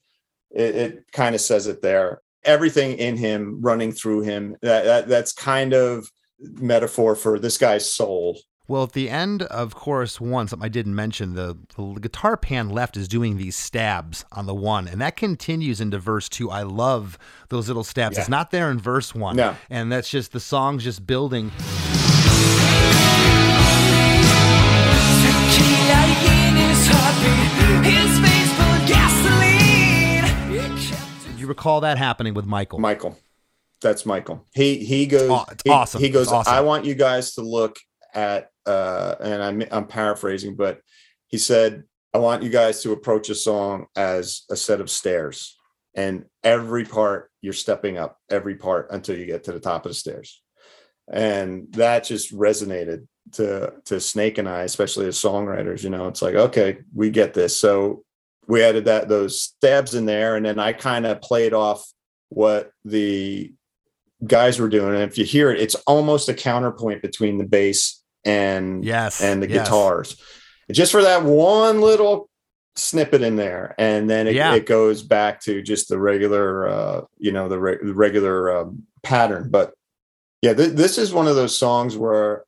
It, 0.51 0.75
it 0.77 1.05
kind 1.13 1.35
of 1.35 1.41
says 1.41 1.67
it 1.67 1.83
there. 1.83 2.21
Everything 2.45 2.99
in 2.99 3.17
him 3.17 3.61
running 3.61 3.91
through 3.91 4.23
him. 4.23 4.57
That, 4.63 4.85
that 4.85 5.09
that's 5.09 5.33
kind 5.33 5.73
of 5.73 6.09
metaphor 6.39 7.17
for 7.17 7.39
this 7.39 7.59
guy's 7.59 7.91
soul. 7.91 8.39
Well, 8.67 8.85
at 8.85 8.93
the 8.93 9.11
end 9.11 9.43
of 9.43 9.75
chorus 9.75 10.21
one, 10.21 10.49
something 10.49 10.65
I 10.65 10.71
didn't 10.71 10.95
mention, 10.95 11.35
the, 11.35 11.59
the 11.77 12.01
guitar 12.01 12.37
pan 12.37 12.71
left 12.71 12.97
is 12.97 13.09
doing 13.09 13.37
these 13.37 13.57
stabs 13.57 14.25
on 14.33 14.47
the 14.47 14.55
one, 14.55 14.89
and 14.89 15.01
that 15.03 15.17
continues 15.17 15.83
into 15.83 15.99
verse 15.99 16.31
two. 16.31 16.51
I 16.51 16.63
love 16.63 17.19
those 17.51 17.69
little 17.69 17.85
stabs. 17.85 18.17
Yeah. 18.17 18.23
It's 18.23 18.31
not 18.31 18.53
there 18.53 18.71
in 18.71 18.79
verse 18.79 19.15
one. 19.15 19.37
No. 19.37 19.55
And 19.69 19.93
that's 19.93 20.09
just 20.09 20.33
the 20.33 20.41
song's 20.41 20.85
just 20.85 21.07
building. 21.07 21.51
You 31.45 31.49
recall 31.49 31.83
that 31.83 31.99
happening 31.99 32.33
with 32.33 32.47
Michael. 32.47 32.79
Michael. 32.79 33.19
That's 33.83 34.07
Michael. 34.07 34.47
He 34.55 34.83
he 34.83 35.07
goes. 35.07 35.29
Aw- 35.29 35.45
it's 35.51 35.63
he, 35.63 35.71
awesome. 35.71 36.01
He 36.01 36.09
goes. 36.09 36.29
Awesome. 36.29 36.55
I 36.55 36.63
want 36.63 36.87
you 36.87 36.95
guys 36.95 37.35
to 37.35 37.43
look 37.43 37.77
at. 38.15 38.49
uh 38.65 39.17
And 39.21 39.43
I'm 39.43 39.63
I'm 39.71 39.87
paraphrasing, 39.87 40.57
but 40.57 40.81
he 41.27 41.37
said, 41.37 41.85
"I 42.15 42.19
want 42.19 42.43
you 42.43 42.49
guys 42.49 42.83
to 42.83 42.93
approach 42.93 43.29
a 43.29 43.35
song 43.35 43.87
as 43.95 44.45
a 44.49 44.57
set 44.57 44.81
of 44.81 44.89
stairs, 44.89 45.59
and 45.95 46.25
every 46.43 46.87
part 46.87 47.31
you're 47.43 47.53
stepping 47.53 47.99
up, 47.99 48.19
every 48.31 48.55
part 48.55 48.91
until 48.91 49.19
you 49.19 49.27
get 49.27 49.45
to 49.45 49.53
the 49.53 49.61
top 49.61 49.85
of 49.85 49.91
the 49.91 49.97
stairs." 49.97 50.43
And 51.13 51.71
that 51.73 52.05
just 52.05 52.33
resonated 52.33 53.07
to 53.33 53.73
to 53.87 54.01
Snake 54.01 54.39
and 54.39 54.49
I, 54.49 54.63
especially 54.63 55.07
as 55.07 55.19
songwriters. 55.19 55.83
You 55.83 55.91
know, 55.91 56.09
it's 56.09 56.23
like, 56.23 56.35
okay, 56.35 56.79
we 56.95 57.11
get 57.11 57.35
this. 57.35 57.59
So 57.59 58.05
we 58.47 58.63
added 58.63 58.85
that 58.87 59.09
those 59.09 59.41
stabs 59.41 59.95
in 59.95 60.07
there, 60.07 60.37
and 60.37 60.45
then 60.45 60.59
I 60.59 60.73
kind 60.73 61.07
of 61.07 61.21
played 61.23 61.55
off 61.55 61.85
what 62.29 62.71
the 62.85 63.53
guys 64.27 64.59
were 64.59 64.69
doing. 64.69 64.95
And 64.95 65.03
if 65.03 65.19
you 65.19 65.25
hear 65.25 65.51
it, 65.51 65.61
it's 65.61 65.75
almost 65.87 66.29
a 66.29 66.35
counterpoint 66.35 67.03
between 67.03 67.39
the 67.39 67.45
bass 67.45 68.03
and 68.25 68.85
Yes. 68.85 69.23
and 69.23 69.43
the 69.43 69.49
yes. 69.49 69.67
guitars. 69.67 70.21
Just 70.73 70.93
for 70.93 71.03
that 71.03 71.25
one 71.25 71.81
little 71.81 72.31
snippet 72.77 73.23
in 73.23 73.37
there, 73.37 73.75
and 73.79 74.09
then 74.09 74.27
it, 74.27 74.35
Yeah. 74.35 74.55
it 74.55 74.67
goes 74.67 75.03
back 75.03 75.41
to 75.43 75.63
just 75.63 75.89
the 75.89 75.99
regular, 75.99 76.69
uh, 76.69 77.01
you 77.19 77.33
know, 77.33 77.49
the, 77.49 77.59
re- 77.59 77.79
the 77.83 77.95
regular 77.95 78.57
um, 78.59 78.85
pattern. 79.03 79.49
But 79.51 79.75
yeah, 80.43 80.55
th- 80.55 80.73
this 80.73 80.99
is 80.99 81.13
one 81.13 81.29
of 81.29 81.37
those 81.37 81.57
songs 81.57 81.97
where 81.97 82.45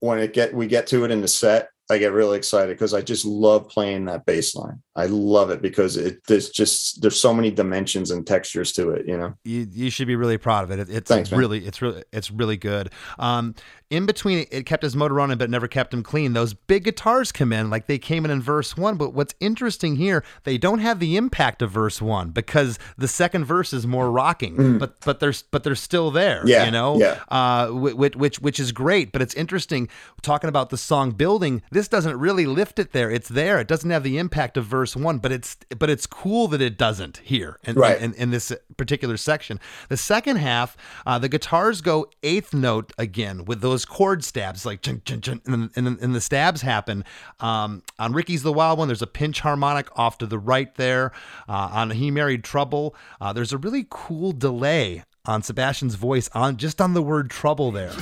when 0.00 0.18
it 0.18 0.32
get 0.32 0.54
we 0.54 0.66
get 0.66 0.86
to 0.88 1.04
it 1.04 1.10
in 1.10 1.20
the 1.20 1.28
set, 1.28 1.68
I 1.90 1.96
get 1.96 2.12
really 2.12 2.36
excited 2.36 2.74
because 2.74 2.92
I 2.92 3.00
just 3.00 3.24
love 3.24 3.68
playing 3.68 4.04
that 4.06 4.26
bass 4.26 4.54
line. 4.54 4.82
I 4.94 5.06
love 5.06 5.48
it 5.50 5.62
because 5.62 5.96
it 5.96 6.20
there's 6.26 6.50
just 6.50 7.00
there's 7.00 7.18
so 7.18 7.32
many 7.32 7.50
dimensions 7.50 8.10
and 8.10 8.26
textures 8.26 8.72
to 8.72 8.90
it. 8.90 9.06
You 9.06 9.16
know. 9.16 9.34
you, 9.44 9.66
you 9.70 9.90
should 9.90 10.06
be 10.06 10.16
really 10.16 10.36
proud 10.36 10.64
of 10.64 10.70
it. 10.70 10.80
it 10.80 10.90
it's 10.90 11.08
Thanks, 11.08 11.30
man. 11.30 11.40
really, 11.40 11.66
it's 11.66 11.80
really, 11.80 12.04
it's 12.12 12.30
really 12.30 12.58
good. 12.58 12.90
Um, 13.18 13.54
in 13.90 14.04
between, 14.06 14.46
it 14.50 14.66
kept 14.66 14.82
his 14.82 14.94
motor 14.94 15.14
running, 15.14 15.38
but 15.38 15.48
never 15.48 15.66
kept 15.66 15.94
him 15.94 16.02
clean. 16.02 16.34
Those 16.34 16.52
big 16.52 16.84
guitars 16.84 17.32
come 17.32 17.52
in, 17.52 17.70
like 17.70 17.86
they 17.86 17.98
came 17.98 18.24
in 18.24 18.30
in 18.30 18.42
verse 18.42 18.76
one. 18.76 18.96
But 18.96 19.14
what's 19.14 19.34
interesting 19.40 19.96
here, 19.96 20.22
they 20.44 20.58
don't 20.58 20.80
have 20.80 21.00
the 21.00 21.16
impact 21.16 21.62
of 21.62 21.70
verse 21.70 22.02
one 22.02 22.30
because 22.30 22.78
the 22.98 23.08
second 23.08 23.46
verse 23.46 23.72
is 23.72 23.86
more 23.86 24.10
rocking. 24.10 24.78
But 24.78 25.00
but 25.00 25.20
they're 25.20 25.32
but 25.50 25.64
they're 25.64 25.74
still 25.74 26.10
there. 26.10 26.42
Mm. 26.44 26.48
Yeah, 26.48 26.64
you 26.66 26.70
know. 26.70 26.98
yeah. 26.98 27.20
Uh, 27.28 27.68
which 27.68 28.14
which 28.16 28.40
which 28.40 28.60
is 28.60 28.72
great. 28.72 29.10
But 29.12 29.22
it's 29.22 29.34
interesting 29.34 29.88
talking 30.22 30.48
about 30.48 30.70
the 30.70 30.76
song 30.76 31.12
building. 31.12 31.62
This 31.70 31.88
doesn't 31.88 32.18
really 32.18 32.44
lift 32.46 32.78
it 32.78 32.92
there. 32.92 33.10
It's 33.10 33.28
there. 33.28 33.58
It 33.58 33.68
doesn't 33.68 33.90
have 33.90 34.02
the 34.02 34.18
impact 34.18 34.56
of 34.56 34.66
verse 34.66 34.94
one, 34.96 35.18
but 35.18 35.32
it's 35.32 35.56
but 35.78 35.88
it's 35.88 36.06
cool 36.06 36.48
that 36.48 36.60
it 36.60 36.76
doesn't 36.76 37.18
here. 37.24 37.58
And 37.64 37.76
Right. 37.78 38.00
in, 38.00 38.12
in 38.14 38.30
this 38.30 38.52
particular 38.76 39.16
section. 39.16 39.58
The 39.88 39.96
second 39.96 40.36
half, 40.36 40.76
uh, 41.06 41.18
the 41.18 41.28
guitars 41.28 41.80
go 41.80 42.06
eighth 42.22 42.52
note 42.52 42.92
again 42.98 43.44
with 43.44 43.60
those 43.60 43.77
chord 43.84 44.24
stabs, 44.24 44.64
like 44.64 44.82
chun, 44.82 45.02
chun, 45.04 45.20
chun, 45.20 45.40
and, 45.46 45.70
and, 45.74 46.00
and 46.00 46.14
the 46.14 46.20
stabs 46.20 46.62
happen. 46.62 47.04
Um, 47.40 47.82
on 47.98 48.12
Ricky's 48.12 48.42
the 48.42 48.52
Wild 48.52 48.78
One, 48.78 48.88
there's 48.88 49.02
a 49.02 49.06
pinch 49.06 49.40
harmonic 49.40 49.88
off 49.98 50.18
to 50.18 50.26
the 50.26 50.38
right 50.38 50.74
there. 50.76 51.12
Uh, 51.48 51.70
on 51.72 51.90
He 51.90 52.10
Married 52.10 52.44
Trouble, 52.44 52.94
uh, 53.20 53.32
there's 53.32 53.52
a 53.52 53.58
really 53.58 53.86
cool 53.88 54.32
delay 54.32 55.04
on 55.24 55.42
Sebastian's 55.42 55.94
voice 55.94 56.30
on 56.34 56.56
just 56.56 56.80
on 56.80 56.94
the 56.94 57.02
word 57.02 57.30
trouble 57.30 57.70
there. 57.70 57.92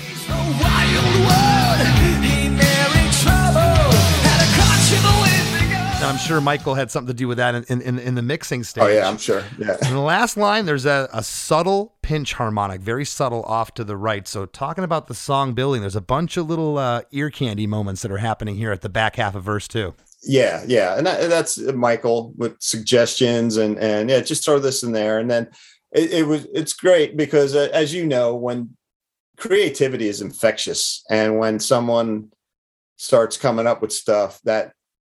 And 5.97 6.05
I'm 6.05 6.19
sure 6.19 6.43
Michael 6.43 6.75
had 6.75 6.91
something 6.91 7.09
to 7.09 7.15
do 7.15 7.27
with 7.27 7.39
that 7.39 7.55
in, 7.55 7.81
in, 7.81 7.99
in, 7.99 8.15
the 8.17 8.23
mixing 8.23 8.65
stage. 8.65 8.85
Oh 8.85 8.87
yeah, 8.87 9.09
I'm 9.09 9.17
sure. 9.17 9.43
Yeah. 9.59 9.79
In 9.89 9.95
the 9.95 10.01
last 10.01 10.37
line, 10.37 10.67
there's 10.67 10.85
a, 10.85 11.09
a 11.11 11.23
subtle 11.23 11.95
pinch 12.03 12.35
harmonic, 12.35 12.83
very 12.83 13.07
subtle 13.07 13.43
off 13.45 13.73
to 13.75 13.85
the 13.85 13.97
right. 13.97 14.29
So, 14.29 14.45
talking 14.45 14.85
about 14.85 15.07
the 15.07 15.15
song 15.15 15.55
building, 15.55 15.81
there's 15.81 15.97
a 15.97 16.03
bunch 16.03 16.37
of 16.37 16.51
little 16.51 16.77
uh, 16.77 17.01
ear 17.13 17.31
candy 17.31 17.67
moments 17.67 18.03
that 18.03 18.11
are 18.11 18.19
happening 18.19 18.57
here 18.57 18.73
at 18.73 18.83
the 18.83 18.91
back 18.91 19.17
half 19.17 19.35
of 19.35 19.43
verse 19.43 19.67
two. 19.67 19.95
Yeah, 20.23 20.63
yeah, 20.67 20.99
and, 20.99 21.07
that, 21.07 21.23
and 21.23 21.33
that's 21.33 21.57
Michael 21.57 22.35
with 22.37 22.61
suggestions 22.61 23.57
and 23.57 23.79
and 23.79 24.11
yeah, 24.11 24.21
just 24.21 24.45
throw 24.45 24.59
this 24.59 24.83
in 24.83 24.93
there, 24.93 25.19
and 25.19 25.31
then 25.31 25.49
it, 25.93 26.13
it 26.13 26.27
was 26.27 26.47
it's 26.53 26.75
great 26.75 27.17
because 27.17 27.57
uh, 27.57 27.71
as 27.73 27.95
you 27.95 28.05
know, 28.05 28.35
when 28.35 28.77
creativity 29.39 30.09
is 30.09 30.21
infectious, 30.21 31.03
and 31.09 31.39
when 31.39 31.59
someone 31.59 32.33
starts 32.97 33.39
coming 33.39 33.67
up 33.67 33.81
with 33.81 33.93
stuff 33.93 34.41
that 34.45 34.73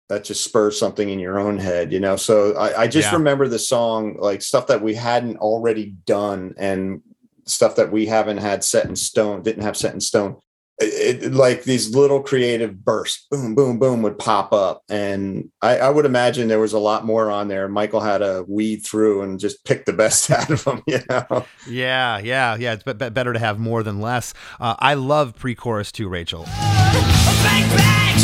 that 0.10 0.24
just 0.24 0.44
spurs 0.44 0.78
something 0.78 1.10
in 1.10 1.20
your 1.20 1.40
own 1.40 1.58
head, 1.58 1.92
you 1.94 2.00
know. 2.00 2.16
So 2.16 2.54
I, 2.56 2.84
I 2.84 2.88
just 2.88 3.10
Yeah. 3.12 3.18
remember 3.18 3.48
the 3.48 3.60
song 3.60 4.18
like 4.20 4.42
stuff 4.42 4.68
that 4.68 4.82
we 4.82 4.94
hadn't 4.96 5.38
already 5.38 5.96
done 6.06 6.54
and 6.58 7.02
stuff 7.46 7.76
that 7.78 7.92
we 7.92 8.06
haven't 8.06 8.38
had 8.38 8.64
set 8.64 8.86
in 8.86 8.96
stone, 8.96 9.42
didn't 9.42 9.64
have 9.64 9.78
set 9.78 9.94
in 9.94 10.00
stone 10.02 10.38
it, 10.80 11.24
it- 11.24 11.34
like 11.34 11.64
these 11.64 11.96
little 11.96 12.20
creative 12.22 12.84
bursts, 12.84 13.28
boom, 13.30 13.54
boom, 13.54 13.78
boom, 13.78 14.02
would 14.02 14.18
pop 14.18 14.52
up, 14.52 14.82
and 14.90 15.50
I, 15.62 15.78
I 15.78 15.90
would 15.90 16.06
imagine 16.06 16.48
there 16.48 16.60
was 16.60 16.74
a 16.74 16.80
lot 16.80 17.06
more 17.06 17.30
on 17.30 17.48
there. 17.48 17.68
Michael 17.70 18.00
had 18.00 18.18
to 18.20 18.44
weed 18.48 18.78
through 18.84 19.22
and 19.22 19.40
just 19.40 19.64
pick 19.66 19.86
the 19.86 19.94
best 20.04 20.32
out 20.32 20.50
of 20.50 20.64
them, 20.64 20.82
you 20.88 21.00
know. 21.10 21.46
Yeah, 21.70 22.18
yeah, 22.18 22.56
yeah. 22.56 22.74
It's 22.74 22.84
be- 22.84 22.94
be- 22.94 23.10
better 23.12 23.34
to 23.34 23.40
have 23.40 23.60
more 23.60 23.84
than 23.84 24.02
less. 24.02 24.34
Uh, 24.60 24.76
I 24.80 24.96
love 24.96 25.36
pre 25.36 25.54
chorus 25.54 25.92
too, 25.92 26.10
Rachel. 26.10 26.46
Bang, 26.46 27.70
bang, 27.78 28.18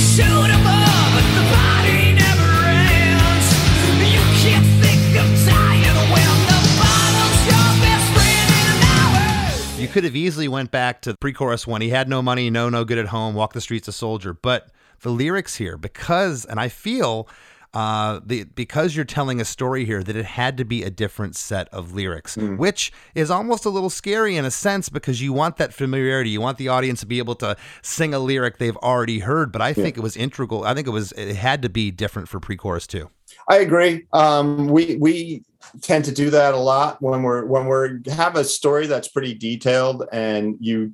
could 9.90 10.04
have 10.04 10.16
easily 10.16 10.48
went 10.48 10.72
back 10.72 11.02
to 11.02 11.16
pre-chorus 11.20 11.68
one. 11.68 11.82
He 11.82 11.90
had 11.90 12.08
no 12.08 12.22
money, 12.22 12.50
no, 12.50 12.70
no 12.70 12.86
good 12.86 12.98
at 12.98 13.08
home, 13.08 13.36
walk 13.36 13.54
the 13.54 13.62
streets 13.62 13.88
a 13.88 13.92
soldier. 13.92 14.34
But 14.34 14.70
the 15.02 15.10
lyrics 15.10 15.56
here, 15.56 15.78
because, 15.78 16.46
and 16.46 16.60
I 16.60 16.70
feel 16.70 17.28
uh, 17.74 18.20
the 18.26 18.46
because 18.46 18.96
you're 18.96 19.06
telling 19.06 19.40
a 19.40 19.46
story 19.46 19.86
here 19.86 20.02
that 20.02 20.16
it 20.16 20.26
had 20.26 20.58
to 20.58 20.66
be 20.66 20.82
a 20.84 20.90
different 20.90 21.36
set 21.36 21.70
of 21.70 21.94
lyrics, 21.94 22.36
which 22.36 22.92
is 23.14 23.30
almost 23.30 23.64
a 23.64 23.70
little 23.70 23.92
scary 23.92 24.36
in 24.36 24.44
a 24.44 24.50
sense 24.50 24.90
because 24.90 25.22
you 25.22 25.34
want 25.34 25.58
that 25.58 25.72
familiarity. 25.72 26.32
You 26.32 26.42
want 26.42 26.58
the 26.58 26.68
audience 26.68 27.02
to 27.02 27.06
be 27.06 27.20
able 27.20 27.36
to 27.36 27.56
sing 27.84 28.14
a 28.14 28.20
lyric 28.20 28.58
they've 28.58 28.78
already 28.78 29.20
heard. 29.20 29.52
But 29.52 29.62
I 29.62 29.74
think 29.74 29.98
it 29.98 30.02
was 30.02 30.18
integral. 30.18 30.64
I 30.64 30.74
think 30.74 30.88
it 30.88 30.92
was 30.92 31.12
it 31.12 31.36
had 31.36 31.62
to 31.62 31.70
be 31.70 31.92
different 31.92 32.28
for 32.28 32.40
pre-chorus 32.40 32.88
too. 32.88 33.12
I 33.48 33.58
agree. 33.58 34.08
Um, 34.14 34.68
we 34.68 34.96
we 34.96 35.44
tend 35.82 36.06
to 36.06 36.12
do 36.12 36.30
that 36.30 36.54
a 36.54 36.58
lot 36.58 37.02
when 37.02 37.24
we're 37.24 37.46
when 37.46 37.66
we're 37.66 38.00
have 38.12 38.36
a 38.36 38.44
story 38.44 38.88
that's 38.88 39.08
pretty 39.08 39.34
detailed, 39.34 40.06
and 40.12 40.56
you 40.60 40.94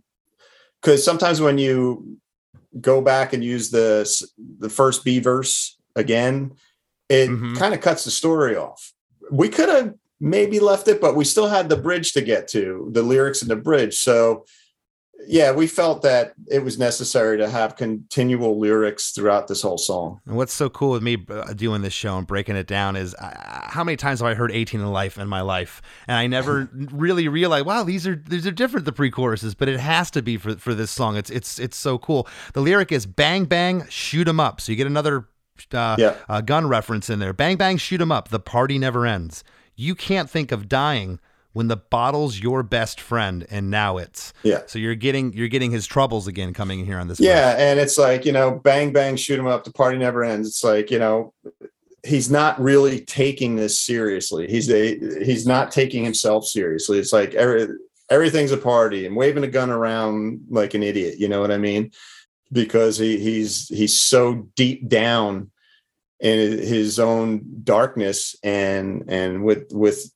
because 0.82 1.04
sometimes 1.04 1.40
when 1.42 1.58
you 1.58 2.18
go 2.82 3.02
back 3.02 3.34
and 3.34 3.44
use 3.44 3.70
the 3.72 4.10
the 4.60 4.70
first 4.70 5.04
B 5.06 5.20
verse 5.20 5.78
again, 5.96 6.52
it 7.10 7.30
Mhm. 7.30 7.56
kind 7.58 7.74
of 7.74 7.82
cuts 7.82 8.04
the 8.04 8.12
story 8.12 8.56
off. 8.56 8.94
We 9.32 9.50
could 9.50 9.70
have 9.70 9.94
maybe 10.20 10.60
left 10.60 10.88
it, 10.88 11.00
but 11.02 11.16
we 11.16 11.26
still 11.26 11.48
had 11.48 11.70
the 11.70 11.78
bridge 11.78 12.14
to 12.14 12.22
get 12.22 12.48
to 12.50 12.90
the 12.92 13.02
lyrics 13.02 13.42
and 13.42 13.50
the 13.52 13.56
bridge. 13.56 13.98
So 13.98 14.46
yeah, 15.28 15.52
we 15.52 15.66
felt 15.66 16.02
that 16.04 16.34
it 16.52 16.64
was 16.64 16.78
necessary 16.78 17.38
to 17.38 17.50
have 17.50 17.76
continual 17.76 18.60
lyrics 18.60 19.12
throughout 19.12 19.48
this 19.48 19.62
whole 19.64 19.78
song. 19.78 20.22
And 20.26 20.36
what's 20.36 20.54
so 20.54 20.70
cool 20.70 20.92
with 20.92 21.02
me 21.02 21.18
uh, 21.30 21.54
doing 21.54 21.82
this 21.82 21.94
show 21.94 22.18
and 22.18 22.28
breaking 22.28 22.56
it 22.58 22.68
down 22.68 22.96
is 22.96 23.16
uh, 23.16 23.62
how 23.70 23.84
many 23.84 23.96
times 23.96 24.20
have 24.20 24.28
I 24.30 24.34
heard 24.36 24.52
18 24.52 24.80
in 24.82 24.92
life 24.92 25.18
in 25.18 25.28
my 25.28 25.42
life, 25.42 25.82
and 26.08 26.18
I 26.18 26.28
never 26.28 26.70
really 26.92 27.28
realized, 27.28 27.66
wow, 27.66 27.84
these 27.84 28.06
are 28.06 28.16
these 28.16 28.46
are 28.46 28.52
different 28.52 28.86
the 28.86 28.92
pre-choruses, 28.92 29.56
but 29.56 29.68
it 29.68 29.80
has 29.80 30.12
to 30.12 30.22
be 30.22 30.38
for 30.38 30.56
for 30.58 30.74
this 30.76 30.92
song. 30.92 31.18
It's 31.18 31.30
it's 31.32 31.58
it's 31.60 31.78
so 31.78 31.98
cool. 31.98 32.28
The 32.54 32.62
lyric 32.62 32.92
is 32.92 33.06
bang 33.06 33.46
bang 33.46 33.86
shoot 33.90 34.28
'em 34.28 34.40
up, 34.40 34.62
so 34.62 34.72
you 34.72 34.76
get 34.76 34.88
another 34.88 35.28
uh, 35.74 35.96
Yeah. 35.98 36.16
uh, 36.30 36.42
gun 36.42 36.68
reference 36.68 37.10
in 37.10 37.20
there. 37.20 37.34
Bang 37.34 37.56
bang 37.58 37.78
shoot 37.78 38.02
'em 38.02 38.12
up. 38.12 38.28
The 38.30 38.40
party 38.40 38.78
never 38.78 39.06
ends. 39.06 39.44
You 39.76 39.96
can't 39.96 40.30
think 40.30 40.52
of 40.52 40.70
dying 40.70 41.20
when 41.56 41.70
the 41.70 41.78
bottle's 41.78 42.38
your 42.38 42.64
best 42.64 43.00
friend, 43.00 43.48
and 43.50 43.72
now 43.72 43.96
it's 43.96 44.34
Yeah. 44.44 44.64
So 44.68 44.78
you're 44.78 44.94
getting 44.94 45.32
you're 45.32 45.48
getting 45.48 45.72
his 45.72 45.88
troubles 45.88 46.28
again 46.28 46.54
coming 46.54 46.82
in 46.82 46.86
here 46.86 47.00
on 47.00 47.08
this. 47.08 47.18
Yeah, 47.18 47.56
and 47.58 47.80
it's 47.80 47.98
like 47.98 48.26
you 48.26 48.34
know, 48.34 48.52
bang 48.52 48.92
bang, 48.92 49.16
shoot 49.16 49.40
him 49.40 49.48
up. 49.48 49.64
The 49.64 49.72
party 49.72 49.98
never 49.98 50.26
ends. 50.26 50.50
It's 50.50 50.66
like 50.66 50.92
you 50.92 51.00
know, 51.00 51.34
he's 52.04 52.30
not 52.30 52.60
really 52.60 53.00
taking 53.00 53.56
this 53.56 53.80
seriously. 53.80 54.50
He's 54.50 54.70
a 54.70 55.00
he's 55.24 55.48
not 55.48 55.72
taking 55.72 56.04
himself 56.04 56.46
seriously. 56.46 57.00
It's 57.00 57.14
like 57.14 57.34
every, 57.36 57.68
everything's 58.10 58.52
a 58.52 58.58
party 58.58 59.06
and 59.06 59.16
waving 59.16 59.46
a 59.46 59.48
gun 59.48 59.70
around 59.70 60.42
like 60.50 60.74
an 60.74 60.84
idiot. 60.84 61.20
You 61.20 61.30
know 61.30 61.40
what 61.40 61.52
I 61.52 61.58
mean? 61.58 61.92
Because 62.52 62.98
he 62.98 63.18
he's 63.18 63.70
he's 63.70 63.98
so 63.98 64.50
deep 64.58 64.90
down 64.90 65.52
in 66.20 66.60
his 66.60 67.00
own 67.00 67.62
darkness 67.64 68.36
and 68.44 69.06
and 69.08 69.46
with 69.46 69.72
with 69.72 70.12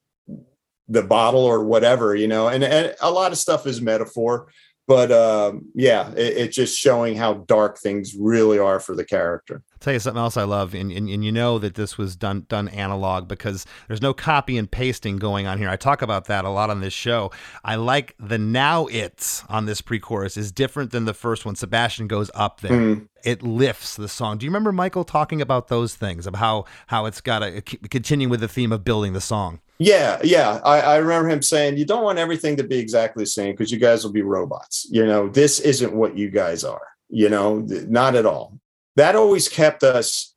the 0.89 1.03
bottle 1.03 1.43
or 1.43 1.63
whatever 1.63 2.15
you 2.15 2.27
know 2.27 2.47
and, 2.47 2.63
and 2.63 2.95
a 3.01 3.11
lot 3.11 3.31
of 3.31 3.37
stuff 3.37 3.65
is 3.65 3.81
metaphor 3.81 4.47
but 4.87 5.11
um 5.11 5.65
yeah 5.75 6.11
it, 6.11 6.37
it's 6.37 6.55
just 6.55 6.77
showing 6.77 7.15
how 7.15 7.33
dark 7.33 7.77
things 7.77 8.15
really 8.19 8.59
are 8.59 8.79
for 8.79 8.95
the 8.95 9.05
character 9.05 9.63
tell 9.79 9.93
you 9.93 9.99
something 9.99 10.21
else 10.21 10.37
I 10.37 10.43
love, 10.43 10.73
and, 10.73 10.91
and, 10.91 11.09
and 11.09 11.23
you 11.23 11.31
know 11.31 11.57
that 11.59 11.75
this 11.75 11.97
was 11.97 12.15
done 12.15 12.45
done 12.49 12.67
analog 12.69 13.27
because 13.27 13.65
there's 13.87 14.01
no 14.01 14.13
copy 14.13 14.57
and 14.57 14.69
pasting 14.69 15.17
going 15.17 15.47
on 15.47 15.57
here. 15.57 15.69
I 15.69 15.75
talk 15.75 16.01
about 16.01 16.25
that 16.25 16.45
a 16.45 16.49
lot 16.49 16.69
on 16.69 16.81
this 16.81 16.93
show. 16.93 17.31
I 17.63 17.75
like 17.75 18.15
the 18.19 18.37
now 18.37 18.87
it's 18.87 19.43
on 19.49 19.65
this 19.65 19.81
pre-chorus 19.81 20.37
is 20.37 20.51
different 20.51 20.91
than 20.91 21.05
the 21.05 21.13
first 21.13 21.45
one. 21.45 21.55
Sebastian 21.55 22.07
goes 22.07 22.29
up 22.33 22.61
there. 22.61 22.71
Mm. 22.71 23.07
It 23.23 23.41
lifts 23.41 23.95
the 23.95 24.07
song. 24.07 24.37
Do 24.37 24.45
you 24.45 24.49
remember 24.49 24.71
Michael 24.71 25.03
talking 25.03 25.41
about 25.41 25.67
those 25.67 25.95
things 25.95 26.27
of 26.27 26.35
how 26.35 26.65
how 26.87 27.05
it's 27.05 27.21
got 27.21 27.39
to 27.39 27.61
continue 27.61 28.29
with 28.29 28.41
the 28.41 28.47
theme 28.47 28.71
of 28.71 28.83
building 28.83 29.13
the 29.13 29.21
song? 29.21 29.61
Yeah 29.79 30.19
yeah. 30.23 30.59
I, 30.63 30.81
I 30.81 30.95
remember 30.97 31.29
him 31.29 31.41
saying 31.41 31.77
you 31.77 31.85
don't 31.85 32.03
want 32.03 32.19
everything 32.19 32.57
to 32.57 32.63
be 32.63 32.77
exactly 32.77 33.23
the 33.23 33.27
same 33.27 33.53
because 33.53 33.71
you 33.71 33.79
guys 33.79 34.03
will 34.03 34.11
be 34.11 34.21
robots. 34.21 34.85
You 34.91 35.05
know 35.05 35.29
this 35.29 35.59
isn't 35.59 35.93
what 35.93 36.17
you 36.17 36.29
guys 36.29 36.63
are 36.63 36.81
you 37.09 37.29
know 37.29 37.61
th- 37.65 37.87
not 37.87 38.15
at 38.15 38.25
all. 38.25 38.59
That 38.95 39.15
always 39.15 39.47
kept 39.49 39.81
us 39.83 40.35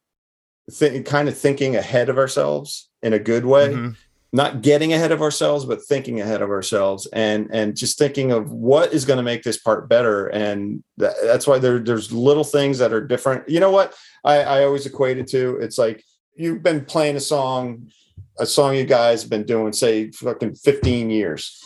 th- 0.78 1.04
kind 1.04 1.28
of 1.28 1.36
thinking 1.36 1.76
ahead 1.76 2.08
of 2.08 2.16
ourselves 2.18 2.88
in 3.02 3.12
a 3.12 3.18
good 3.18 3.44
way. 3.44 3.74
Mhm. 3.74 3.96
not 4.34 4.62
getting 4.62 4.94
ahead 4.94 5.12
of 5.12 5.20
ourselves 5.20 5.66
but 5.66 5.84
thinking 5.84 6.18
ahead 6.22 6.40
of 6.40 6.48
ourselves 6.48 7.06
and 7.12 7.50
and 7.52 7.76
just 7.76 7.98
thinking 7.98 8.32
of 8.32 8.50
what 8.50 8.90
is 8.94 9.04
going 9.04 9.18
to 9.18 9.22
make 9.22 9.42
this 9.42 9.58
part 9.58 9.90
better 9.90 10.28
and 10.28 10.82
that, 10.96 11.12
that's 11.24 11.46
why 11.46 11.58
there, 11.58 11.78
there's 11.78 12.10
little 12.10 12.44
things 12.44 12.78
that 12.78 12.94
are 12.94 13.06
different. 13.06 13.46
You 13.46 13.60
know 13.60 13.70
what? 13.70 13.94
I, 14.24 14.36
I 14.38 14.64
always 14.64 14.86
equate 14.86 15.18
it 15.18 15.26
to 15.28 15.58
it's 15.60 15.76
like 15.76 16.02
you've 16.34 16.62
been 16.62 16.82
playing 16.86 17.16
a 17.16 17.20
song 17.20 17.90
a 18.38 18.46
song 18.46 18.74
you 18.74 18.84
guys 18.84 19.22
have 19.22 19.30
been 19.30 19.44
doing 19.44 19.72
say 19.72 20.10
fucking 20.12 20.54
15 20.54 21.10
years 21.10 21.60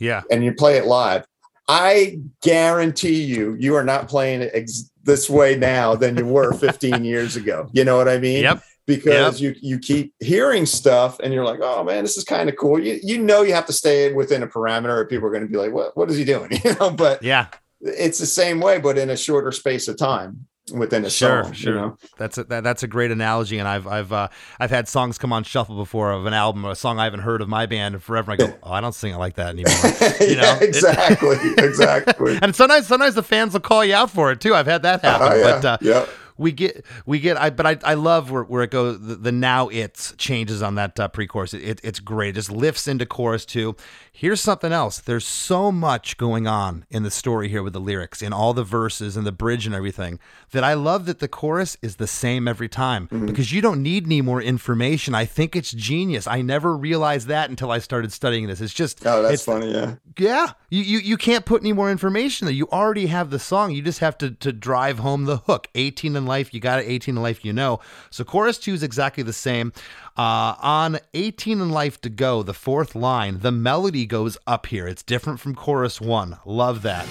Yeah. 0.00 0.22
and 0.30 0.44
you 0.44 0.52
play 0.52 0.76
it 0.78 0.86
live 0.86 1.24
i 1.68 2.18
guarantee 2.42 3.22
you 3.22 3.56
you 3.58 3.74
are 3.74 3.84
not 3.84 4.08
playing 4.08 4.42
it 4.42 4.50
ex- 4.54 4.90
this 5.04 5.28
way 5.28 5.56
now 5.56 5.94
than 5.94 6.16
you 6.16 6.24
were 6.26 6.52
15 6.52 7.04
years 7.12 7.36
ago 7.36 7.68
you 7.72 7.84
know 7.84 7.96
what 7.96 8.08
i 8.08 8.18
mean 8.18 8.42
Yep. 8.42 8.62
because 8.86 9.40
you 9.40 9.54
you 9.60 9.78
keep 9.78 10.14
hearing 10.20 10.64
stuff 10.66 11.20
and 11.20 11.32
you're 11.34 11.44
like, 11.44 11.60
oh 11.62 11.84
man, 11.84 12.04
this 12.04 12.16
is 12.16 12.24
kind 12.24 12.48
of 12.48 12.56
cool. 12.56 12.78
You 12.82 12.98
you 13.02 13.18
know 13.18 13.42
you 13.42 13.52
have 13.52 13.66
to 13.66 13.72
stay 13.74 14.14
within 14.14 14.42
a 14.42 14.46
parameter 14.46 14.96
or 14.96 15.04
people 15.06 15.28
are 15.28 15.30
going 15.30 15.42
to 15.42 15.48
be 15.48 15.58
like, 15.58 15.72
what 15.74 15.94
what 15.94 16.10
is 16.10 16.16
he 16.16 16.24
doing? 16.24 16.50
You 16.64 16.74
know, 16.80 16.90
but 16.90 17.22
Yeah. 17.22 17.48
it's 17.82 18.18
the 18.18 18.24
same 18.40 18.60
way, 18.60 18.80
but 18.80 18.96
in 18.96 19.10
a 19.10 19.16
shorter 19.16 19.52
space 19.52 19.88
of 19.88 19.98
time 19.98 20.46
within 20.72 21.04
a 21.04 21.10
Sure, 21.10 21.44
song. 21.44 21.52
sure. 21.52 21.72
You 21.74 21.78
know? 21.80 21.98
That's 22.16 22.38
a, 22.38 22.44
that, 22.44 22.64
that's 22.64 22.82
a 22.82 22.86
great 22.86 23.10
analogy, 23.10 23.58
and 23.58 23.66
I've 23.68 23.86
I've 23.86 24.12
uh, 24.12 24.28
I've 24.60 24.70
had 24.70 24.88
songs 24.88 25.18
come 25.18 25.32
on 25.32 25.44
shuffle 25.44 25.76
before 25.76 26.12
of 26.12 26.26
an 26.26 26.34
album, 26.34 26.64
a 26.64 26.74
song 26.76 26.98
I 26.98 27.04
haven't 27.04 27.20
heard 27.20 27.40
of 27.40 27.48
my 27.48 27.66
band 27.66 27.94
in 27.94 28.00
forever. 28.00 28.32
And 28.32 28.42
I 28.42 28.46
go, 28.46 28.54
oh, 28.62 28.72
I 28.72 28.80
don't 28.80 28.94
sing 28.94 29.12
it 29.14 29.18
like 29.18 29.34
that 29.36 29.48
anymore. 29.50 29.74
You 30.28 30.36
know? 30.36 30.42
yeah, 30.42 30.58
exactly, 30.60 31.36
exactly. 31.58 32.38
and 32.42 32.54
sometimes 32.54 32.86
sometimes 32.86 33.14
the 33.14 33.22
fans 33.22 33.52
will 33.52 33.60
call 33.60 33.84
you 33.84 33.94
out 33.94 34.10
for 34.10 34.30
it 34.32 34.40
too. 34.40 34.54
I've 34.54 34.66
had 34.66 34.82
that 34.82 35.02
happen. 35.02 35.28
Oh, 35.32 35.36
yeah, 35.36 35.42
But 35.60 35.64
uh, 35.64 35.78
yeah. 35.80 36.06
we 36.36 36.52
get 36.52 36.84
we 37.06 37.18
get 37.20 37.36
I 37.36 37.50
but 37.50 37.66
I, 37.66 37.78
I 37.84 37.94
love 37.94 38.30
where, 38.30 38.42
where 38.44 38.62
it 38.62 38.70
goes 38.70 39.00
the, 39.00 39.16
the 39.16 39.32
now 39.32 39.68
it's 39.68 40.12
changes 40.16 40.62
on 40.62 40.74
that 40.76 40.98
uh, 41.00 41.08
pre-chorus. 41.08 41.54
It, 41.54 41.62
it, 41.62 41.80
it's 41.84 42.00
great. 42.00 42.30
It 42.30 42.32
just 42.34 42.50
lifts 42.50 42.86
into 42.88 43.06
chorus 43.06 43.44
too. 43.44 43.76
Here's 44.20 44.40
something 44.40 44.72
else. 44.72 44.98
There's 44.98 45.24
so 45.24 45.70
much 45.70 46.16
going 46.16 46.48
on 46.48 46.84
in 46.90 47.04
the 47.04 47.10
story 47.10 47.48
here 47.48 47.62
with 47.62 47.72
the 47.72 47.78
lyrics, 47.80 48.20
in 48.20 48.32
all 48.32 48.52
the 48.52 48.64
verses 48.64 49.16
and 49.16 49.24
the 49.24 49.30
bridge 49.30 49.64
and 49.64 49.72
everything, 49.76 50.18
that 50.50 50.64
I 50.64 50.74
love 50.74 51.06
that 51.06 51.20
the 51.20 51.28
chorus 51.28 51.76
is 51.82 51.96
the 51.96 52.08
same 52.08 52.48
every 52.48 52.68
time 52.68 53.06
Mm-hmm. 53.12 53.26
because 53.26 53.52
you 53.52 53.60
don't 53.62 53.80
need 53.80 54.06
any 54.06 54.20
more 54.20 54.42
information. 54.42 55.14
I 55.14 55.24
think 55.24 55.54
it's 55.54 55.70
genius. 55.70 56.26
I 56.26 56.42
never 56.42 56.76
realized 56.76 57.28
that 57.28 57.48
until 57.48 57.70
I 57.70 57.78
started 57.78 58.12
studying 58.12 58.48
this. 58.48 58.60
It's 58.60 58.74
just 58.74 59.06
Oh, 59.06 59.22
that's 59.22 59.44
funny. 59.44 59.72
Yeah. 59.72 59.94
yeah, 60.18 60.48
you, 60.68 60.82
you 60.82 60.98
you 60.98 61.16
can't 61.16 61.44
put 61.46 61.62
any 61.62 61.72
more 61.72 61.88
information 61.88 62.46
there. 62.46 62.54
You 62.54 62.66
already 62.72 63.06
have 63.06 63.30
the 63.30 63.38
song. 63.38 63.70
You 63.70 63.82
just 63.82 64.00
have 64.00 64.18
to 64.18 64.32
to 64.32 64.52
drive 64.52 64.98
home 64.98 65.26
the 65.26 65.36
hook. 65.36 65.68
18 65.76 66.16
in 66.16 66.26
life, 66.26 66.52
you 66.52 66.58
got 66.58 66.80
it. 66.80 66.86
18 66.88 67.16
in 67.16 67.22
life, 67.22 67.44
you 67.44 67.52
know. 67.52 67.78
So 68.10 68.24
chorus 68.24 68.58
two 68.58 68.74
is 68.74 68.82
exactly 68.82 69.22
the 69.22 69.32
same. 69.32 69.72
Uh, 70.18 70.56
on 70.60 70.98
18 71.14 71.60
in 71.60 71.70
life 71.70 72.00
to 72.00 72.10
go, 72.10 72.42
the 72.42 72.52
fourth 72.52 72.96
line, 72.96 73.38
the 73.38 73.52
melody 73.52 74.04
goes 74.04 74.36
up 74.48 74.66
here. 74.66 74.88
It's 74.88 75.04
different 75.04 75.38
from 75.38 75.54
chorus 75.54 76.00
one. 76.00 76.38
Love 76.44 76.82
that. 76.82 77.06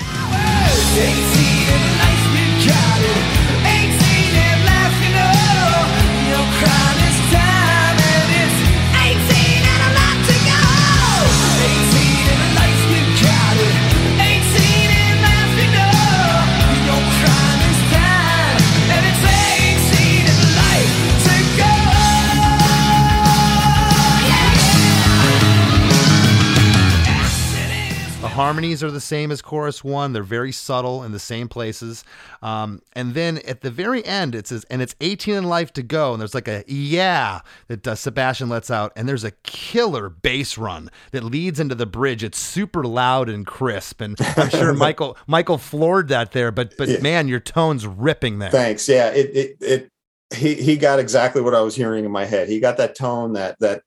Harmonies 28.38 28.84
are 28.84 28.92
the 28.92 29.02
same 29.02 29.32
as 29.32 29.42
chorus 29.42 29.84
one. 29.84 30.14
They're 30.14 30.24
very 30.24 30.52
subtle 30.52 31.04
in 31.04 31.12
the 31.12 31.20
same 31.20 31.50
places. 31.50 32.04
Um, 32.42 32.82
and 32.94 33.14
then 33.14 33.40
at 33.40 33.62
the 33.62 33.70
very 33.72 34.06
end, 34.06 34.36
it 34.36 34.48
says, 34.48 34.66
and 34.70 34.82
it's 34.82 34.96
18 35.02 35.36
in 35.36 35.44
life 35.44 35.74
to 35.74 35.84
go. 35.84 36.14
And 36.14 36.22
there's 36.22 36.34
like 36.34 36.48
a 36.48 36.64
yeah 36.68 37.42
that 37.68 37.88
uh, 37.88 37.96
Sebastian 37.96 38.50
lets 38.50 38.72
out. 38.72 38.94
And 38.96 39.10
there's 39.10 39.24
a 39.24 39.32
killer 39.44 40.10
bass 40.10 40.58
run 40.58 40.90
that 41.12 41.24
leads 41.24 41.60
into 41.60 41.76
the 41.76 41.86
bridge. 41.86 42.24
It's 42.24 42.40
super 42.40 42.84
loud 42.84 43.28
and 43.30 43.46
crisp. 43.46 44.00
And 44.02 44.16
I'm 44.38 44.50
sure 44.50 44.74
Michael 44.88 45.18
Michael 45.28 45.58
floored 45.58 46.08
that 46.08 46.32
there. 46.32 46.52
But 46.52 46.78
but 46.78 46.88
Yeah. 46.88 47.02
man, 47.02 47.28
your 47.28 47.40
tone's 47.42 47.86
ripping 47.86 48.40
there. 48.40 48.52
Thanks. 48.52 48.88
Yeah. 48.88 49.10
It 49.10 49.36
it 49.36 49.58
it 49.62 49.90
he 50.36 50.56
he 50.56 50.78
got 50.78 51.00
exactly 51.00 51.42
what 51.42 51.56
I 51.56 51.62
was 51.62 51.76
hearing 51.76 52.06
in 52.06 52.12
my 52.12 52.26
head. 52.26 52.50
He 52.50 52.60
got 52.60 52.78
that 52.78 52.96
tone 52.96 53.34
that 53.34 53.56
that 53.60 53.82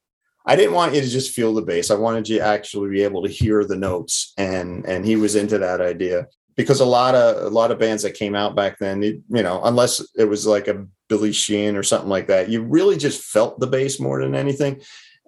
I 0.47 0.57
didn't 0.57 0.74
want 0.74 0.95
you 0.95 1.01
to 1.01 1.09
just 1.09 1.32
feel 1.32 1.55
the 1.55 1.62
bass. 1.62 1.91
I 1.91 1.97
wanted 1.97 2.28
you 2.28 2.38
to 2.38 2.45
actually 2.45 2.91
be 2.91 3.03
able 3.03 3.22
to 3.22 3.28
hear 3.28 3.64
the 3.64 3.76
notes, 3.76 4.32
and 4.36 4.86
and 4.86 5.05
he 5.05 5.16
was 5.16 5.36
into 5.36 5.59
that 5.59 5.80
idea 5.80 6.28
because 6.57 6.80
a 6.80 6.84
lot 6.84 7.14
of 7.14 7.45
a 7.45 7.51
lot 7.51 7.70
of 7.70 7.78
bands 7.78 8.03
that 8.03 8.14
came 8.14 8.34
out 8.34 8.55
back 8.55 8.78
then, 8.78 9.03
you 9.03 9.22
know, 9.28 9.61
unless 9.64 10.07
it 10.16 10.24
was 10.24 10.47
like 10.47 10.68
a 10.68 10.86
Billy 11.09 11.32
Sheehan 11.32 11.76
or 11.76 11.82
something 11.82 12.09
like 12.09 12.28
that, 12.28 12.49
you 12.49 12.62
really 12.62 12.97
just 12.97 13.22
felt 13.22 13.61
the 13.61 13.66
bass 13.66 14.01
more 14.01 14.22
than 14.22 14.34
anything. 14.34 14.80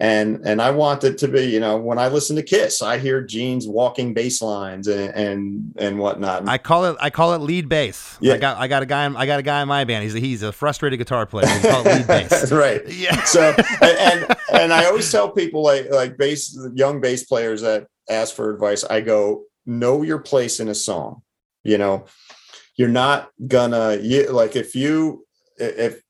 And 0.03 0.41
and 0.45 0.61
I 0.61 0.73
want 0.73 1.05
it 1.05 1.17
to 1.19 1.29
be, 1.29 1.45
you 1.45 1.61
know, 1.61 1.77
when 1.77 1.97
I 1.97 2.09
listen 2.09 2.35
to 2.35 2.43
Kiss, 2.43 2.83
I 2.83 2.99
hear 2.99 3.23
Gene's 3.23 3.69
walking 3.69 4.13
bass 4.15 4.43
lines 4.43 4.89
and 4.89 5.15
and 5.15 5.75
and 5.79 5.97
whatnot. 5.97 6.49
I 6.49 6.59
call 6.59 6.87
it 6.87 6.97
I 6.99 7.09
call 7.09 7.35
it 7.35 7.39
lead 7.39 7.69
bass. 7.69 8.19
Yeah. 8.21 8.35
I 8.35 8.39
got 8.39 8.57
I 8.57 8.67
got 8.67 8.83
a 8.83 8.87
guy 8.87 9.07
in, 9.07 9.17
I 9.17 9.27
got 9.27 9.39
a 9.39 9.45
guy 9.45 9.63
in 9.63 9.69
my 9.69 9.85
band. 9.85 10.03
He's 10.03 10.17
a, 10.17 10.19
he's 10.19 10.43
a 10.43 10.51
frustrated 10.51 10.99
guitar 10.99 11.25
player. 11.25 11.47
We 11.47 11.71
call 11.71 11.87
it 11.87 11.99
lead 11.99 12.07
bass. 12.09 12.51
right. 12.53 12.83
Yeah. 12.93 13.23
so 13.23 13.55
and, 13.81 14.25
and 14.25 14.37
and 14.53 14.73
I 14.73 14.87
always 14.87 15.11
tell 15.11 15.31
people 15.31 15.63
like 15.63 15.89
like 15.93 16.19
bass 16.19 16.59
young 16.75 17.01
bass 17.01 17.23
players 17.23 17.63
that 17.63 17.87
ask 18.11 18.35
for 18.35 18.53
advice, 18.53 18.83
I 18.83 19.03
go 19.03 19.45
know 19.67 20.03
your 20.03 20.19
place 20.19 20.59
in 20.59 20.67
a 20.67 20.75
song. 20.75 21.23
You 21.63 21.79
know, 21.79 22.07
you're 22.77 22.89
not 22.89 23.31
gonna 23.47 23.99
you, 24.03 24.33
like 24.33 24.57
if 24.57 24.75
you 24.75 25.25
if 25.59 26.02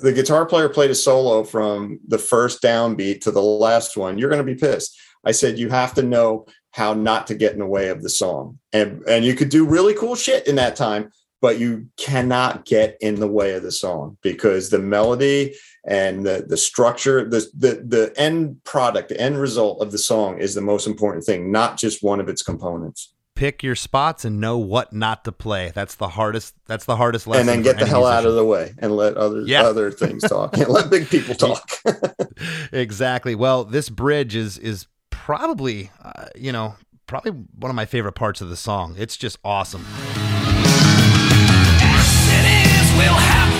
the, 0.00 0.12
guitar 0.12 0.46
player 0.46 0.68
played 0.68 0.90
a 0.90 0.94
solo 0.94 1.44
from 1.44 2.00
the 2.06 2.18
first 2.18 2.62
downbeat 2.62 3.20
to 3.22 3.30
the 3.30 3.42
last 3.42 3.96
one, 3.96 4.18
you're 4.18 4.30
gonna 4.30 4.44
be 4.44 4.54
pissed. 4.54 4.98
I 5.24 5.32
said 5.32 5.58
you 5.58 5.70
have 5.70 5.94
to 5.94 6.02
know 6.02 6.46
how 6.72 6.92
not 6.92 7.26
to 7.28 7.34
get 7.34 7.52
in 7.52 7.60
the 7.60 7.66
way 7.66 7.88
of 7.88 8.02
the 8.02 8.10
song. 8.10 8.58
And 8.72 9.02
and 9.08 9.24
you 9.24 9.34
could 9.34 9.48
do 9.48 9.64
really 9.64 9.94
cool 9.94 10.16
shit 10.16 10.46
in 10.46 10.56
that 10.56 10.76
time, 10.76 11.12
but 11.40 11.58
you 11.58 11.86
cannot 11.96 12.64
get 12.64 12.96
in 13.00 13.20
the 13.20 13.28
way 13.28 13.54
of 13.54 13.62
the 13.62 13.72
song 13.72 14.18
because 14.22 14.70
the 14.70 14.78
melody 14.78 15.54
and 15.86 16.26
the 16.26 16.44
the 16.46 16.56
structure, 16.56 17.28
the 17.28 17.46
the 17.56 17.84
the 17.86 18.12
end 18.16 18.62
product, 18.64 19.10
the 19.10 19.20
end 19.20 19.38
result 19.38 19.80
of 19.80 19.92
the 19.92 19.98
song 19.98 20.38
is 20.38 20.54
the 20.54 20.60
most 20.60 20.86
important 20.86 21.24
thing, 21.24 21.52
not 21.52 21.78
just 21.78 22.02
one 22.02 22.20
of 22.20 22.28
its 22.28 22.42
components. 22.42 23.13
Pick 23.36 23.62
your 23.64 23.74
spots 23.74 24.24
and 24.24 24.40
know 24.40 24.58
what 24.58 24.92
not 24.92 25.24
to 25.24 25.32
play. 25.32 25.72
That's 25.74 25.96
the 25.96 26.06
hardest. 26.08 26.54
That's 26.66 26.84
the 26.84 26.94
hardest 26.94 27.26
lesson. 27.26 27.40
and 27.40 27.48
then 27.48 27.62
get 27.62 27.76
the 27.76 27.82
any 27.82 27.90
hell 27.90 28.06
out 28.06 28.24
of 28.24 28.34
the 28.36 28.44
way 28.44 28.74
and 28.78 28.94
let 28.94 29.16
other 29.16 29.40
Yeah. 29.40 29.62
other 29.64 29.90
things 29.90 30.22
talk. 30.22 30.56
and 30.56 30.68
let 30.68 30.88
big 30.88 31.08
people 31.08 31.34
talk. 31.48 31.68
exactly. 32.72 33.34
Well, 33.34 33.64
this 33.64 33.88
bridge 33.88 34.36
is 34.36 34.56
is 34.58 34.86
probably 35.10 35.90
uh, 36.02 36.26
you 36.36 36.52
know 36.52 36.76
probably 37.08 37.32
one 37.32 37.70
of 37.70 37.74
my 37.76 37.86
favorite 37.86 38.12
parts 38.12 38.40
of 38.40 38.50
the 38.50 38.56
song. 38.56 38.94
It's 38.96 39.16
just 39.16 39.38
awesome. 39.44 39.84
Accidents 41.80 42.92
will 42.96 43.14
happen. 43.18 43.53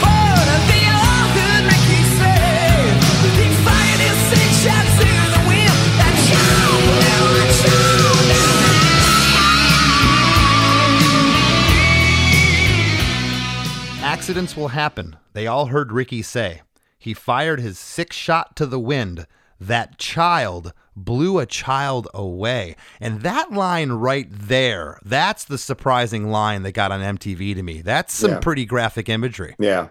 Accidents 14.24 14.56
will 14.56 14.68
happen. 14.68 15.16
They 15.34 15.46
all 15.46 15.66
heard 15.66 15.92
Ricky 15.92 16.22
say. 16.22 16.62
He 16.98 17.12
fired 17.12 17.60
his 17.60 17.78
six 17.78 18.16
shot 18.16 18.56
to 18.56 18.64
the 18.64 18.80
wind. 18.80 19.26
That 19.60 19.98
child 19.98 20.72
blew 20.96 21.38
a 21.38 21.44
child 21.44 22.08
away. 22.14 22.74
And 23.02 23.20
that 23.20 23.52
line 23.52 23.92
right 23.92 24.26
there, 24.30 24.98
that's 25.04 25.44
the 25.44 25.58
surprising 25.58 26.30
line 26.30 26.62
that 26.62 26.72
got 26.72 26.90
on 26.90 27.02
MTV 27.02 27.54
to 27.54 27.62
me. 27.62 27.82
That's 27.82 28.14
some 28.14 28.30
Yeah. 28.30 28.38
pretty 28.40 28.64
graphic 28.64 29.10
imagery. 29.10 29.56
Yeah. 29.58 29.88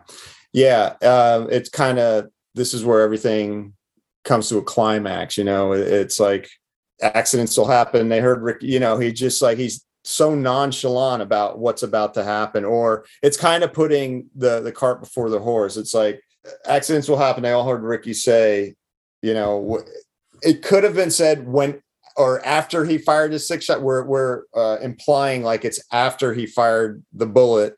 Yeah. 0.52 0.96
Um, 1.04 1.48
it's 1.52 1.70
kind 1.70 2.00
of, 2.00 2.30
this 2.56 2.74
is 2.74 2.84
where 2.84 3.02
everything 3.02 3.74
comes 4.24 4.50
to 4.50 4.58
a 4.58 4.64
climax. 4.64 5.38
You 5.38 5.44
know, 5.44 5.74
it's 5.74 6.20
like 6.20 6.50
accidents 7.04 7.56
will 7.56 7.68
happen. 7.68 8.10
They 8.10 8.20
heard 8.20 8.42
Rick, 8.42 8.64
you 8.64 8.80
know, 8.80 8.98
he 8.98 9.12
just 9.12 9.44
like, 9.44 9.60
he's 9.60 9.86
so 10.04 10.36
nonchalant 10.36 11.22
about 11.22 11.60
what's 11.60 11.84
about 11.84 12.14
to 12.16 12.24
happen, 12.24 12.66
or 12.66 13.06
it's 13.22 13.38
kind 13.38 13.64
of 13.64 13.74
putting 13.74 14.30
the, 14.36 14.60
the 14.62 14.72
cart 14.72 15.00
before 15.00 15.30
the 15.30 15.40
horse. 15.40 15.78
It's 15.78 15.94
like 15.94 16.22
accidents 16.66 17.08
will 17.08 17.18
happen. 17.18 17.46
i 17.46 17.52
all 17.52 17.68
heard 17.68 17.84
Ricky 17.84 18.14
say, 18.14 18.76
you 19.22 19.34
know, 19.34 19.82
it 20.42 20.62
could 20.62 20.84
have 20.84 20.96
been 20.96 21.12
said 21.12 21.48
when 21.48 21.82
or 22.16 22.46
after 22.46 22.86
he 22.86 22.98
fired 22.98 23.32
his 23.32 23.48
six 23.48 23.66
shot. 23.66 23.82
We're, 23.82 24.04
we're 24.04 24.44
uh, 24.54 24.78
implying 24.82 25.42
like 25.42 25.66
it's 25.66 25.84
after 25.92 26.34
he 26.34 26.46
fired 26.46 27.04
the 27.14 27.26
bullet 27.26 27.76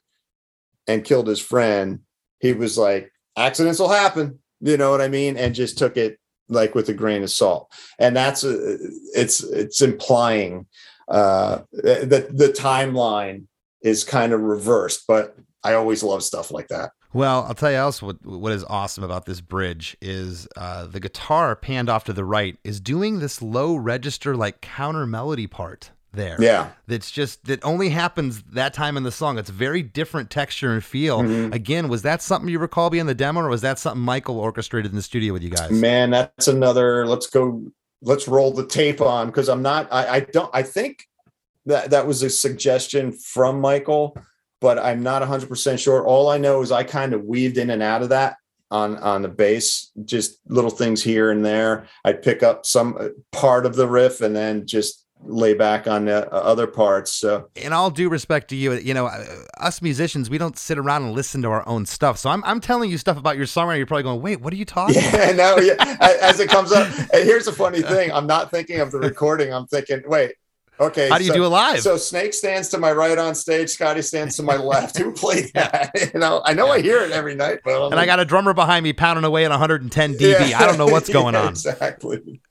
and 0.88 1.04
killed 1.04 1.28
his 1.28 1.40
friend 1.40 2.00
he 2.40 2.54
was 2.54 2.78
like 2.78 3.12
accidents 3.38 3.80
will 3.80 3.90
happen 3.90 4.40
you 4.62 4.78
know 4.78 4.92
what 4.92 5.02
i 5.02 5.08
mean 5.08 5.38
and 5.38 5.56
just 5.56 5.78
took 5.78 5.98
it 5.98 6.20
like 6.48 6.76
with 6.76 6.90
a 6.90 6.94
grain 6.94 7.24
of 7.24 7.30
salt 7.30 7.72
and 8.00 8.16
that's 8.16 8.44
uh 8.44 8.78
it's 9.16 9.44
it's 9.44 9.82
implying 9.82 10.66
uh 11.08 11.60
that 11.72 12.30
the 12.32 12.50
timeline 12.50 13.46
is 13.82 14.04
kind 14.04 14.34
of 14.34 14.42
reversed 14.42 15.04
but 15.08 15.36
i 15.64 15.74
always 15.74 16.04
love 16.04 16.24
stuff 16.24 16.52
like 16.52 16.68
that 16.70 16.92
Well, 17.14 17.46
I'll 17.48 17.54
tell 17.54 17.72
you 17.72 17.78
else 17.78 18.02
what 18.02 18.18
what 18.26 18.52
is 18.52 18.64
awesome 18.66 19.04
about 19.04 19.26
this 19.26 19.40
bridge 19.40 19.96
is 20.02 20.48
uh, 20.58 20.86
the 20.88 21.00
guitar 21.00 21.56
panned 21.56 21.90
off 21.90 22.04
to 22.06 22.14
the 22.14 22.26
right 22.26 22.58
is 22.64 22.80
doing 22.82 23.20
this 23.20 23.42
low 23.42 23.76
register 23.76 24.36
like 24.36 24.60
counter 24.62 25.06
melody 25.06 25.48
part 25.48 25.92
there. 26.16 26.38
yeah 26.40 26.72
That's 26.88 27.12
just 27.12 27.46
that 27.46 27.64
only 27.64 27.90
happens 27.90 28.42
that 28.54 28.74
time 28.74 28.98
in 28.98 29.04
the 29.04 29.12
song. 29.12 29.38
It's 29.38 29.50
very 29.50 29.84
different 29.84 30.30
texture 30.30 30.74
and 30.74 30.84
feel. 30.84 31.22
Mm-hmm. 31.22 31.54
Again, 31.54 31.88
was 31.88 32.02
that 32.02 32.22
something 32.22 32.50
you 32.50 32.60
recall 32.60 32.90
being 32.90 33.06
the 33.06 33.16
demo, 33.16 33.42
or 33.42 33.50
was 33.50 33.62
that 33.62 33.80
something 33.80 34.02
Michael 34.02 34.40
orchestrated 34.40 34.92
in 34.92 34.96
the 34.96 35.02
studio 35.02 35.34
with 35.34 35.44
you 35.44 35.50
guys? 35.50 35.72
man 35.72 36.10
that's 36.12 36.48
another 36.48 37.06
let's 37.08 37.28
go 37.28 37.64
let's 38.02 38.28
roll 38.28 38.52
the 38.52 38.68
tape 38.68 39.02
on 39.02 39.28
because 39.28 39.50
i'm 39.50 39.62
not 39.62 39.88
I, 39.92 40.08
I 40.08 40.20
don't 40.22 40.50
i 40.54 40.64
think 40.64 41.06
that 41.66 41.90
that 41.92 42.08
was 42.08 42.24
a 42.24 42.30
suggestion 42.30 43.12
from 43.12 43.60
michael 43.60 44.18
but 44.62 44.80
i'm 44.80 45.04
not 45.04 45.22
100% 45.22 45.80
sure. 45.80 46.06
All 46.06 46.30
i 46.30 46.38
know 46.38 46.62
is 46.62 46.72
i 46.72 46.84
kind 46.84 47.14
of 47.14 47.24
weaved 47.24 47.58
in 47.58 47.70
and 47.70 47.84
out 47.84 48.02
of 48.02 48.10
that 48.10 48.38
on 48.72 48.98
on 48.98 49.22
the 49.22 49.28
bass 49.30 49.92
just 50.06 50.40
little 50.48 50.70
things 50.70 51.04
here 51.04 51.32
and 51.32 51.46
there. 51.46 51.88
I'd 52.04 52.22
pick 52.22 52.44
up 52.44 52.66
some 52.66 52.98
uh, 53.00 53.10
part 53.32 53.66
of 53.66 53.76
the 53.76 53.88
riff 53.88 54.22
and 54.22 54.36
then 54.36 54.66
just 54.66 55.05
lay 55.26 55.54
back 55.54 55.88
on 55.88 56.06
the 56.06 56.32
uh, 56.32 56.38
other 56.38 56.68
parts 56.68 57.12
so 57.12 57.50
in 57.56 57.74
all 57.74 57.90
due 57.90 58.10
respect 58.10 58.50
to 58.50 58.56
you, 58.56 58.74
you 58.74 58.94
know, 58.94 59.08
uh, 59.08 59.26
us 59.58 59.82
musicians, 59.82 60.30
we 60.30 60.38
don't 60.38 60.58
sit 60.58 60.78
around 60.78 61.04
and 61.04 61.14
listen 61.14 61.42
to 61.42 61.50
our 61.50 61.68
own 61.68 61.86
stuff. 61.86 62.18
So 62.18 62.30
I'm, 62.30 62.44
I'm 62.44 62.60
telling 62.60 62.90
you 62.90 62.98
stuff 62.98 63.18
about 63.18 63.38
your 63.38 63.46
songwriting. 63.46 63.78
You're 63.78 63.88
probably 63.88 64.04
going, 64.04 64.22
wait, 64.22 64.42
what 64.42 64.54
are 64.54 64.58
you 64.58 64.66
talking 64.66 64.98
about? 64.98 65.16
yeah 65.16 65.32
no 65.36 65.58
yeah 65.58 65.98
as 66.22 66.40
it 66.40 66.50
comes 66.50 66.72
up 66.72 66.88
and 67.14 67.24
here's 67.24 67.46
the 67.46 67.52
funny 67.52 67.82
thing 67.82 68.12
i'm 68.12 68.28
not 68.28 68.52
thinking 68.52 68.80
of 68.80 68.92
the 68.92 69.00
recording 69.00 69.54
i'm 69.54 69.66
thinking 69.68 70.02
wait 70.08 70.34
okay 70.80 71.10
How 71.10 71.18
do 71.18 71.24
you 71.24 71.30
so- 71.30 71.36
do 71.36 71.46
it 71.46 71.50
live? 71.50 71.80
So 71.82 71.98
Snake 71.98 72.34
stands 72.34 72.70
to 72.70 72.78
my 72.78 72.92
right 72.92 73.18
on 73.18 73.36
stage. 73.36 73.70
Scotty 73.70 74.02
stands 74.02 74.36
to 74.38 74.44
my 74.44 74.56
left. 74.58 74.98
Who 74.98 75.12
played 75.12 75.52
that? 75.54 75.92
you 76.14 76.20
know, 76.20 76.42
I 76.46 76.54
know 76.54 76.68
I 76.70 76.82
hear 76.82 77.00
it 77.04 77.12
every 77.12 77.36
night, 77.36 77.60
but 77.64 77.86
I'm 77.86 77.92
and 77.92 78.00
I 78.00 78.06
got 78.06 78.20
a 78.20 78.26
drummer 78.26 78.54
behind 78.54 78.84
me 78.84 78.94
pounding 78.94 79.24
away 79.26 79.46
at 79.46 79.52
110 79.52 80.14
dB. 80.16 80.50
Yeah. 80.50 80.60
I 80.60 80.66
don't 80.66 80.78
know 80.78 80.88
what's 80.88 81.10
going 81.14 81.34
Yeah, 81.36 81.42
on. 81.44 81.50
Exactly. 81.50 82.42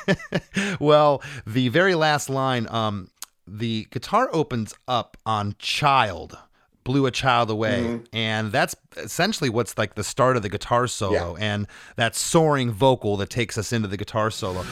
well, 0.80 1.22
the 1.46 1.68
very 1.68 1.94
last 1.94 2.28
line, 2.30 2.66
um, 2.70 3.08
the 3.46 3.86
guitar 3.90 4.28
opens 4.32 4.74
up 4.88 5.16
on 5.26 5.54
child 5.58 6.38
blew 6.84 7.06
a 7.06 7.12
child 7.12 7.48
away 7.48 7.80
Mm-hmm. 7.84 8.04
and 8.16 8.50
that's 8.50 8.74
essentially 8.96 9.48
what's 9.48 9.78
like 9.78 9.94
the 9.94 10.02
start 10.02 10.36
of 10.36 10.42
the 10.42 10.48
guitar 10.48 10.88
solo 10.88 11.36
and 11.36 11.68
that 11.94 12.16
soaring 12.16 12.72
vocal 12.72 13.16
that 13.18 13.30
takes 13.30 13.56
us 13.56 13.72
into 13.72 13.86
the 13.86 13.96
guitar 13.96 14.32
solo 14.32 14.62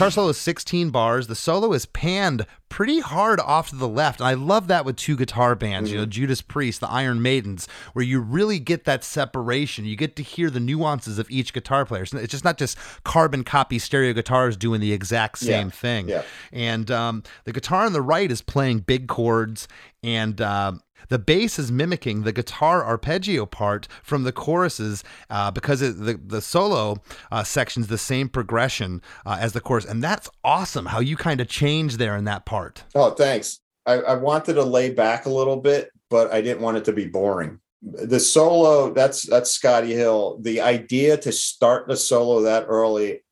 Guitar 0.00 0.10
solo 0.10 0.28
is 0.30 0.38
16 0.38 0.88
bars. 0.88 1.26
The 1.26 1.34
solo 1.34 1.74
is 1.74 1.84
panned 1.84 2.46
pretty 2.70 3.00
hard 3.00 3.38
off 3.38 3.68
to 3.68 3.76
the 3.76 3.86
left. 3.86 4.18
And 4.20 4.26
I 4.28 4.32
love 4.32 4.66
that 4.68 4.86
with 4.86 4.96
two 4.96 5.14
guitar 5.14 5.54
bands, 5.54 5.92
you 5.92 5.98
know, 5.98 6.06
Judas 6.06 6.40
Priest, 6.40 6.80
the 6.80 6.88
Iron 6.88 7.20
Maidens, 7.20 7.68
where 7.92 8.02
you 8.02 8.18
really 8.18 8.58
get 8.58 8.84
that 8.84 9.04
separation. 9.04 9.84
You 9.84 9.96
get 9.96 10.16
to 10.16 10.22
hear 10.22 10.48
the 10.48 10.58
nuances 10.58 11.18
of 11.18 11.30
each 11.30 11.52
guitar 11.52 11.84
player. 11.84 12.06
So 12.06 12.16
It's 12.16 12.30
just 12.30 12.44
not 12.44 12.56
just 12.56 12.78
carbon 13.04 13.44
copy 13.44 13.78
stereo 13.78 14.14
guitars 14.14 14.56
doing 14.56 14.80
the 14.80 14.94
exact 14.94 15.36
same 15.36 15.66
Yeah, 15.66 15.70
thing. 15.70 16.08
yeah. 16.08 16.22
And 16.50 16.90
um, 16.90 17.22
the 17.44 17.52
guitar 17.52 17.84
on 17.84 17.92
the 17.92 18.00
right 18.00 18.30
is 18.32 18.40
playing 18.40 18.78
big 18.80 19.06
chords 19.06 19.68
and. 20.02 20.40
Uh, 20.40 20.72
the 21.08 21.18
bass 21.18 21.58
is 21.58 21.72
mimicking 21.72 22.22
the 22.22 22.32
guitar 22.32 22.84
arpeggio 22.84 23.46
part 23.46 23.88
from 24.02 24.24
the 24.24 24.32
choruses 24.32 25.02
uh, 25.28 25.50
because 25.50 25.82
it, 25.82 25.98
the 25.98 26.20
the 26.24 26.40
solo 26.40 26.96
uh, 27.30 27.42
section's 27.42 27.88
the 27.88 27.98
same 27.98 28.28
progression 28.28 29.02
uh, 29.26 29.38
as 29.40 29.52
the 29.52 29.60
chorus, 29.60 29.84
and 29.84 30.02
that's 30.02 30.28
awesome. 30.44 30.86
How 30.86 31.00
you 31.00 31.16
kind 31.16 31.40
of 31.40 31.48
change 31.48 31.96
there 31.96 32.16
in 32.16 32.24
that 32.24 32.44
part. 32.46 32.84
Oh, 32.94 33.10
thanks. 33.10 33.60
I, 33.86 33.94
I 33.94 34.14
wanted 34.14 34.54
to 34.54 34.62
lay 34.62 34.90
back 34.90 35.26
a 35.26 35.30
little 35.30 35.56
bit, 35.56 35.90
but 36.08 36.32
I 36.32 36.40
didn't 36.40 36.62
want 36.62 36.76
it 36.76 36.84
to 36.86 36.92
be 36.92 37.06
boring. 37.06 37.58
The 37.82 38.20
solo, 38.20 38.92
that's 38.92 39.22
that's 39.22 39.50
Scotty 39.50 39.94
Hill. 39.94 40.38
The 40.42 40.60
idea 40.60 41.16
to 41.16 41.32
start 41.32 41.88
the 41.88 41.96
solo 41.96 42.42
that 42.42 42.66
early 42.68 43.22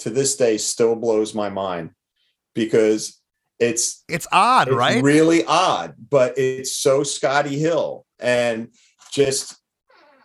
to 0.00 0.10
this 0.10 0.36
day 0.36 0.58
still 0.58 0.96
blows 0.96 1.34
my 1.34 1.48
mind 1.48 1.90
because 2.54 3.21
it's 3.62 4.04
It's 4.08 4.26
odd, 4.32 4.68
It's 4.68 4.76
right? 4.76 5.02
really 5.02 5.44
odd, 5.44 5.94
but 6.10 6.36
it's 6.38 6.74
so 6.76 7.02
Scotty 7.02 7.58
Hill 7.58 8.04
and 8.18 8.68
just 9.12 9.56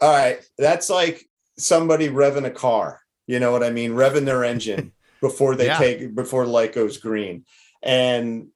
all 0.01 0.11
right. 0.11 0.39
That's 0.57 0.89
like 0.89 1.27
somebody 1.57 2.07
revving 2.09 2.45
a 2.45 2.51
car. 2.51 3.01
You 3.25 3.39
know 3.39 3.51
what 3.51 3.63
I 3.63 3.71
mean? 3.71 3.91
Revving 3.91 4.25
their 4.25 4.43
engine 4.43 4.93
before 5.21 5.55
they 5.55 5.65
Yeah. 5.67 5.77
take 5.77 6.15
before 6.15 6.45
the 6.45 6.51
light 6.51 6.73
goes 6.73 6.97
green, 6.97 7.45
and 7.81 8.47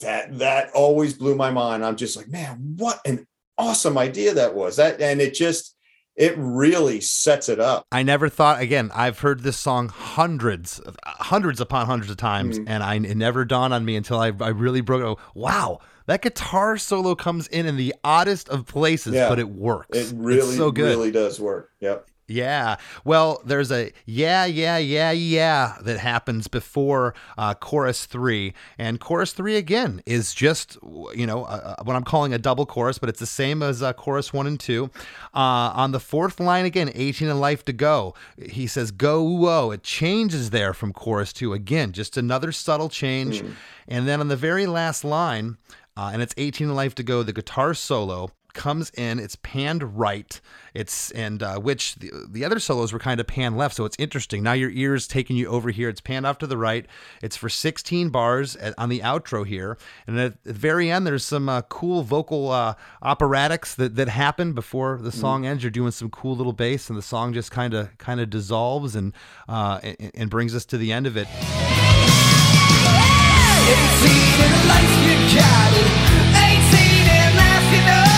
that 0.00 0.38
that 0.38 0.70
always 0.72 1.14
blew 1.14 1.34
my 1.34 1.50
mind. 1.50 1.84
I'm 1.84 1.96
just 1.96 2.16
like, 2.16 2.28
man, 2.28 2.74
what 2.76 3.00
an 3.04 3.26
awesome 3.58 3.98
idea 3.98 4.34
that 4.34 4.54
was. 4.54 4.76
That 4.76 5.00
and 5.00 5.20
it 5.20 5.34
just 5.34 5.71
it 6.16 6.34
really 6.36 7.00
sets 7.00 7.48
it 7.48 7.58
up. 7.58 7.86
I 7.90 8.02
never 8.02 8.28
thought 8.28 8.60
again. 8.60 8.90
I've 8.94 9.20
heard 9.20 9.42
this 9.42 9.56
song 9.56 9.88
hundreds, 9.88 10.80
hundreds 11.04 11.60
upon 11.60 11.86
hundreds 11.86 12.10
of 12.10 12.16
times, 12.18 12.58
Mm. 12.58 12.64
and 12.68 12.82
I 12.82 12.96
it 12.96 13.16
never 13.16 13.44
dawned 13.44 13.72
on 13.74 13.84
me 13.84 13.96
until 13.96 14.18
I, 14.18 14.32
I 14.40 14.48
really 14.48 14.80
broke. 14.82 15.02
Oh, 15.02 15.18
Wow, 15.34 15.80
that 16.06 16.20
guitar 16.22 16.76
solo 16.76 17.14
comes 17.14 17.46
in 17.48 17.64
in 17.66 17.76
the 17.76 17.94
oddest 18.04 18.48
of 18.48 18.66
places, 18.66 19.14
Yeah. 19.14 19.28
but 19.28 19.38
it 19.38 19.48
works. 19.48 19.96
It 19.96 20.12
really, 20.16 20.48
it's 20.48 20.56
so 20.56 20.70
good. 20.70 20.88
really 20.90 21.10
does 21.10 21.40
work. 21.40 21.70
Yep. 21.80 22.06
Yeah. 22.32 22.76
Well, 23.04 23.42
there's 23.44 23.70
a 23.70 23.92
yeah, 24.06 24.46
yeah, 24.46 24.78
yeah, 24.78 25.10
yeah 25.10 25.76
that 25.82 25.98
happens 25.98 26.48
before 26.48 27.14
uh, 27.36 27.54
chorus 27.54 28.06
three. 28.06 28.54
And 28.78 28.98
chorus 28.98 29.32
three, 29.32 29.56
again, 29.56 30.02
is 30.06 30.32
just, 30.32 30.78
you 31.14 31.26
know, 31.26 31.44
uh, 31.44 31.76
what 31.84 31.94
I'm 31.94 32.04
calling 32.04 32.32
a 32.32 32.38
double 32.38 32.64
chorus, 32.64 32.98
but 32.98 33.08
it's 33.08 33.20
the 33.20 33.26
same 33.26 33.62
as 33.62 33.82
uh, 33.82 33.92
chorus 33.92 34.32
one 34.32 34.46
and 34.46 34.58
two. 34.58 34.90
Uh, 35.34 35.72
on 35.74 35.92
the 35.92 36.00
fourth 36.00 36.40
line, 36.40 36.64
again, 36.64 36.90
18 36.94 37.28
and 37.28 37.40
life 37.40 37.64
to 37.66 37.72
go. 37.72 38.14
He 38.40 38.66
says, 38.66 38.90
go, 38.90 39.22
whoa. 39.22 39.70
It 39.70 39.82
changes 39.82 40.50
there 40.50 40.72
from 40.72 40.92
chorus 40.92 41.32
two. 41.32 41.52
Again, 41.52 41.92
just 41.92 42.16
another 42.16 42.50
subtle 42.50 42.88
change. 42.88 43.44
And 43.86 44.08
then 44.08 44.20
on 44.20 44.28
the 44.28 44.36
very 44.36 44.66
last 44.66 45.04
line, 45.04 45.58
uh, 45.96 46.10
and 46.12 46.22
it's 46.22 46.34
18 46.38 46.68
and 46.68 46.76
life 46.76 46.94
to 46.94 47.02
go, 47.02 47.22
the 47.22 47.32
guitar 47.32 47.74
solo 47.74 48.30
comes 48.54 48.90
in 48.90 49.18
it's 49.18 49.36
panned 49.36 49.98
right. 49.98 50.40
It's 50.74 51.10
and 51.12 51.42
uh, 51.42 51.58
which 51.58 51.96
the, 51.96 52.10
the 52.28 52.44
other 52.44 52.58
solos 52.58 52.92
were 52.92 52.98
kind 52.98 53.20
of 53.20 53.26
panned 53.26 53.56
left 53.56 53.76
so 53.76 53.84
it's 53.84 53.96
interesting. 53.98 54.42
Now 54.42 54.52
your 54.52 54.70
ears 54.70 55.06
taking 55.06 55.36
you 55.36 55.48
over 55.48 55.70
here. 55.70 55.88
It's 55.88 56.00
panned 56.00 56.26
off 56.26 56.38
to 56.38 56.46
the 56.46 56.56
right. 56.56 56.86
It's 57.22 57.36
for 57.36 57.48
16 57.48 58.10
bars 58.10 58.56
at, 58.56 58.74
on 58.78 58.88
the 58.88 59.00
outro 59.00 59.46
here. 59.46 59.78
And 60.06 60.18
at 60.18 60.42
the 60.44 60.52
very 60.52 60.90
end 60.90 61.06
there's 61.06 61.24
some 61.24 61.48
uh, 61.48 61.62
cool 61.62 62.02
vocal 62.02 62.50
uh, 62.50 62.74
operatics 63.02 63.74
that, 63.76 63.96
that 63.96 64.08
happen 64.08 64.52
before 64.52 64.98
the 65.00 65.12
song 65.12 65.46
ends. 65.46 65.62
You're 65.62 65.70
doing 65.70 65.92
some 65.92 66.10
cool 66.10 66.36
little 66.36 66.52
bass 66.52 66.88
and 66.88 66.98
the 66.98 67.02
song 67.02 67.32
just 67.32 67.50
kind 67.50 67.74
of 67.74 67.96
kind 67.98 68.20
of 68.20 68.30
dissolves 68.30 68.96
and, 68.96 69.12
uh, 69.48 69.80
and 69.82 70.12
and 70.14 70.30
brings 70.30 70.54
us 70.54 70.64
to 70.66 70.78
the 70.78 70.92
end 70.92 71.06
of 71.06 71.16
it. 71.16 71.26
Do 78.06 78.11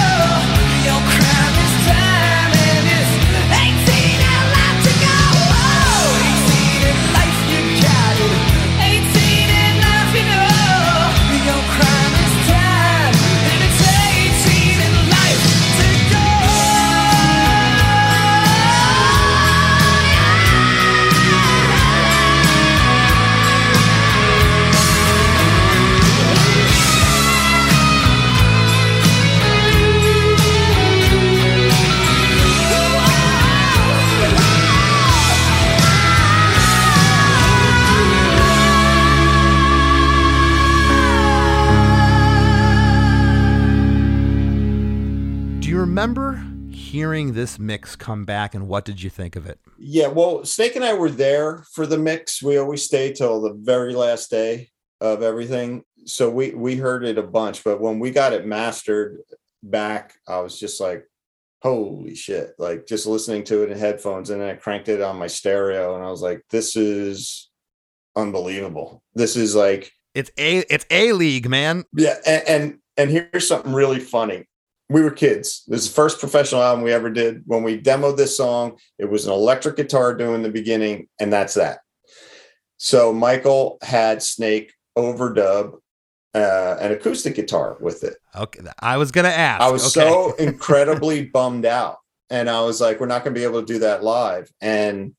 hearing 47.15 47.33
this 47.33 47.61
mix 47.61 47.95
come 47.95 48.25
back 48.25 48.57
and 48.57 48.67
what 48.67 48.85
did 48.85 49.01
you 49.01 49.09
think 49.09 49.37
of 49.37 49.47
it 49.47 49.61
Yeah, 49.79 50.09
well, 50.09 50.45
Snake 50.45 50.75
and 50.75 50.85
I 50.85 50.95
were 50.95 51.11
there 51.11 51.65
for 51.73 51.87
the 51.87 51.99
mix. 51.99 52.43
We 52.43 52.59
always 52.59 52.83
stay 52.83 53.13
till 53.13 53.41
the 53.41 53.55
very 53.55 53.95
last 53.95 54.31
day 54.31 54.71
of 55.01 55.23
everything. 55.23 55.85
So 56.07 56.29
we 56.29 56.51
we 56.51 56.77
heard 56.77 57.05
it 57.05 57.17
a 57.17 57.23
bunch, 57.23 57.63
but 57.63 57.81
when 57.81 58.01
we 58.01 58.11
got 58.11 58.33
it 58.33 58.47
mastered 58.47 59.19
back, 59.63 60.15
I 60.27 60.41
was 60.41 60.59
just 60.59 60.81
like, 60.81 61.09
holy 61.63 62.17
shit. 62.17 62.55
Like 62.59 62.87
just 62.87 63.07
listening 63.07 63.45
to 63.45 63.63
it 63.63 63.71
in 63.71 63.79
headphones 63.79 64.31
and 64.31 64.41
then 64.41 64.51
I 64.51 64.55
cranked 64.55 64.89
it 64.89 65.01
on 65.01 65.17
my 65.17 65.29
stereo 65.29 65.95
and 65.95 66.05
I 66.05 66.11
was 66.11 66.21
like, 66.21 66.43
this 66.51 66.75
is 66.75 67.49
unbelievable. 68.17 69.05
This 69.15 69.37
is 69.37 69.55
like 69.55 69.93
it's 70.15 70.33
a 70.37 70.65
it's 70.69 70.87
a 70.91 71.13
league 71.13 71.49
man 71.49 71.85
yeah, 71.97 72.17
and, 72.27 72.43
and 72.49 72.79
and 72.97 73.11
here's 73.11 73.47
something 73.47 73.73
really 73.73 74.01
funny. 74.01 74.47
We 74.89 75.03
were 75.03 75.11
kids. 75.11 75.65
This 75.67 75.83
is 75.83 75.89
the 75.89 75.95
first 75.95 76.21
professional 76.21 76.63
album 76.63 76.85
we 76.85 76.93
ever 76.93 77.11
did. 77.11 77.43
When 77.47 77.63
we 77.63 77.81
demoed 77.81 78.17
this 78.17 78.37
song, 78.37 78.79
it 78.99 79.09
was 79.09 79.27
an 79.27 79.33
electric 79.33 79.77
guitar 79.77 80.15
doing 80.15 80.43
the 80.43 80.51
beginning, 80.51 81.09
and 81.19 81.33
that's 81.33 81.55
that. 81.55 81.79
So 82.77 83.13
Michael 83.13 83.79
had 83.83 84.23
Snake 84.23 84.75
overdub 84.97 85.79
uh, 86.35 86.77
an 86.81 86.93
acoustic 86.93 87.37
guitar 87.37 87.77
with 87.81 88.03
it. 88.03 88.17
okay 88.35 88.61
i 88.81 88.97
was 88.97 89.13
gonna 89.13 89.29
ask 89.29 89.63
I 89.63 89.71
was 89.71 89.97
okay. 89.97 90.09
so 90.09 90.35
incredibly 90.39 91.27
bummed 91.27 91.65
out, 91.65 91.99
and 92.29 92.51
I 92.51 92.61
was 92.63 92.81
like, 92.81 93.01
"We're 93.01 93.07
not 93.07 93.23
going 93.25 93.35
to 93.35 93.41
be 93.41 93.45
able 93.45 93.61
to 93.61 93.73
do 93.73 93.79
that 93.81 94.03
live." 94.03 94.51
And 94.61 95.15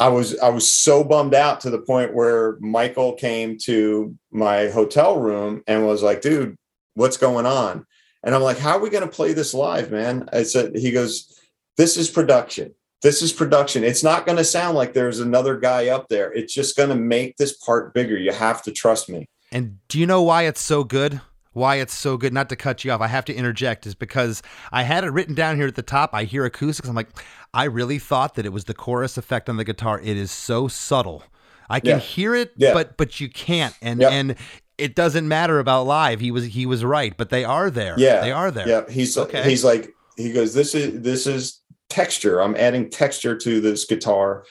I 0.00 0.08
was 0.08 0.38
I 0.38 0.48
was 0.48 0.70
so 0.70 1.04
bummed 1.04 1.34
out 1.34 1.60
to 1.60 1.70
the 1.70 1.80
point 1.80 2.14
where 2.14 2.56
Michael 2.60 3.14
came 3.14 3.58
to 3.64 4.16
my 4.30 4.68
hotel 4.68 5.18
room 5.20 5.62
and 5.66 5.86
was 5.86 6.02
like, 6.02 6.20
"Dude, 6.20 6.56
what's 6.94 7.16
going 7.16 7.46
on?" 7.46 7.86
And 8.22 8.34
I'm 8.34 8.42
like, 8.42 8.58
"How 8.58 8.76
are 8.76 8.80
we 8.80 8.90
going 8.90 9.04
to 9.08 9.14
play 9.14 9.32
this 9.32 9.54
live, 9.54 9.90
man?" 9.90 10.28
I 10.32 10.42
said, 10.42 10.76
"He 10.76 10.90
goes, 10.90 11.38
this 11.76 11.96
is 11.96 12.10
production." 12.10 12.74
This 13.00 13.22
is 13.22 13.32
production. 13.32 13.84
It's 13.84 14.02
not 14.02 14.26
going 14.26 14.38
to 14.38 14.44
sound 14.44 14.76
like 14.76 14.92
there's 14.92 15.20
another 15.20 15.56
guy 15.56 15.86
up 15.86 16.08
there. 16.08 16.32
It's 16.32 16.52
just 16.52 16.76
going 16.76 16.88
to 16.88 16.96
make 16.96 17.36
this 17.36 17.56
part 17.56 17.94
bigger. 17.94 18.16
You 18.18 18.32
have 18.32 18.60
to 18.64 18.72
trust 18.72 19.08
me. 19.08 19.28
And 19.52 19.78
do 19.86 20.00
you 20.00 20.06
know 20.06 20.20
why 20.20 20.42
it's 20.46 20.60
so 20.60 20.82
good? 20.82 21.20
Why 21.52 21.76
it's 21.76 21.94
so 21.94 22.16
good? 22.16 22.32
Not 22.32 22.48
to 22.48 22.56
cut 22.56 22.84
you 22.84 22.90
off, 22.90 23.00
I 23.00 23.06
have 23.06 23.24
to 23.26 23.32
interject, 23.34 23.86
is 23.86 23.94
because 23.94 24.42
I 24.72 24.82
had 24.82 25.04
it 25.04 25.12
written 25.12 25.36
down 25.36 25.54
here 25.58 25.68
at 25.68 25.76
the 25.76 25.82
top. 25.82 26.10
I 26.12 26.24
hear 26.24 26.44
acoustics. 26.44 26.88
I'm 26.88 26.96
like, 26.96 27.10
I 27.54 27.64
really 27.64 28.00
thought 28.00 28.34
that 28.34 28.44
it 28.44 28.52
was 28.52 28.64
the 28.64 28.74
chorus 28.74 29.16
effect 29.16 29.48
on 29.48 29.58
the 29.58 29.64
guitar. 29.64 30.00
It 30.00 30.16
is 30.16 30.32
so 30.32 30.66
subtle. 30.66 31.22
I 31.70 31.78
can 31.78 31.90
Yeah. 31.90 31.98
hear 31.98 32.34
it, 32.34 32.50
Yeah. 32.56 32.74
but 32.74 32.96
but 32.96 33.20
you 33.20 33.28
can't. 33.28 33.74
And 33.80 34.00
Yep. 34.00 34.12
and 34.12 34.34
it 34.78 34.94
doesn't 34.94 35.26
matter 35.28 35.58
about 35.58 35.84
live. 35.84 36.20
He 36.20 36.30
was 36.30 36.44
he 36.44 36.64
was 36.66 36.84
right, 36.84 37.14
but 37.16 37.30
they 37.30 37.44
are 37.44 37.70
there. 37.70 37.94
Yeah, 37.98 38.20
they 38.20 38.32
are 38.32 38.50
there. 38.50 38.68
Yeah, 38.68 38.88
he's 38.88 39.16
Okay. 39.18 39.42
he's 39.48 39.64
like 39.64 39.92
he 40.16 40.32
goes. 40.32 40.54
This 40.54 40.74
is 40.74 41.00
this 41.02 41.26
is 41.26 41.60
texture. 41.88 42.40
I'm 42.40 42.56
adding 42.56 42.88
texture 42.90 43.36
to 43.36 43.60
this 43.60 43.84
guitar, 43.84 44.44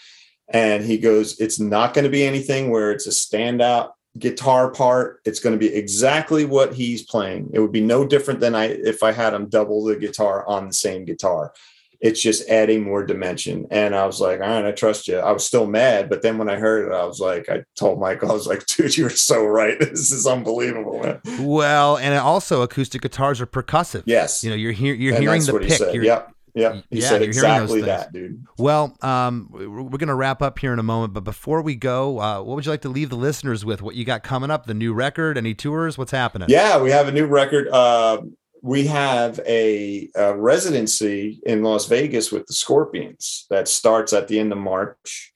and 0.49 0.83
he 0.83 0.97
goes. 0.97 1.39
It's 1.39 1.59
not 1.59 1.93
going 1.93 2.03
to 2.05 2.09
be 2.11 2.23
anything 2.25 2.69
where 2.69 2.91
it's 2.91 3.07
a 3.07 3.11
standout 3.11 3.91
guitar 4.17 4.71
part. 4.71 5.21
It's 5.25 5.39
going 5.39 5.53
to 5.53 5.59
be 5.59 5.73
exactly 5.73 6.43
what 6.45 6.73
he's 6.73 7.03
playing. 7.03 7.49
It 7.53 7.59
would 7.59 7.71
be 7.71 7.81
no 7.81 8.05
different 8.05 8.39
than 8.39 8.55
I 8.55 8.65
if 8.65 9.03
I 9.03 9.11
had 9.11 9.33
him 9.33 9.47
double 9.47 9.83
the 9.83 9.95
guitar 9.95 10.45
on 10.47 10.67
the 10.67 10.73
same 10.73 11.05
guitar. 11.05 11.53
It's 11.99 12.21
just 12.21 12.47
adding 12.49 12.83
more 12.83 13.03
dimension. 13.05 13.65
And 13.71 13.95
I 13.95 14.05
was 14.05 14.19
like, 14.21 14.39
all 14.39 14.47
right, 14.47 14.65
I 14.65 14.71
trust 14.71 15.07
you. 15.07 15.17
I 15.17 15.31
was 15.31 15.45
still 15.45 15.65
mad, 15.67 16.09
but 16.09 16.21
then 16.21 16.37
when 16.37 16.49
I 16.49 16.55
heard 16.57 16.87
it, 16.91 16.95
I 16.95 17.05
was 17.05 17.19
like, 17.19 17.49
I 17.49 17.63
told 17.75 17.99
Michael, 17.99 18.29
I 18.31 18.33
was 18.33 18.45
like, 18.47 18.65
dude, 18.67 18.95
you're 18.97 19.09
so 19.09 19.45
right. 19.45 19.77
This 19.79 20.11
is 20.11 20.27
unbelievable, 20.27 20.99
man. 21.01 21.21
Well, 21.39 21.97
and 21.97 22.13
also 22.15 22.61
acoustic 22.61 23.01
guitars 23.01 23.41
are 23.41 23.47
percussive. 23.47 24.03
Yes. 24.05 24.43
You 24.43 24.49
know, 24.51 24.55
you're 24.55 24.71
hear, 24.73 24.93
you're 24.93 25.15
And 25.15 25.23
hearing 25.23 25.39
that's 25.39 25.47
the 25.47 25.53
what 25.53 25.63
he 25.63 25.69
pick. 25.69 25.77
said. 25.77 25.93
You're- 25.95 26.05
Yep. 26.07 26.33
Yep. 26.55 26.83
He 26.89 26.99
Yeah, 27.01 27.09
said 27.09 27.21
exactly 27.21 27.81
that, 27.81 28.11
dude. 28.11 28.43
Well, 28.57 28.97
um, 29.03 29.47
we're 29.51 29.69
we're 29.83 29.97
going 29.99 30.07
to 30.07 30.15
wrap 30.15 30.41
up 30.41 30.57
here 30.57 30.73
in 30.73 30.79
a 30.79 30.83
moment, 30.83 31.13
but 31.13 31.23
before 31.23 31.61
we 31.61 31.75
go, 31.75 32.19
uh, 32.19 32.41
what 32.41 32.55
would 32.55 32.65
you 32.65 32.71
like 32.71 32.81
to 32.81 32.89
leave 32.89 33.11
the 33.11 33.15
listeners 33.15 33.63
with? 33.63 33.83
What 33.83 33.93
you 33.93 34.05
got 34.05 34.23
coming 34.23 34.49
up? 34.49 34.65
The 34.65 34.73
new 34.73 34.91
record? 34.91 35.37
Any 35.37 35.53
tours? 35.53 35.99
What's 35.99 36.11
happening? 36.11 36.47
Yeah, 36.49 36.81
we 36.81 36.89
have 36.89 37.07
a 37.07 37.11
new 37.11 37.27
record. 37.27 37.67
Uh, 37.67 38.21
we 38.61 38.87
have 38.87 39.39
a, 39.45 40.09
a 40.15 40.35
residency 40.35 41.39
in 41.45 41.63
Las 41.63 41.87
Vegas 41.87 42.31
with 42.31 42.45
the 42.47 42.53
Scorpions 42.53 43.45
that 43.49 43.67
starts 43.67 44.13
at 44.13 44.27
the 44.27 44.39
end 44.39 44.51
of 44.51 44.57
March. 44.57 45.33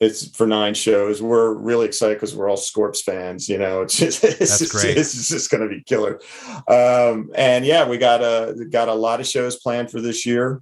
It's 0.00 0.36
for 0.36 0.46
nine 0.46 0.74
shows. 0.74 1.22
We're 1.22 1.54
really 1.54 1.86
excited 1.86 2.14
because 2.16 2.34
we're 2.34 2.48
all 2.48 2.56
Scorps 2.56 3.02
fans. 3.02 3.48
You 3.48 3.58
know, 3.58 3.82
it's 3.82 3.96
just 3.96 4.24
it's 4.24 4.58
just, 4.58 4.72
great. 4.72 4.94
This 4.94 5.14
is 5.14 5.28
just 5.28 5.50
going 5.50 5.62
to 5.62 5.68
be 5.68 5.82
killer. 5.84 6.20
Um, 6.68 7.30
and 7.34 7.64
yeah, 7.64 7.88
we 7.88 7.98
got 7.98 8.20
a 8.20 8.66
got 8.70 8.88
a 8.88 8.94
lot 8.94 9.20
of 9.20 9.26
shows 9.26 9.56
planned 9.56 9.90
for 9.90 10.00
this 10.00 10.26
year. 10.26 10.60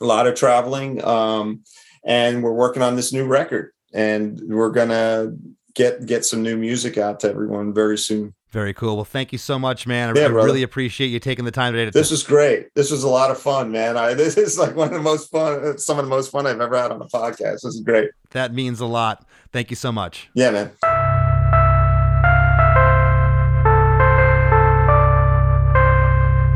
A 0.00 0.04
lot 0.04 0.26
of 0.26 0.34
traveling, 0.34 1.02
um, 1.04 1.62
and 2.04 2.42
we're 2.42 2.52
working 2.52 2.82
on 2.82 2.96
this 2.96 3.12
new 3.12 3.26
record. 3.26 3.72
And 3.94 4.40
we're 4.46 4.70
gonna 4.70 5.32
get 5.74 6.06
get 6.06 6.24
some 6.24 6.42
new 6.42 6.56
music 6.56 6.98
out 6.98 7.20
to 7.20 7.30
everyone 7.30 7.72
very 7.72 7.98
soon. 7.98 8.34
Very 8.50 8.72
cool. 8.72 8.96
Well, 8.96 9.04
thank 9.04 9.32
you 9.32 9.38
so 9.38 9.58
much, 9.58 9.86
man. 9.86 10.16
I, 10.16 10.20
Yeah, 10.20 10.26
I 10.26 10.30
really 10.30 10.62
appreciate 10.62 11.08
you 11.08 11.18
taking 11.18 11.44
the 11.44 11.50
time 11.50 11.72
today 11.72 11.86
to 11.86 11.90
This 11.90 12.10
was 12.10 12.22
great. 12.22 12.72
This 12.74 12.90
was 12.90 13.02
a 13.02 13.08
lot 13.08 13.30
of 13.30 13.38
fun, 13.38 13.72
man. 13.72 13.96
I 13.96 14.14
this 14.14 14.36
is 14.36 14.58
like 14.58 14.76
one 14.76 14.88
of 14.88 14.94
the 14.94 15.00
most 15.00 15.30
fun, 15.30 15.78
some 15.78 15.98
of 15.98 16.04
the 16.04 16.08
most 16.08 16.30
fun 16.30 16.46
I've 16.46 16.60
ever 16.60 16.76
had 16.76 16.92
on 16.92 17.02
a 17.02 17.06
podcast. 17.06 17.62
This 17.62 17.64
is 17.64 17.80
great. 17.80 18.10
That 18.30 18.54
means 18.54 18.80
a 18.80 18.86
lot. 18.86 19.26
Thank 19.52 19.70
you 19.70 19.76
so 19.76 19.90
much. 19.92 20.28
Yeah, 20.34 20.50
man. 20.50 20.72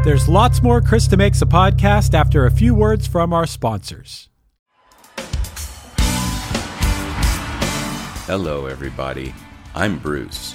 There's 0.03 0.29
lots 0.29 0.63
more 0.63 0.81
Krista 0.81 1.19
Makes 1.19 1.43
a 1.43 1.47
Podcast 1.47 2.15
after 2.15 2.47
a 2.47 2.51
few 2.51 2.75
words 2.75 3.07
from 3.07 3.35
our 3.35 3.47
sponsors. 3.47 4.31
Hello, 8.27 8.67
everybody. 8.67 9.35
I'm 9.75 9.99
Bruce. 9.99 10.55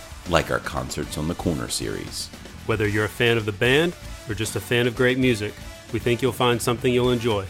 like 0.29 0.51
our 0.51 0.59
Concerts 0.59 1.17
on 1.17 1.27
the 1.27 1.35
Corner 1.35 1.67
series. 1.67 2.27
Whether 2.65 2.87
you're 2.87 3.05
a 3.05 3.09
fan 3.09 3.37
of 3.37 3.45
the 3.45 3.51
band 3.51 3.93
or 4.29 4.35
just 4.35 4.55
a 4.55 4.59
fan 4.59 4.87
of 4.87 4.95
great 4.95 5.17
music, 5.17 5.53
we 5.91 5.99
think 5.99 6.21
you'll 6.21 6.31
find 6.31 6.61
something 6.61 6.93
you'll 6.93 7.11
enjoy. 7.11 7.45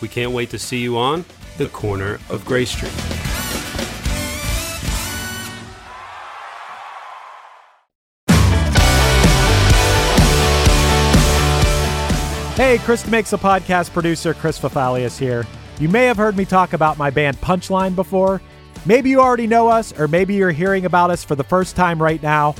We 0.00 0.08
can't 0.08 0.32
wait 0.32 0.50
to 0.50 0.58
see 0.58 0.78
you 0.78 0.96
on 0.98 1.24
the 1.58 1.68
Corner 1.68 2.20
of 2.28 2.44
Gray 2.44 2.64
Street. 2.64 2.92
Hey, 12.60 12.76
Chris 12.78 13.02
DeMakes 13.02 13.32
a 13.32 13.38
Podcast 13.38 13.90
producer 13.90 14.34
Chris 14.34 14.58
Fafalios 14.58 15.18
here. 15.18 15.46
You 15.80 15.88
may 15.88 16.04
have 16.04 16.18
heard 16.18 16.36
me 16.36 16.44
talk 16.44 16.74
about 16.74 16.98
my 16.98 17.08
band 17.08 17.40
Punchline 17.40 17.96
before. 17.96 18.42
Maybe 18.86 19.10
you 19.10 19.20
already 19.20 19.46
know 19.46 19.68
us, 19.68 19.98
or 19.98 20.08
maybe 20.08 20.34
you're 20.34 20.52
hearing 20.52 20.86
about 20.86 21.10
us 21.10 21.22
for 21.22 21.34
the 21.34 21.44
first 21.44 21.76
time 21.76 22.00
right 22.00 22.22
now. 22.22 22.54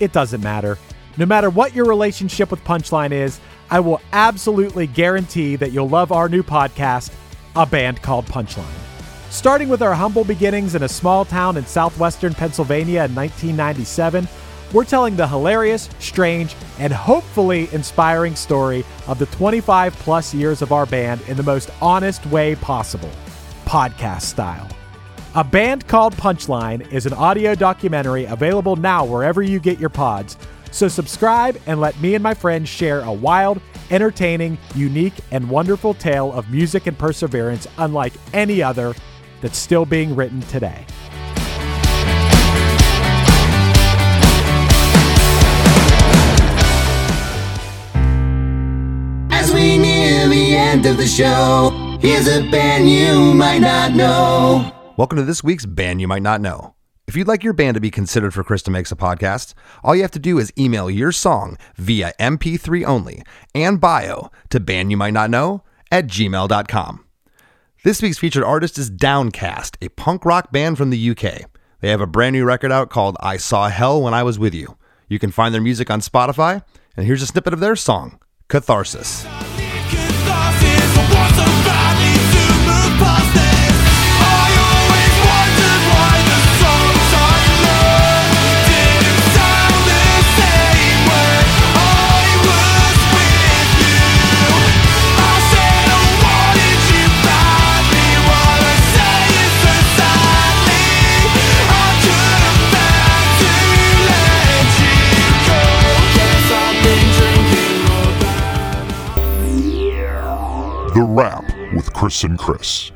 It 0.00 0.12
doesn't 0.12 0.42
matter. 0.42 0.78
No 1.16 1.26
matter 1.26 1.48
what 1.48 1.74
your 1.74 1.84
relationship 1.84 2.50
with 2.50 2.64
Punchline 2.64 3.12
is, 3.12 3.40
I 3.70 3.78
will 3.78 4.00
absolutely 4.12 4.88
guarantee 4.88 5.54
that 5.56 5.70
you'll 5.70 5.88
love 5.88 6.10
our 6.10 6.28
new 6.28 6.42
podcast, 6.42 7.12
A 7.54 7.64
Band 7.64 8.02
Called 8.02 8.26
Punchline. 8.26 8.64
Starting 9.30 9.68
with 9.68 9.80
our 9.80 9.94
humble 9.94 10.24
beginnings 10.24 10.74
in 10.74 10.82
a 10.82 10.88
small 10.88 11.24
town 11.24 11.56
in 11.56 11.64
southwestern 11.64 12.34
Pennsylvania 12.34 13.04
in 13.04 13.14
1997, 13.14 14.26
we're 14.72 14.84
telling 14.84 15.14
the 15.14 15.26
hilarious, 15.26 15.88
strange, 16.00 16.56
and 16.80 16.92
hopefully 16.92 17.68
inspiring 17.72 18.34
story 18.34 18.84
of 19.06 19.20
the 19.20 19.26
25 19.26 19.94
plus 19.94 20.34
years 20.34 20.62
of 20.62 20.72
our 20.72 20.86
band 20.86 21.20
in 21.28 21.36
the 21.36 21.44
most 21.44 21.70
honest 21.80 22.26
way 22.26 22.56
possible 22.56 23.10
podcast 23.66 24.22
style. 24.22 24.68
A 25.36 25.44
Band 25.44 25.86
Called 25.86 26.16
Punchline 26.16 26.90
is 26.90 27.06
an 27.06 27.12
audio 27.12 27.54
documentary 27.54 28.24
available 28.24 28.74
now 28.74 29.04
wherever 29.04 29.40
you 29.40 29.60
get 29.60 29.78
your 29.78 29.88
pods. 29.88 30.36
So 30.72 30.88
subscribe 30.88 31.56
and 31.66 31.80
let 31.80 31.96
me 32.00 32.16
and 32.16 32.22
my 32.22 32.34
friends 32.34 32.68
share 32.68 32.98
a 33.02 33.12
wild, 33.12 33.60
entertaining, 33.92 34.58
unique, 34.74 35.14
and 35.30 35.48
wonderful 35.48 35.94
tale 35.94 36.32
of 36.32 36.50
music 36.50 36.88
and 36.88 36.98
perseverance 36.98 37.68
unlike 37.78 38.12
any 38.32 38.60
other 38.60 38.92
that's 39.40 39.56
still 39.56 39.86
being 39.86 40.16
written 40.16 40.40
today. 40.42 40.84
As 49.30 49.54
we 49.54 49.78
near 49.78 50.28
the 50.28 50.56
end 50.56 50.86
of 50.86 50.96
the 50.96 51.06
show, 51.06 51.98
here's 52.00 52.26
a 52.26 52.50
band 52.50 52.90
you 52.90 53.32
might 53.32 53.60
not 53.60 53.92
know. 53.92 54.79
Welcome 55.00 55.16
to 55.16 55.24
this 55.24 55.42
week's 55.42 55.64
Band 55.64 56.02
You 56.02 56.08
Might 56.08 56.20
Not 56.20 56.42
Know. 56.42 56.74
If 57.06 57.16
you'd 57.16 57.26
like 57.26 57.42
your 57.42 57.54
band 57.54 57.74
to 57.74 57.80
be 57.80 57.90
considered 57.90 58.34
for 58.34 58.44
Chris 58.44 58.62
DeMakes 58.62 58.92
a 58.92 58.96
Podcast, 58.96 59.54
all 59.82 59.96
you 59.96 60.02
have 60.02 60.10
to 60.10 60.18
do 60.18 60.38
is 60.38 60.52
email 60.58 60.90
your 60.90 61.10
song 61.10 61.56
via 61.76 62.12
MP3 62.20 62.84
only 62.84 63.22
and 63.54 63.80
bio 63.80 64.30
to 64.50 64.60
bandyoumightnotknow 64.60 65.62
at 65.90 66.06
gmail.com. 66.06 67.06
This 67.82 68.02
week's 68.02 68.18
featured 68.18 68.44
artist 68.44 68.76
is 68.76 68.90
Downcast, 68.90 69.78
a 69.80 69.88
punk 69.88 70.26
rock 70.26 70.52
band 70.52 70.76
from 70.76 70.90
the 70.90 71.10
UK. 71.12 71.50
They 71.80 71.88
have 71.88 72.02
a 72.02 72.06
brand 72.06 72.34
new 72.34 72.44
record 72.44 72.70
out 72.70 72.90
called 72.90 73.16
I 73.20 73.38
Saw 73.38 73.70
Hell 73.70 74.02
When 74.02 74.12
I 74.12 74.22
Was 74.22 74.38
With 74.38 74.52
You. 74.52 74.76
You 75.08 75.18
can 75.18 75.30
find 75.30 75.54
their 75.54 75.62
music 75.62 75.90
on 75.90 76.02
Spotify, 76.02 76.62
and 76.94 77.06
here's 77.06 77.22
a 77.22 77.26
snippet 77.26 77.54
of 77.54 77.60
their 77.60 77.74
song, 77.74 78.20
Catharsis. 78.48 79.24
The 111.00 111.06
Rap 111.06 111.50
with 111.72 111.90
Chris 111.94 112.24
and 112.24 112.38
Chris. 112.38 112.92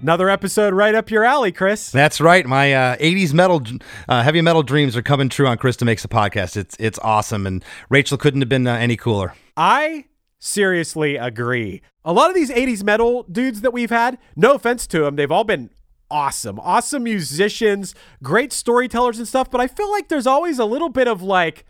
Another 0.00 0.30
episode 0.30 0.72
right 0.72 0.94
up 0.94 1.10
your 1.10 1.24
alley, 1.24 1.52
Chris. 1.52 1.90
That's 1.90 2.22
right. 2.22 2.46
My 2.46 2.72
uh, 2.72 2.96
80s 2.96 3.34
metal, 3.34 3.62
uh, 4.08 4.22
heavy 4.22 4.40
metal 4.40 4.62
dreams 4.62 4.96
are 4.96 5.02
coming 5.02 5.28
true 5.28 5.46
on 5.46 5.58
Chris 5.58 5.76
DeMakes 5.76 6.06
a 6.06 6.08
Podcast. 6.08 6.56
It's 6.56 6.74
it's 6.80 6.98
awesome, 7.00 7.46
and 7.46 7.62
Rachel 7.90 8.16
couldn't 8.16 8.40
have 8.40 8.48
been 8.48 8.66
uh, 8.66 8.76
any 8.76 8.96
cooler. 8.96 9.34
I 9.58 10.06
seriously 10.38 11.16
agree. 11.16 11.82
A 12.02 12.14
lot 12.14 12.30
of 12.30 12.34
these 12.34 12.48
80s 12.48 12.82
metal 12.82 13.24
dudes 13.24 13.60
that 13.60 13.74
we've 13.74 13.90
had, 13.90 14.16
no 14.34 14.54
offense 14.54 14.86
to 14.86 15.00
them, 15.00 15.16
they've 15.16 15.30
all 15.30 15.44
been 15.44 15.68
awesome. 16.10 16.58
Awesome 16.58 17.02
musicians, 17.02 17.94
great 18.22 18.54
storytellers 18.54 19.18
and 19.18 19.28
stuff, 19.28 19.50
but 19.50 19.60
I 19.60 19.66
feel 19.66 19.90
like 19.90 20.08
there's 20.08 20.26
always 20.26 20.58
a 20.58 20.64
little 20.64 20.88
bit 20.88 21.06
of 21.06 21.20
like, 21.20 21.66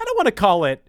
I 0.00 0.04
don't 0.04 0.16
want 0.16 0.26
to 0.26 0.32
call 0.32 0.62
it. 0.66 0.86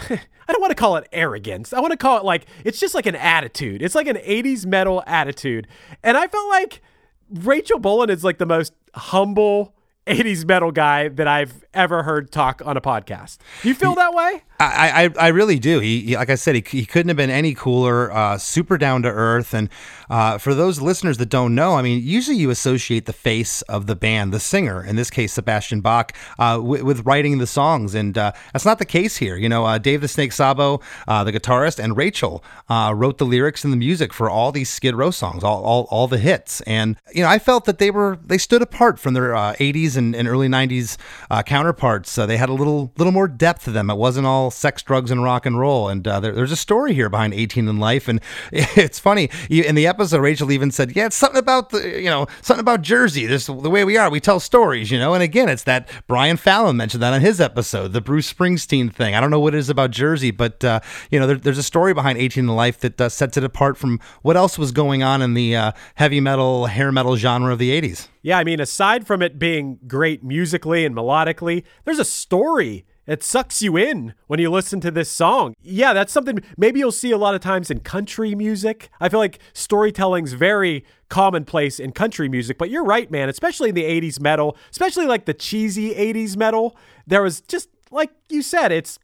I 0.10 0.52
don't 0.52 0.60
want 0.60 0.70
to 0.70 0.76
call 0.76 0.96
it 0.96 1.08
arrogance. 1.12 1.72
I 1.72 1.80
want 1.80 1.92
to 1.92 1.96
call 1.96 2.18
it 2.18 2.24
like 2.24 2.46
it's 2.64 2.78
just 2.78 2.94
like 2.94 3.06
an 3.06 3.16
attitude. 3.16 3.82
It's 3.82 3.94
like 3.94 4.06
an 4.06 4.16
80s 4.16 4.66
metal 4.66 5.02
attitude. 5.06 5.66
And 6.02 6.16
I 6.16 6.26
felt 6.26 6.48
like 6.48 6.82
Rachel 7.30 7.78
Bolan 7.78 8.10
is 8.10 8.24
like 8.24 8.38
the 8.38 8.46
most 8.46 8.72
humble 8.94 9.74
80s 10.06 10.46
metal 10.46 10.70
guy 10.70 11.08
that 11.08 11.26
I've 11.26 11.64
ever 11.72 12.02
heard 12.02 12.30
talk 12.30 12.60
on 12.64 12.76
a 12.76 12.80
podcast. 12.80 13.38
You 13.62 13.74
feel 13.74 13.94
that 13.94 14.12
way? 14.12 14.42
I, 14.60 15.04
I, 15.18 15.26
I 15.26 15.28
really 15.28 15.58
do. 15.58 15.80
He, 15.80 16.00
he- 16.00 16.16
like 16.16 16.30
I 16.30 16.36
said, 16.36 16.54
he, 16.54 16.62
he 16.66 16.86
couldn't 16.86 17.08
have 17.08 17.16
been 17.16 17.30
any 17.30 17.54
cooler. 17.54 18.12
Uh, 18.12 18.38
super 18.38 18.78
down 18.78 19.02
to 19.02 19.08
earth. 19.08 19.52
And 19.52 19.68
uh, 20.08 20.38
for 20.38 20.54
those 20.54 20.80
listeners 20.80 21.18
that 21.18 21.28
don't 21.28 21.54
know, 21.54 21.74
I 21.74 21.82
mean, 21.82 22.00
usually 22.04 22.36
you 22.36 22.50
associate 22.50 23.06
the 23.06 23.12
face 23.12 23.62
of 23.62 23.86
the 23.86 23.96
band, 23.96 24.32
the 24.32 24.40
singer, 24.40 24.84
in 24.84 24.96
this 24.96 25.10
case 25.10 25.32
Sebastian 25.32 25.80
Bach, 25.80 26.12
uh, 26.38 26.60
with, 26.62 26.82
with 26.82 27.04
writing 27.06 27.38
the 27.38 27.46
songs, 27.46 27.94
and 27.94 28.16
uh, 28.16 28.32
that's 28.52 28.64
not 28.64 28.78
the 28.78 28.84
case 28.84 29.16
here. 29.16 29.36
You 29.36 29.48
know, 29.48 29.64
uh, 29.64 29.78
Dave 29.78 30.00
the 30.00 30.08
Snake 30.08 30.32
Sabo, 30.32 30.80
uh, 31.08 31.24
the 31.24 31.32
guitarist, 31.32 31.82
and 31.82 31.96
Rachel 31.96 32.44
wrote 32.70 33.18
the 33.18 33.26
lyrics 33.26 33.64
and 33.64 33.72
the 33.72 33.76
music 33.76 34.12
for 34.12 34.30
all 34.30 34.52
these 34.52 34.70
Skid 34.70 34.94
Row 34.94 35.10
songs, 35.10 35.42
all, 35.42 35.64
all 35.64 35.88
all 35.90 36.06
the 36.06 36.18
hits. 36.18 36.60
And 36.62 36.96
you 37.12 37.22
know, 37.22 37.28
I 37.28 37.38
felt 37.38 37.64
that 37.64 37.78
they 37.78 37.90
were 37.90 38.18
they 38.24 38.38
stood 38.38 38.62
apart 38.62 38.98
from 38.98 39.14
their 39.14 39.34
uh, 39.34 39.54
'80s 39.54 39.96
and, 39.96 40.14
and 40.14 40.28
early 40.28 40.48
'90s 40.48 40.96
uh, 41.30 41.42
counterparts. 41.42 42.14
They 42.14 42.36
had 42.36 42.48
a 42.48 42.52
little 42.54 42.92
little 42.96 43.12
more 43.12 43.26
depth 43.28 43.64
to 43.64 43.70
them. 43.70 43.90
It 43.90 43.96
wasn't 43.96 44.26
all 44.26 44.43
sex, 44.50 44.82
drugs, 44.82 45.10
and 45.10 45.22
rock 45.22 45.46
and 45.46 45.58
roll. 45.58 45.88
And 45.88 46.06
uh, 46.06 46.20
there, 46.20 46.32
there's 46.32 46.52
a 46.52 46.56
story 46.56 46.94
here 46.94 47.08
behind 47.08 47.34
18 47.34 47.68
and 47.68 47.80
Life, 47.80 48.08
and 48.08 48.20
it's 48.52 48.98
funny. 48.98 49.30
In 49.50 49.74
the 49.74 49.86
episode, 49.86 50.20
Rachel 50.20 50.50
even 50.52 50.70
said, 50.70 50.94
"Yeah, 50.96 51.06
it's 51.06 51.16
something 51.16 51.38
about 51.38 51.70
the 51.70 52.00
you 52.00 52.10
know 52.10 52.26
something 52.42 52.60
about 52.60 52.82
Jersey. 52.82 53.26
This 53.26 53.46
the 53.46 53.70
way 53.70 53.84
we 53.84 53.96
are. 53.96 54.10
We 54.10 54.20
tell 54.20 54.40
stories, 54.40 54.90
you 54.90 54.98
know." 54.98 55.14
And 55.14 55.22
again, 55.22 55.48
it's 55.48 55.64
that 55.64 55.88
Brian 56.06 56.36
Fallon 56.36 56.76
mentioned 56.76 57.02
that 57.02 57.12
on 57.12 57.20
his 57.20 57.40
episode, 57.40 57.92
the 57.92 58.00
Bruce 58.00 58.32
Springsteen 58.32 58.92
thing. 58.92 59.14
I 59.14 59.20
don't 59.20 59.30
know 59.30 59.40
what 59.40 59.54
it 59.54 59.58
is 59.58 59.70
about 59.70 59.90
Jersey, 59.90 60.30
but 60.30 60.64
uh, 60.64 60.80
you 61.10 61.18
know, 61.18 61.26
there, 61.26 61.36
there's 61.36 61.58
a 61.58 61.62
story 61.62 61.94
behind 61.94 62.18
18 62.18 62.44
and 62.44 62.56
Life 62.56 62.80
that 62.80 63.00
uh, 63.00 63.08
sets 63.08 63.36
it 63.36 63.44
apart 63.44 63.76
from 63.76 64.00
what 64.22 64.36
else 64.36 64.58
was 64.58 64.72
going 64.72 65.02
on 65.02 65.22
in 65.22 65.34
the 65.34 65.56
uh, 65.56 65.72
heavy 65.96 66.20
metal, 66.20 66.66
hair 66.66 66.92
metal 66.92 67.16
genre 67.16 67.52
of 67.52 67.58
the 67.58 67.80
80s. 67.80 68.08
Yeah, 68.22 68.38
I 68.38 68.44
mean, 68.44 68.60
aside 68.60 69.06
from 69.06 69.22
it 69.22 69.38
being 69.38 69.78
great 69.86 70.24
musically 70.24 70.84
and 70.84 70.94
melodically, 70.94 71.64
there's 71.84 71.98
a 71.98 72.04
story. 72.04 72.86
It 73.06 73.22
sucks 73.22 73.60
you 73.60 73.76
in 73.76 74.14
when 74.28 74.40
you 74.40 74.50
listen 74.50 74.80
to 74.80 74.90
this 74.90 75.10
song. 75.10 75.54
Yeah, 75.60 75.92
that's 75.92 76.12
something 76.12 76.38
maybe 76.56 76.80
you'll 76.80 76.92
see 76.92 77.10
a 77.10 77.18
lot 77.18 77.34
of 77.34 77.40
times 77.40 77.70
in 77.70 77.80
country 77.80 78.34
music. 78.34 78.88
I 79.00 79.08
feel 79.08 79.20
like 79.20 79.38
storytelling's 79.52 80.32
very 80.32 80.84
commonplace 81.10 81.78
in 81.78 81.92
country 81.92 82.28
music, 82.28 82.56
but 82.56 82.70
you're 82.70 82.84
right, 82.84 83.10
man, 83.10 83.28
especially 83.28 83.68
in 83.68 83.74
the 83.74 83.84
80s 83.84 84.20
metal, 84.20 84.56
especially 84.70 85.06
like 85.06 85.26
the 85.26 85.34
cheesy 85.34 85.94
80s 85.94 86.36
metal. 86.36 86.76
There 87.06 87.22
was 87.22 87.42
just 87.42 87.68
like 87.90 88.10
you 88.28 88.42
said, 88.42 88.72
it's 88.72 88.98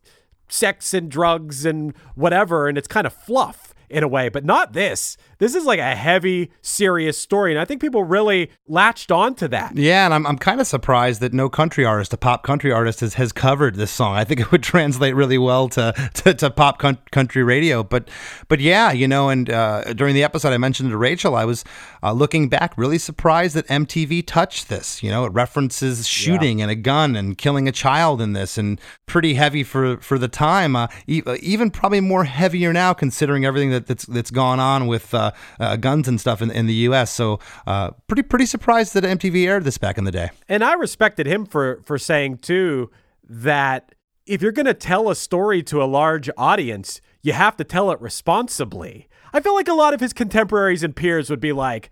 sex 0.48 0.94
and 0.94 1.10
drugs 1.10 1.64
and 1.64 1.94
whatever, 2.14 2.68
and 2.68 2.76
it's 2.78 2.88
kind 2.88 3.06
of 3.06 3.12
fluff 3.12 3.69
in 3.90 4.02
a 4.02 4.08
way, 4.08 4.28
but 4.28 4.44
not 4.44 4.72
this. 4.72 5.16
This 5.38 5.54
is 5.54 5.64
like 5.64 5.80
a 5.80 5.94
heavy, 5.94 6.52
serious 6.60 7.16
story, 7.18 7.52
and 7.52 7.60
I 7.60 7.64
think 7.64 7.80
people 7.80 8.04
really 8.04 8.50
latched 8.68 9.10
on 9.10 9.34
to 9.36 9.48
that. 9.48 9.76
Yeah, 9.76 10.04
and 10.04 10.12
I'm, 10.12 10.26
I'm 10.26 10.38
kind 10.38 10.60
of 10.60 10.66
surprised 10.66 11.20
that 11.22 11.32
no 11.32 11.48
country 11.48 11.84
artist, 11.84 12.12
a 12.12 12.16
pop 12.16 12.42
country 12.42 12.70
artist, 12.70 13.00
has, 13.00 13.14
has 13.14 13.32
covered 13.32 13.76
this 13.76 13.90
song. 13.90 14.16
I 14.16 14.24
think 14.24 14.40
it 14.40 14.52
would 14.52 14.62
translate 14.74 15.14
really 15.14 15.38
well 15.38 15.68
to 15.70 15.92
to, 16.14 16.34
to 16.34 16.50
pop 16.50 16.78
coun- 16.78 16.98
country 17.10 17.42
radio. 17.42 17.82
But 17.82 18.08
but 18.48 18.60
yeah, 18.60 18.92
you 18.92 19.08
know, 19.08 19.28
and 19.28 19.48
uh, 19.50 19.92
during 19.94 20.14
the 20.14 20.22
episode 20.22 20.52
I 20.52 20.58
mentioned 20.58 20.90
to 20.90 20.96
Rachel, 20.96 21.34
I 21.34 21.44
was 21.44 21.64
uh, 22.02 22.12
looking 22.12 22.48
back, 22.48 22.76
really 22.76 22.98
surprised 22.98 23.56
that 23.56 23.66
MTV 23.68 24.26
touched 24.26 24.68
this. 24.68 25.02
You 25.02 25.10
know, 25.10 25.24
it 25.24 25.32
references 25.32 26.06
shooting 26.06 26.60
and 26.62 26.70
a 26.70 26.74
gun 26.76 27.16
and 27.16 27.36
killing 27.36 27.66
a 27.66 27.72
child 27.72 28.20
in 28.20 28.34
this, 28.34 28.58
and 28.58 28.80
pretty 29.06 29.34
heavy 29.34 29.64
for 29.64 29.96
for 29.98 30.18
the 30.18 30.28
time. 30.28 30.76
Uh, 30.76 30.86
e- 31.06 31.22
even 31.40 31.70
probably 31.70 32.00
more 32.00 32.24
heavier 32.24 32.72
now, 32.72 32.92
considering 32.92 33.44
everything 33.44 33.70
that, 33.70 33.79
that's 33.86 34.06
that's 34.06 34.30
gone 34.30 34.60
on 34.60 34.86
with 34.86 35.12
uh, 35.14 35.32
uh, 35.58 35.76
guns 35.76 36.08
and 36.08 36.20
stuff 36.20 36.42
in, 36.42 36.50
in 36.50 36.66
the 36.66 36.74
U.S. 36.74 37.12
So 37.12 37.40
uh, 37.66 37.90
pretty 38.06 38.22
pretty 38.22 38.46
surprised 38.46 38.94
that 38.94 39.04
MTV 39.04 39.46
aired 39.46 39.64
this 39.64 39.78
back 39.78 39.98
in 39.98 40.04
the 40.04 40.10
day. 40.10 40.30
And 40.48 40.64
I 40.64 40.74
respected 40.74 41.26
him 41.26 41.46
for 41.46 41.82
for 41.84 41.98
saying 41.98 42.38
too 42.38 42.90
that 43.28 43.94
if 44.26 44.42
you're 44.42 44.52
going 44.52 44.66
to 44.66 44.74
tell 44.74 45.10
a 45.10 45.16
story 45.16 45.62
to 45.64 45.82
a 45.82 45.86
large 45.86 46.30
audience, 46.36 47.00
you 47.22 47.32
have 47.32 47.56
to 47.56 47.64
tell 47.64 47.90
it 47.90 48.00
responsibly. 48.00 49.08
I 49.32 49.40
feel 49.40 49.54
like 49.54 49.68
a 49.68 49.74
lot 49.74 49.94
of 49.94 50.00
his 50.00 50.12
contemporaries 50.12 50.82
and 50.82 50.94
peers 50.94 51.30
would 51.30 51.40
be 51.40 51.52
like, 51.52 51.90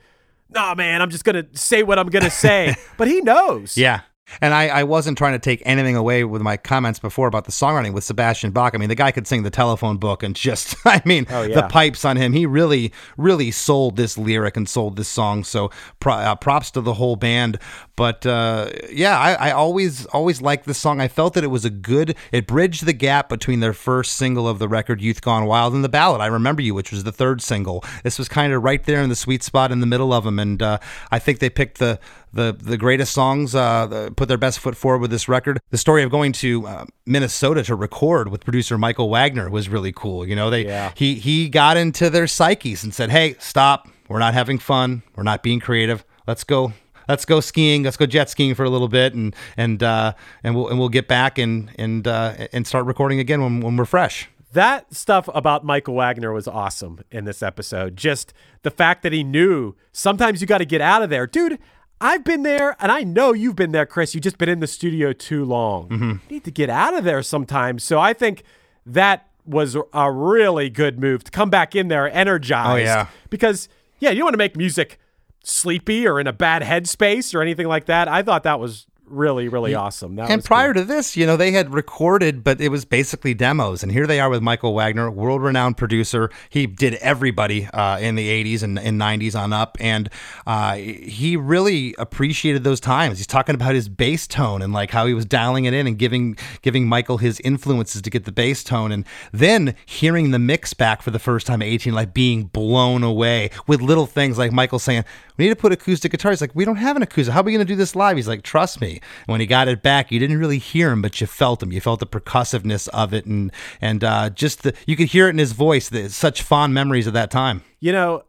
"Nah, 0.51 0.75
man, 0.75 1.03
I'm 1.03 1.11
just 1.11 1.25
going 1.25 1.45
to 1.45 1.59
say 1.59 1.83
what 1.83 1.99
I'm 1.99 2.09
going 2.09 2.25
to 2.25 2.31
say." 2.31 2.75
but 2.97 3.09
he 3.09 3.21
knows. 3.21 3.77
Yeah. 3.77 4.01
And 4.41 4.55
I, 4.55 4.69
I 4.69 4.85
wasn't 4.85 5.19
trying 5.19 5.33
to 5.33 5.39
take 5.39 5.63
anything 5.65 5.97
away 5.97 6.25
with 6.25 6.43
my 6.43 6.57
comments 6.57 6.99
before 6.99 7.29
about 7.29 7.45
the 7.45 7.53
songwriting 7.53 7.93
with 7.93 8.05
Sebastian 8.05 8.51
Bach. 8.51 8.75
I 8.75 8.79
mean, 8.79 8.89
the 8.89 8.95
guy 8.95 9.11
could 9.11 9.27
sing 9.27 9.43
the 9.43 9.51
telephone 9.51 9.97
book 9.97 10.23
and 10.23 10.35
just, 10.37 10.75
I 10.85 11.03
mean, 11.05 11.27
Oh, 11.31 11.47
the 11.47 11.63
pipes 11.69 12.05
on 12.05 12.17
him. 12.17 12.33
He 12.33 12.47
really, 12.47 12.93
really 13.17 13.51
sold 13.51 13.97
this 13.97 14.17
lyric 14.19 14.57
and 14.57 14.69
sold 14.69 14.97
this 14.97 15.09
song. 15.09 15.45
So 15.45 15.71
pro, 16.01 16.15
uh, 16.15 16.35
props 16.37 16.71
to 16.73 16.81
the 16.81 16.95
whole 16.95 17.17
band. 17.17 17.59
But 17.97 18.25
uh, 18.27 18.71
yeah, 18.91 19.19
I, 19.19 19.49
I 19.49 19.51
always, 19.51 20.07
always 20.07 20.41
liked 20.41 20.67
this 20.67 20.79
song. 20.79 21.01
I 21.01 21.09
felt 21.09 21.35
that 21.35 21.45
it 21.45 21.49
was 21.49 21.65
a 21.65 21.71
good, 21.71 22.15
it 22.31 22.47
bridged 22.47 22.87
the 22.87 22.93
gap 22.93 23.29
between 23.29 23.61
their 23.61 23.73
first 23.73 24.13
single 24.15 24.49
of 24.49 24.59
the 24.59 24.69
record, 24.69 25.01
Youth 25.01 25.21
Gone 25.21 25.47
Wild, 25.47 25.75
and 25.75 25.83
the 25.83 25.89
ballad, 25.89 26.21
I 26.21 26.27
Remember 26.27 26.63
You, 26.63 26.75
which 26.75 26.93
was 26.93 27.05
the 27.05 27.13
third 27.13 27.43
single. 27.43 27.85
This 28.05 28.19
was 28.19 28.29
kind 28.29 28.53
of 28.53 28.63
right 28.63 28.83
there 28.85 29.03
in 29.03 29.09
the 29.09 29.17
sweet 29.17 29.43
spot 29.43 29.73
in 29.73 29.81
the 29.81 29.87
middle 29.87 30.13
of 30.13 30.25
them. 30.25 30.39
And 30.39 30.63
uh, 30.63 30.79
I 31.11 31.19
think 31.19 31.41
they 31.41 31.51
picked 31.51 31.79
the, 31.79 31.99
the 32.33 32.57
the 32.59 32.77
greatest 32.77 33.13
songs, 33.13 33.55
uh, 33.55 34.11
put 34.17 34.29
their 34.29 34.39
best 34.39 34.59
foot 34.61 34.77
forward 34.77 35.01
with 35.01 35.11
this 35.11 35.29
record. 35.29 35.59
The 35.71 35.79
story 35.79 36.03
of 36.03 36.11
going 36.11 36.33
to 36.33 36.67
uh, 36.67 36.85
Minnesota 37.07 37.63
to 37.65 37.75
record 37.75 38.29
with 38.29 38.45
producer 38.45 38.77
Michael 38.79 39.09
Wagner 39.11 39.49
was 39.51 39.69
really 39.69 39.93
cool. 39.93 40.27
You 40.27 40.37
know, 40.37 40.51
they 40.51 40.65
Yeah. 40.67 40.93
he 40.95 41.15
he 41.15 41.49
got 41.49 41.77
into 41.77 42.11
their 42.11 42.27
psyches 42.27 42.85
and 42.85 42.95
said, 42.95 43.11
"Hey, 43.11 43.37
stop! 43.39 43.89
We're 44.09 44.19
not 44.19 44.35
having 44.35 44.59
fun. 44.59 45.03
We're 45.17 45.23
not 45.23 45.43
being 45.43 45.61
creative. 45.61 46.05
Let's 46.27 46.45
go." 46.45 46.73
Let's 47.11 47.25
go 47.25 47.41
skiing. 47.41 47.85
Let's 47.85 47.97
go 47.97 48.05
jet 48.05 48.29
skiing 48.29 48.55
for 48.55 48.65
a 48.65 48.69
little 48.69 48.87
bit, 48.87 49.15
and 49.15 49.35
and 49.57 49.83
uh, 49.83 50.13
and 50.45 50.55
we'll 50.55 50.69
and 50.69 50.79
we'll 50.79 50.91
get 50.91 51.09
back 51.09 51.39
and 51.39 51.71
and 51.79 52.07
uh, 52.07 52.35
and 52.53 52.67
start 52.67 52.85
recording 52.85 53.19
again 53.19 53.41
when, 53.41 53.61
when 53.63 53.79
we're 53.79 53.87
fresh. 53.87 54.29
That 54.53 54.93
stuff 54.95 55.27
about 55.35 55.65
Michael 55.65 55.95
Wagner 55.95 56.35
was 56.35 56.47
awesome 56.47 57.01
in 57.11 57.25
this 57.25 57.43
episode. 57.43 57.97
Just 57.97 58.35
the 58.63 58.71
fact 58.71 59.03
that 59.05 59.15
he 59.15 59.25
knew 59.25 59.75
sometimes 59.91 60.43
you 60.43 60.47
got 60.47 60.59
to 60.59 60.67
get 60.67 60.83
out 60.83 61.03
of 61.03 61.09
there. 61.09 61.27
Dude, 61.27 61.59
I've 62.01 62.25
been 62.25 62.43
there 62.43 62.77
and 62.81 62.93
I 62.93 63.03
know 63.03 63.33
you've 63.33 63.57
been 63.57 63.73
there, 63.73 63.87
Chris. 63.87 64.15
You've 64.15 64.25
just 64.25 64.39
been 64.39 64.49
in 64.49 64.61
the 64.61 64.67
studio 64.67 65.13
too 65.13 65.45
long. 65.45 65.89
Mm-hmm. 65.89 66.11
You 66.11 66.21
need 66.31 66.45
to 66.45 66.51
get 66.51 66.71
out 66.71 66.95
of 66.95 67.05
there 67.05 67.23
sometimes. 67.23 67.83
So 67.83 67.99
I 67.99 68.13
think 68.13 68.43
that 68.87 69.29
was 69.45 69.77
a 69.93 70.13
really 70.13 70.69
good 70.69 70.99
move 70.99 71.25
to 71.25 71.31
come 71.31 71.51
back 71.51 71.75
in 71.75 71.89
there 71.89 72.11
energized. 72.11 72.71
Oh, 72.71 72.77
yeah. 72.77 73.07
Because, 73.31 73.69
yeah, 73.99 74.11
you 74.11 74.17
don't 74.17 74.27
want 74.27 74.35
to 74.35 74.39
make 74.39 74.57
music 74.57 74.99
sleepy 75.43 76.07
or 76.07 76.21
in 76.21 76.27
a 76.27 76.33
bad 76.33 76.63
headspace 76.63 77.35
or 77.35 77.41
anything 77.41 77.67
like 77.67 77.87
that. 77.87 78.09
I 78.09 78.23
thought 78.23 78.43
that 78.43 78.61
was 78.61 78.87
really, 79.11 79.49
really 79.49 79.75
awesome. 79.75 80.17
That 80.17 80.31
and 80.31 80.45
prior 80.45 80.73
cool. 80.73 80.83
to 80.83 80.87
this, 80.87 81.17
you 81.17 81.27
know, 81.27 81.37
they 81.37 81.53
had 81.53 81.73
recorded, 81.73 82.43
but 82.45 82.61
it 82.61 82.71
was 82.71 82.85
basically 82.85 83.35
demos. 83.35 83.83
And 83.83 83.93
here 83.93 84.07
they 84.07 84.21
are 84.21 84.31
with 84.31 84.43
Michael 84.43 84.75
Wagner, 84.75 85.11
world 85.11 85.43
renowned 85.43 85.77
producer. 85.77 86.31
He 86.49 86.67
did 86.67 86.95
everybody 86.95 87.67
uh, 87.67 87.99
in 87.99 88.15
the 88.15 88.29
80s 88.45 88.63
and, 88.63 88.79
and 88.79 89.01
90s 89.01 89.39
on 89.39 89.53
up. 89.53 89.77
And 89.81 90.11
uh, 90.47 90.75
he 90.75 91.37
really 91.37 91.95
appreciated 91.99 92.65
those 92.65 92.81
times. 92.81 93.19
He's 93.19 93.27
talking 93.27 93.55
about 93.55 93.75
his 93.75 93.89
bass 93.89 94.27
tone 94.27 94.63
and 94.63 94.73
like 94.73 94.91
how 94.91 95.07
he 95.07 95.15
was 95.15 95.25
dialing 95.25 95.65
it 95.65 95.75
in 95.75 95.87
and 95.87 95.99
giving 95.99 96.37
giving 96.63 96.87
Michael 96.87 97.19
his 97.19 97.41
influences 97.41 98.03
to 98.03 98.11
get 98.11 98.25
the 98.25 98.33
bass 98.33 98.63
tone. 98.65 98.93
And 98.93 99.05
then 99.33 99.75
hearing 99.87 100.31
the 100.31 100.39
mix 100.39 100.75
back 100.75 101.03
for 101.03 101.11
the 101.11 101.19
first 101.19 101.47
time 101.47 101.63
at 101.63 101.69
18, 101.69 101.93
like 101.93 102.15
being 102.15 102.45
blown 102.45 103.03
away 103.03 103.51
with 103.67 103.81
little 103.81 104.07
things 104.07 104.39
like 104.39 104.53
Michael 104.53 104.79
saying, 104.79 105.05
We 105.37 105.45
need 105.45 105.51
to 105.51 105.57
put 105.57 105.73
acoustic 105.73 106.13
guitar. 106.13 106.33
He's 106.33 106.41
like, 106.41 106.55
We 106.55 106.65
don't 106.65 106.77
have 106.77 106.97
an 106.97 107.03
acoustic. 107.03 107.33
How 107.33 107.41
are 107.41 107.45
we 107.45 107.53
going 107.53 107.67
to 107.67 107.73
do 107.73 107.77
this 107.77 107.95
live? 107.97 108.17
He's 108.17 108.29
like, 108.29 108.43
Trust 108.43 108.81
me. 108.81 108.98
And 109.27 109.33
when 109.33 109.41
he 109.41 109.47
got 109.47 109.69
it 109.69 109.83
back, 109.83 110.11
you 110.11 110.19
didn't 110.19 110.39
really 110.39 110.59
hear 110.59 110.91
him, 110.91 111.03
but 111.03 111.21
you 111.21 111.27
felt 111.27 111.63
him. 111.63 111.73
You 111.73 111.81
felt 111.81 112.01
the 112.01 112.07
percussiveness 112.07 112.89
of 112.89 113.13
it, 113.13 113.27
and 113.27 113.53
and 113.81 114.05
uh, 114.05 114.31
just 114.31 114.63
the 114.63 114.75
you 114.87 114.97
could 114.97 115.09
hear 115.09 115.27
it 115.27 115.31
in 115.31 115.39
his 115.39 115.53
voice. 115.53 115.89
The, 115.89 116.09
such 116.09 116.43
fond 116.43 116.75
memories 116.75 117.07
of 117.07 117.13
that 117.15 117.31
time. 117.31 117.63
You 117.81 117.93
know, 117.93 118.25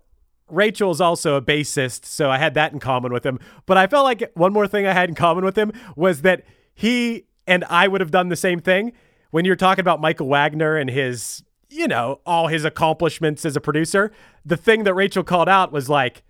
Rachel 0.49 0.91
is 0.91 1.01
also 1.01 1.35
a 1.35 1.41
bassist, 1.41 2.05
so 2.05 2.29
I 2.29 2.37
had 2.37 2.53
that 2.55 2.73
in 2.73 2.79
common 2.79 3.13
with 3.13 3.25
him. 3.25 3.39
But 3.65 3.77
I 3.77 3.87
felt 3.87 4.03
like 4.03 4.31
one 4.35 4.53
more 4.53 4.67
thing 4.67 4.87
I 4.87 4.93
had 4.93 5.09
in 5.09 5.15
common 5.15 5.45
with 5.45 5.57
him 5.57 5.71
was 5.95 6.21
that 6.21 6.43
he 6.73 7.25
and 7.47 7.65
I 7.65 7.87
would 7.87 8.01
have 8.01 8.11
done 8.11 8.29
the 8.29 8.35
same 8.35 8.59
thing. 8.59 8.93
When 9.31 9.45
you're 9.45 9.55
talking 9.55 9.81
about 9.81 10.01
Michael 10.01 10.27
Wagner 10.27 10.75
and 10.75 10.89
his, 10.89 11.43
you 11.69 11.87
know, 11.87 12.19
all 12.25 12.47
his 12.47 12.65
accomplishments 12.65 13.45
as 13.45 13.55
a 13.55 13.61
producer, 13.61 14.11
the 14.45 14.57
thing 14.57 14.83
that 14.83 14.93
Rachel 14.93 15.23
called 15.23 15.49
out 15.49 15.71
was 15.71 15.89
like, 15.89 16.23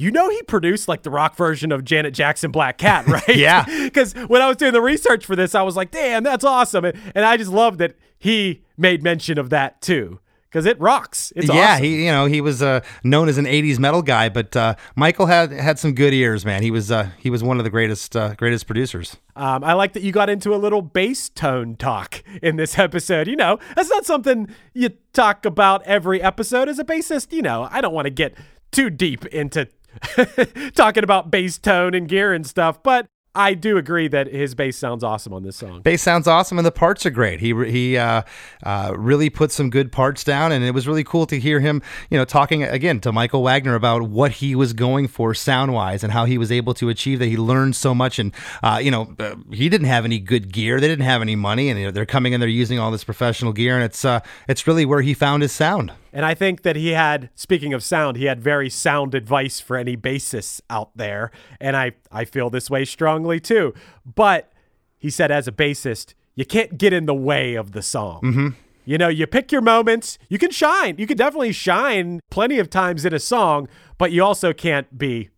you 0.00 0.10
know, 0.10 0.30
he 0.30 0.42
produced 0.44 0.88
like 0.88 1.02
the 1.02 1.10
rock 1.10 1.36
version 1.36 1.70
of 1.72 1.84
Janet 1.84 2.14
Jackson 2.14 2.50
Black 2.50 2.78
Cat, 2.78 3.06
right? 3.08 3.36
Yeah. 3.36 3.66
Because 3.90 4.14
when 4.14 4.40
I 4.40 4.46
was 4.46 4.56
doing 4.56 4.72
the 4.72 4.80
research 4.80 5.26
for 5.26 5.34
this, 5.34 5.54
I 5.54 5.62
was 5.62 5.76
like, 5.76 5.90
damn, 5.90 6.22
that's 6.22 6.44
awesome. 6.44 6.84
And, 6.84 6.98
and 7.14 7.24
I 7.24 7.36
just 7.36 7.50
love 7.50 7.78
that 7.78 7.96
he 8.18 8.62
made 8.78 9.02
mention 9.02 9.36
of 9.36 9.50
that 9.50 9.82
too. 9.82 10.20
Because 10.48 10.64
it 10.64 10.80
rocks. 10.80 11.32
It's 11.36 11.48
yeah, 11.48 11.74
awesome. 11.74 11.84
he 11.84 12.06
you 12.06 12.10
know 12.10 12.26
he 12.26 12.40
was 12.40 12.60
uh, 12.60 12.80
known 13.04 13.28
as 13.28 13.38
an 13.38 13.44
'80s 13.44 13.78
metal 13.78 14.02
guy, 14.02 14.28
but 14.28 14.56
uh, 14.56 14.74
Michael 14.96 15.26
had 15.26 15.52
had 15.52 15.78
some 15.78 15.94
good 15.94 16.12
ears, 16.12 16.44
man. 16.44 16.62
He 16.62 16.72
was 16.72 16.90
uh, 16.90 17.10
he 17.18 17.30
was 17.30 17.44
one 17.44 17.58
of 17.58 17.64
the 17.64 17.70
greatest 17.70 18.16
uh, 18.16 18.34
greatest 18.34 18.66
producers. 18.66 19.16
Um, 19.36 19.62
I 19.62 19.74
like 19.74 19.92
that 19.92 20.02
you 20.02 20.10
got 20.10 20.28
into 20.28 20.52
a 20.52 20.58
little 20.58 20.82
bass 20.82 21.28
tone 21.28 21.76
talk 21.76 22.24
in 22.42 22.56
this 22.56 22.78
episode. 22.78 23.28
You 23.28 23.36
know, 23.36 23.60
that's 23.76 23.90
not 23.90 24.04
something 24.04 24.48
you 24.74 24.90
talk 25.12 25.44
about 25.44 25.84
every 25.84 26.20
episode 26.20 26.68
as 26.68 26.80
a 26.80 26.84
bassist. 26.84 27.32
You 27.32 27.42
know, 27.42 27.68
I 27.70 27.80
don't 27.80 27.94
want 27.94 28.06
to 28.06 28.10
get 28.10 28.34
too 28.72 28.90
deep 28.90 29.26
into 29.26 29.68
talking 30.74 31.04
about 31.04 31.30
bass 31.30 31.58
tone 31.58 31.94
and 31.94 32.08
gear 32.08 32.32
and 32.32 32.46
stuff, 32.46 32.82
but 32.82 33.08
I 33.34 33.54
do 33.54 33.76
agree 33.76 34.08
that 34.08 34.26
his 34.26 34.56
bass 34.56 34.76
sounds 34.76 35.04
awesome 35.04 35.32
on 35.32 35.44
this 35.44 35.56
song. 35.56 35.82
Bass 35.82 36.02
sounds 36.02 36.26
awesome, 36.26 36.58
and 36.58 36.66
the 36.66 36.72
parts 36.72 37.06
are 37.06 37.10
great. 37.10 37.38
He 37.38 37.54
he 37.70 37.96
uh, 37.96 38.22
uh, 38.64 38.92
really 38.96 39.30
put 39.30 39.52
some 39.52 39.70
good 39.70 39.92
parts 39.92 40.24
down, 40.24 40.50
and 40.50 40.64
it 40.64 40.72
was 40.72 40.88
really 40.88 41.04
cool 41.04 41.26
to 41.26 41.38
hear 41.38 41.60
him, 41.60 41.80
you 42.10 42.18
know, 42.18 42.24
talking 42.24 42.64
again 42.64 42.98
to 43.00 43.12
Michael 43.12 43.44
Wagner 43.44 43.76
about 43.76 44.02
what 44.02 44.32
he 44.32 44.56
was 44.56 44.72
going 44.72 45.06
for 45.06 45.32
sound 45.32 45.72
wise 45.72 46.02
and 46.02 46.12
how 46.12 46.24
he 46.24 46.38
was 46.38 46.50
able 46.50 46.74
to 46.74 46.88
achieve 46.88 47.20
that. 47.20 47.26
He 47.26 47.36
learned 47.36 47.76
so 47.76 47.94
much, 47.94 48.18
and 48.18 48.34
uh, 48.64 48.80
you 48.82 48.90
know, 48.90 49.14
uh, 49.20 49.36
he 49.52 49.68
didn't 49.68 49.86
have 49.86 50.04
any 50.04 50.18
good 50.18 50.52
gear. 50.52 50.80
They 50.80 50.88
didn't 50.88 51.04
have 51.04 51.22
any 51.22 51.36
money, 51.36 51.68
and 51.68 51.78
you 51.78 51.86
know, 51.86 51.92
they're 51.92 52.06
coming 52.06 52.32
in, 52.32 52.40
they're 52.40 52.48
using 52.48 52.80
all 52.80 52.90
this 52.90 53.04
professional 53.04 53.52
gear, 53.52 53.76
and 53.76 53.84
it's 53.84 54.04
uh, 54.04 54.20
it's 54.48 54.66
really 54.66 54.84
where 54.84 55.02
he 55.02 55.14
found 55.14 55.42
his 55.42 55.52
sound. 55.52 55.92
And 56.12 56.26
I 56.26 56.34
think 56.34 56.62
that 56.62 56.76
he 56.76 56.88
had, 56.88 57.30
speaking 57.34 57.72
of 57.72 57.82
sound, 57.82 58.16
he 58.16 58.24
had 58.24 58.40
very 58.40 58.68
sound 58.68 59.14
advice 59.14 59.60
for 59.60 59.76
any 59.76 59.96
bassists 59.96 60.60
out 60.68 60.90
there. 60.96 61.30
And 61.60 61.76
I, 61.76 61.92
I 62.10 62.24
feel 62.24 62.50
this 62.50 62.68
way 62.68 62.84
strongly 62.84 63.40
too. 63.40 63.74
But 64.04 64.52
he 64.98 65.10
said, 65.10 65.30
as 65.30 65.48
a 65.48 65.52
bassist, 65.52 66.14
you 66.34 66.44
can't 66.44 66.78
get 66.78 66.92
in 66.92 67.06
the 67.06 67.14
way 67.14 67.54
of 67.54 67.72
the 67.72 67.82
song. 67.82 68.20
Mm-hmm. 68.22 68.48
You 68.84 68.98
know, 68.98 69.08
you 69.08 69.26
pick 69.26 69.52
your 69.52 69.60
moments. 69.60 70.18
You 70.28 70.38
can 70.38 70.50
shine. 70.50 70.96
You 70.98 71.06
can 71.06 71.16
definitely 71.16 71.52
shine 71.52 72.20
plenty 72.30 72.58
of 72.58 72.70
times 72.70 73.04
in 73.04 73.14
a 73.14 73.18
song, 73.18 73.68
but 73.98 74.10
you 74.10 74.24
also 74.24 74.52
can't 74.52 74.98
be, 74.98 75.28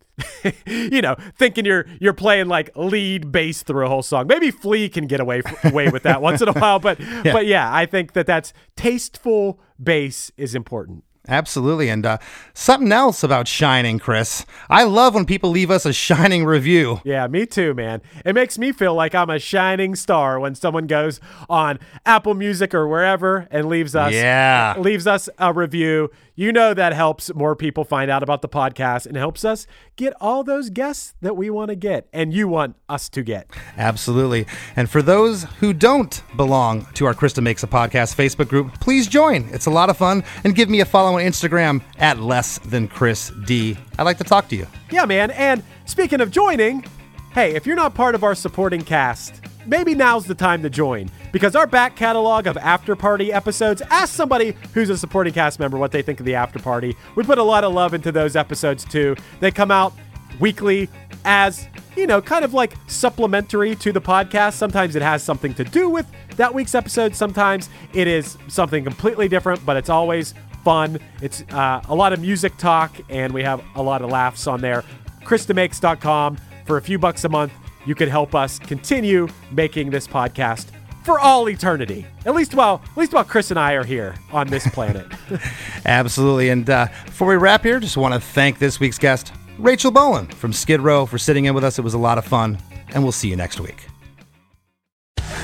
you 0.67 1.01
know, 1.03 1.17
thinking 1.37 1.65
you're 1.65 1.87
you're 2.01 2.13
playing 2.13 2.49
like 2.49 2.71
lead 2.77 3.33
bass 3.33 3.63
through 3.63 3.87
a 3.87 3.89
whole 3.89 4.03
song. 4.03 4.27
Maybe 4.27 4.51
Flea 4.51 4.89
can 4.89 5.07
get 5.07 5.21
away 5.21 5.43
away 5.65 5.89
with 5.89 6.03
that 6.05 6.23
once 6.23 6.41
in 6.41 6.49
a 6.49 6.53
while, 6.53 6.79
but 6.79 6.99
but 7.25 7.47
yeah, 7.47 7.73
I 7.73 7.87
think 7.87 8.13
that 8.13 8.27
that's 8.27 8.53
tasteful 8.77 9.59
bass 9.83 10.31
is 10.37 10.55
important. 10.55 11.05
Absolutely. 11.29 11.89
And 11.89 12.05
uh, 12.05 12.19
something 12.53 12.91
else 12.91 13.23
about 13.23 13.47
Shining, 13.47 14.01
Chris. 14.01 14.45
I 14.69 14.83
love 14.83 15.15
when 15.15 15.25
people 15.25 15.51
leave 15.51 15.71
us 15.71 15.87
a 15.87 15.93
Shining 15.93 16.45
review. 16.45 17.01
Yeah, 17.05 17.29
me 17.29 17.47
too, 17.47 17.75
man. 17.75 18.03
It 18.25 18.35
makes 18.35 18.59
me 18.59 18.73
feel 18.73 18.95
like 18.95 19.15
I'm 19.15 19.31
a 19.31 19.39
shining 19.39 19.95
star 19.95 20.41
when 20.41 20.57
someone 20.57 20.89
goes 20.89 21.21
on 21.49 21.79
Apple 22.05 22.35
Music 22.35 22.75
or 22.75 22.89
wherever 22.89 23.47
and 23.53 23.69
leaves 23.69 23.95
us 23.95 24.13
Yeah. 24.13 24.75
leaves 24.79 25.07
us 25.07 25.29
a 25.39 25.53
review. 25.53 26.11
You 26.35 26.51
know 26.51 26.75
that 26.75 26.93
helps 26.93 27.33
more 27.35 27.55
people 27.55 27.85
find 27.85 28.11
out 28.11 28.25
about 28.25 28.43
the 28.43 28.49
podcast 28.49 29.07
and 29.07 29.17
helps 29.17 29.45
us 29.45 29.65
get 29.97 30.15
all 30.21 30.43
those 30.45 30.71
guests 30.71 31.15
that 31.21 31.37
we 31.37 31.51
want 31.51 31.69
to 31.69 31.75
get 31.75 32.09
and 32.13 32.33
you 32.33 32.49
want 32.49 32.77
us 32.89 33.09
to 33.11 33.23
get. 33.23 33.51
Absolutely. 33.77 34.47
And 34.77 34.89
for 34.89 35.03
those 35.03 35.45
who 35.61 35.73
don't 35.73 36.23
belong 36.37 36.87
to 36.95 37.07
our 37.07 37.15
Chris 37.15 37.35
DeMakes 37.35 37.63
a 37.63 37.67
Podcast 37.67 38.15
Facebook 38.15 38.49
group, 38.49 38.81
please 38.81 39.07
join. 39.07 39.49
It's 39.51 39.67
a 39.67 39.71
lot 39.71 39.91
of 39.91 39.97
fun. 39.97 40.25
And 40.45 40.55
give 40.55 40.69
me 40.69 40.81
a 40.81 40.85
follow 40.85 41.19
on 41.19 41.23
Instagram 41.23 41.83
at 41.99 42.19
less 42.19 42.59
than 42.59 42.89
Chris 42.89 43.31
D. 43.45 43.77
I'd 43.99 44.05
like 44.05 44.19
to 44.19 44.25
talk 44.25 44.49
to 44.49 44.57
you. 44.57 44.67
Yeah, 44.91 45.05
man. 45.05 45.31
And 45.33 45.63
speaking 45.85 46.21
of 46.21 46.31
joining, 46.31 46.85
hey, 47.33 47.55
if 47.55 47.67
you're 47.67 47.77
not 47.77 47.95
part 47.95 48.15
of 48.15 48.25
our 48.25 48.35
supporting 48.35 48.83
cast, 48.83 49.41
maybe 49.67 49.95
now's 49.95 50.27
the 50.27 50.35
time 50.35 50.63
to 50.63 50.71
join 50.71 51.11
because 51.33 51.57
our 51.57 51.67
back 51.67 51.97
catalog 51.97 52.47
of 52.47 52.57
after 52.59 52.97
party 52.97 53.33
episodes 53.33 53.83
ask 53.91 54.15
somebody 54.15 54.57
who's 54.75 54.91
a 54.91 54.97
supporting 54.97 55.33
cast 55.33 55.59
member 55.59 55.79
what 55.79 55.93
they 55.93 56.03
think 56.03 56.21
of 56.21 56.27
the 56.27 56.35
after 56.35 56.59
party. 56.59 56.97
We 57.17 57.25
put 57.25 57.39
a 57.39 57.43
lot 57.43 57.65
of 57.65 57.73
love 57.73 57.95
into 57.95 58.13
those 58.13 58.37
episodes 58.37 58.85
too. 58.85 59.17
They 59.41 59.51
come 59.51 59.71
out 59.71 59.93
weekly 60.41 60.89
as, 61.25 61.67
you 61.97 62.07
know, 62.07 62.21
kind 62.21 62.45
of 62.45 62.55
like 62.55 62.75
supplementary 62.87 63.75
to 63.77 63.93
the 63.93 64.01
podcast. 64.01 64.55
Sometimes 64.55 64.97
it 64.97 65.03
has 65.03 65.23
something 65.23 65.55
to 65.55 65.65
do 65.65 65.89
with 65.89 66.07
that 66.37 66.55
week's 66.55 66.75
episode, 66.75 67.15
sometimes 67.15 67.69
it 67.93 68.09
is 68.09 68.39
something 68.49 68.85
completely 68.85 69.29
different, 69.29 69.65
but 69.67 69.77
it's 69.77 69.91
always 69.91 70.35
fun. 70.65 70.99
It's 71.21 71.43
uh, 71.51 71.83
a 71.89 71.95
lot 71.95 72.13
of 72.13 72.21
music 72.21 72.57
talk, 72.57 72.97
and 73.11 73.33
we 73.33 73.43
have 73.43 73.63
a 73.75 73.83
lot 73.83 74.03
of 74.03 74.11
laughs 74.11 74.47
on 74.47 74.61
there. 74.61 74.85
ChrisDeMakes.com 75.25 76.39
for 76.65 76.77
a 76.77 76.83
few 76.83 76.99
bucks 76.99 77.25
a 77.25 77.29
month 77.29 77.53
you 77.87 77.95
could 77.95 78.09
help 78.09 78.35
us 78.35 78.59
continue 78.59 79.29
making 79.51 79.91
this 79.91 80.07
podcast 80.07 80.67
for 81.05 81.19
all 81.19 81.49
eternity. 81.49 82.07
At 82.25 82.35
least 82.35 82.55
while 82.55 82.83
at 82.91 82.97
least 82.97 83.13
while 83.13 83.25
Chris 83.25 83.51
and 83.51 83.59
I 83.59 83.73
are 83.73 83.85
here 83.85 84.15
on 84.33 84.47
this 84.49 84.67
planet. 84.69 85.07
Absolutely. 85.85 86.51
And 86.51 86.69
uh, 86.69 86.87
before 87.07 87.29
we 87.29 87.37
wrap 87.37 87.65
here, 87.65 87.81
just 87.81 87.97
want 87.97 88.15
to 88.15 88.21
thank 88.21 88.59
this 88.59 88.79
week's 88.79 88.99
guest, 88.99 89.33
Rachel 89.59 89.91
Bolan 89.91 90.27
from 90.29 90.53
Skid 90.53 90.81
Row, 90.81 91.07
for 91.07 91.19
sitting 91.19 91.47
in 91.47 91.55
with 91.55 91.65
us. 91.65 91.79
It 91.79 91.83
was 91.83 91.95
a 91.95 91.99
lot 91.99 92.19
of 92.19 92.25
fun, 92.25 92.59
and 92.95 93.03
we'll 93.03 93.13
see 93.13 93.29
you 93.29 93.37
next 93.37 93.61
week. 93.61 93.87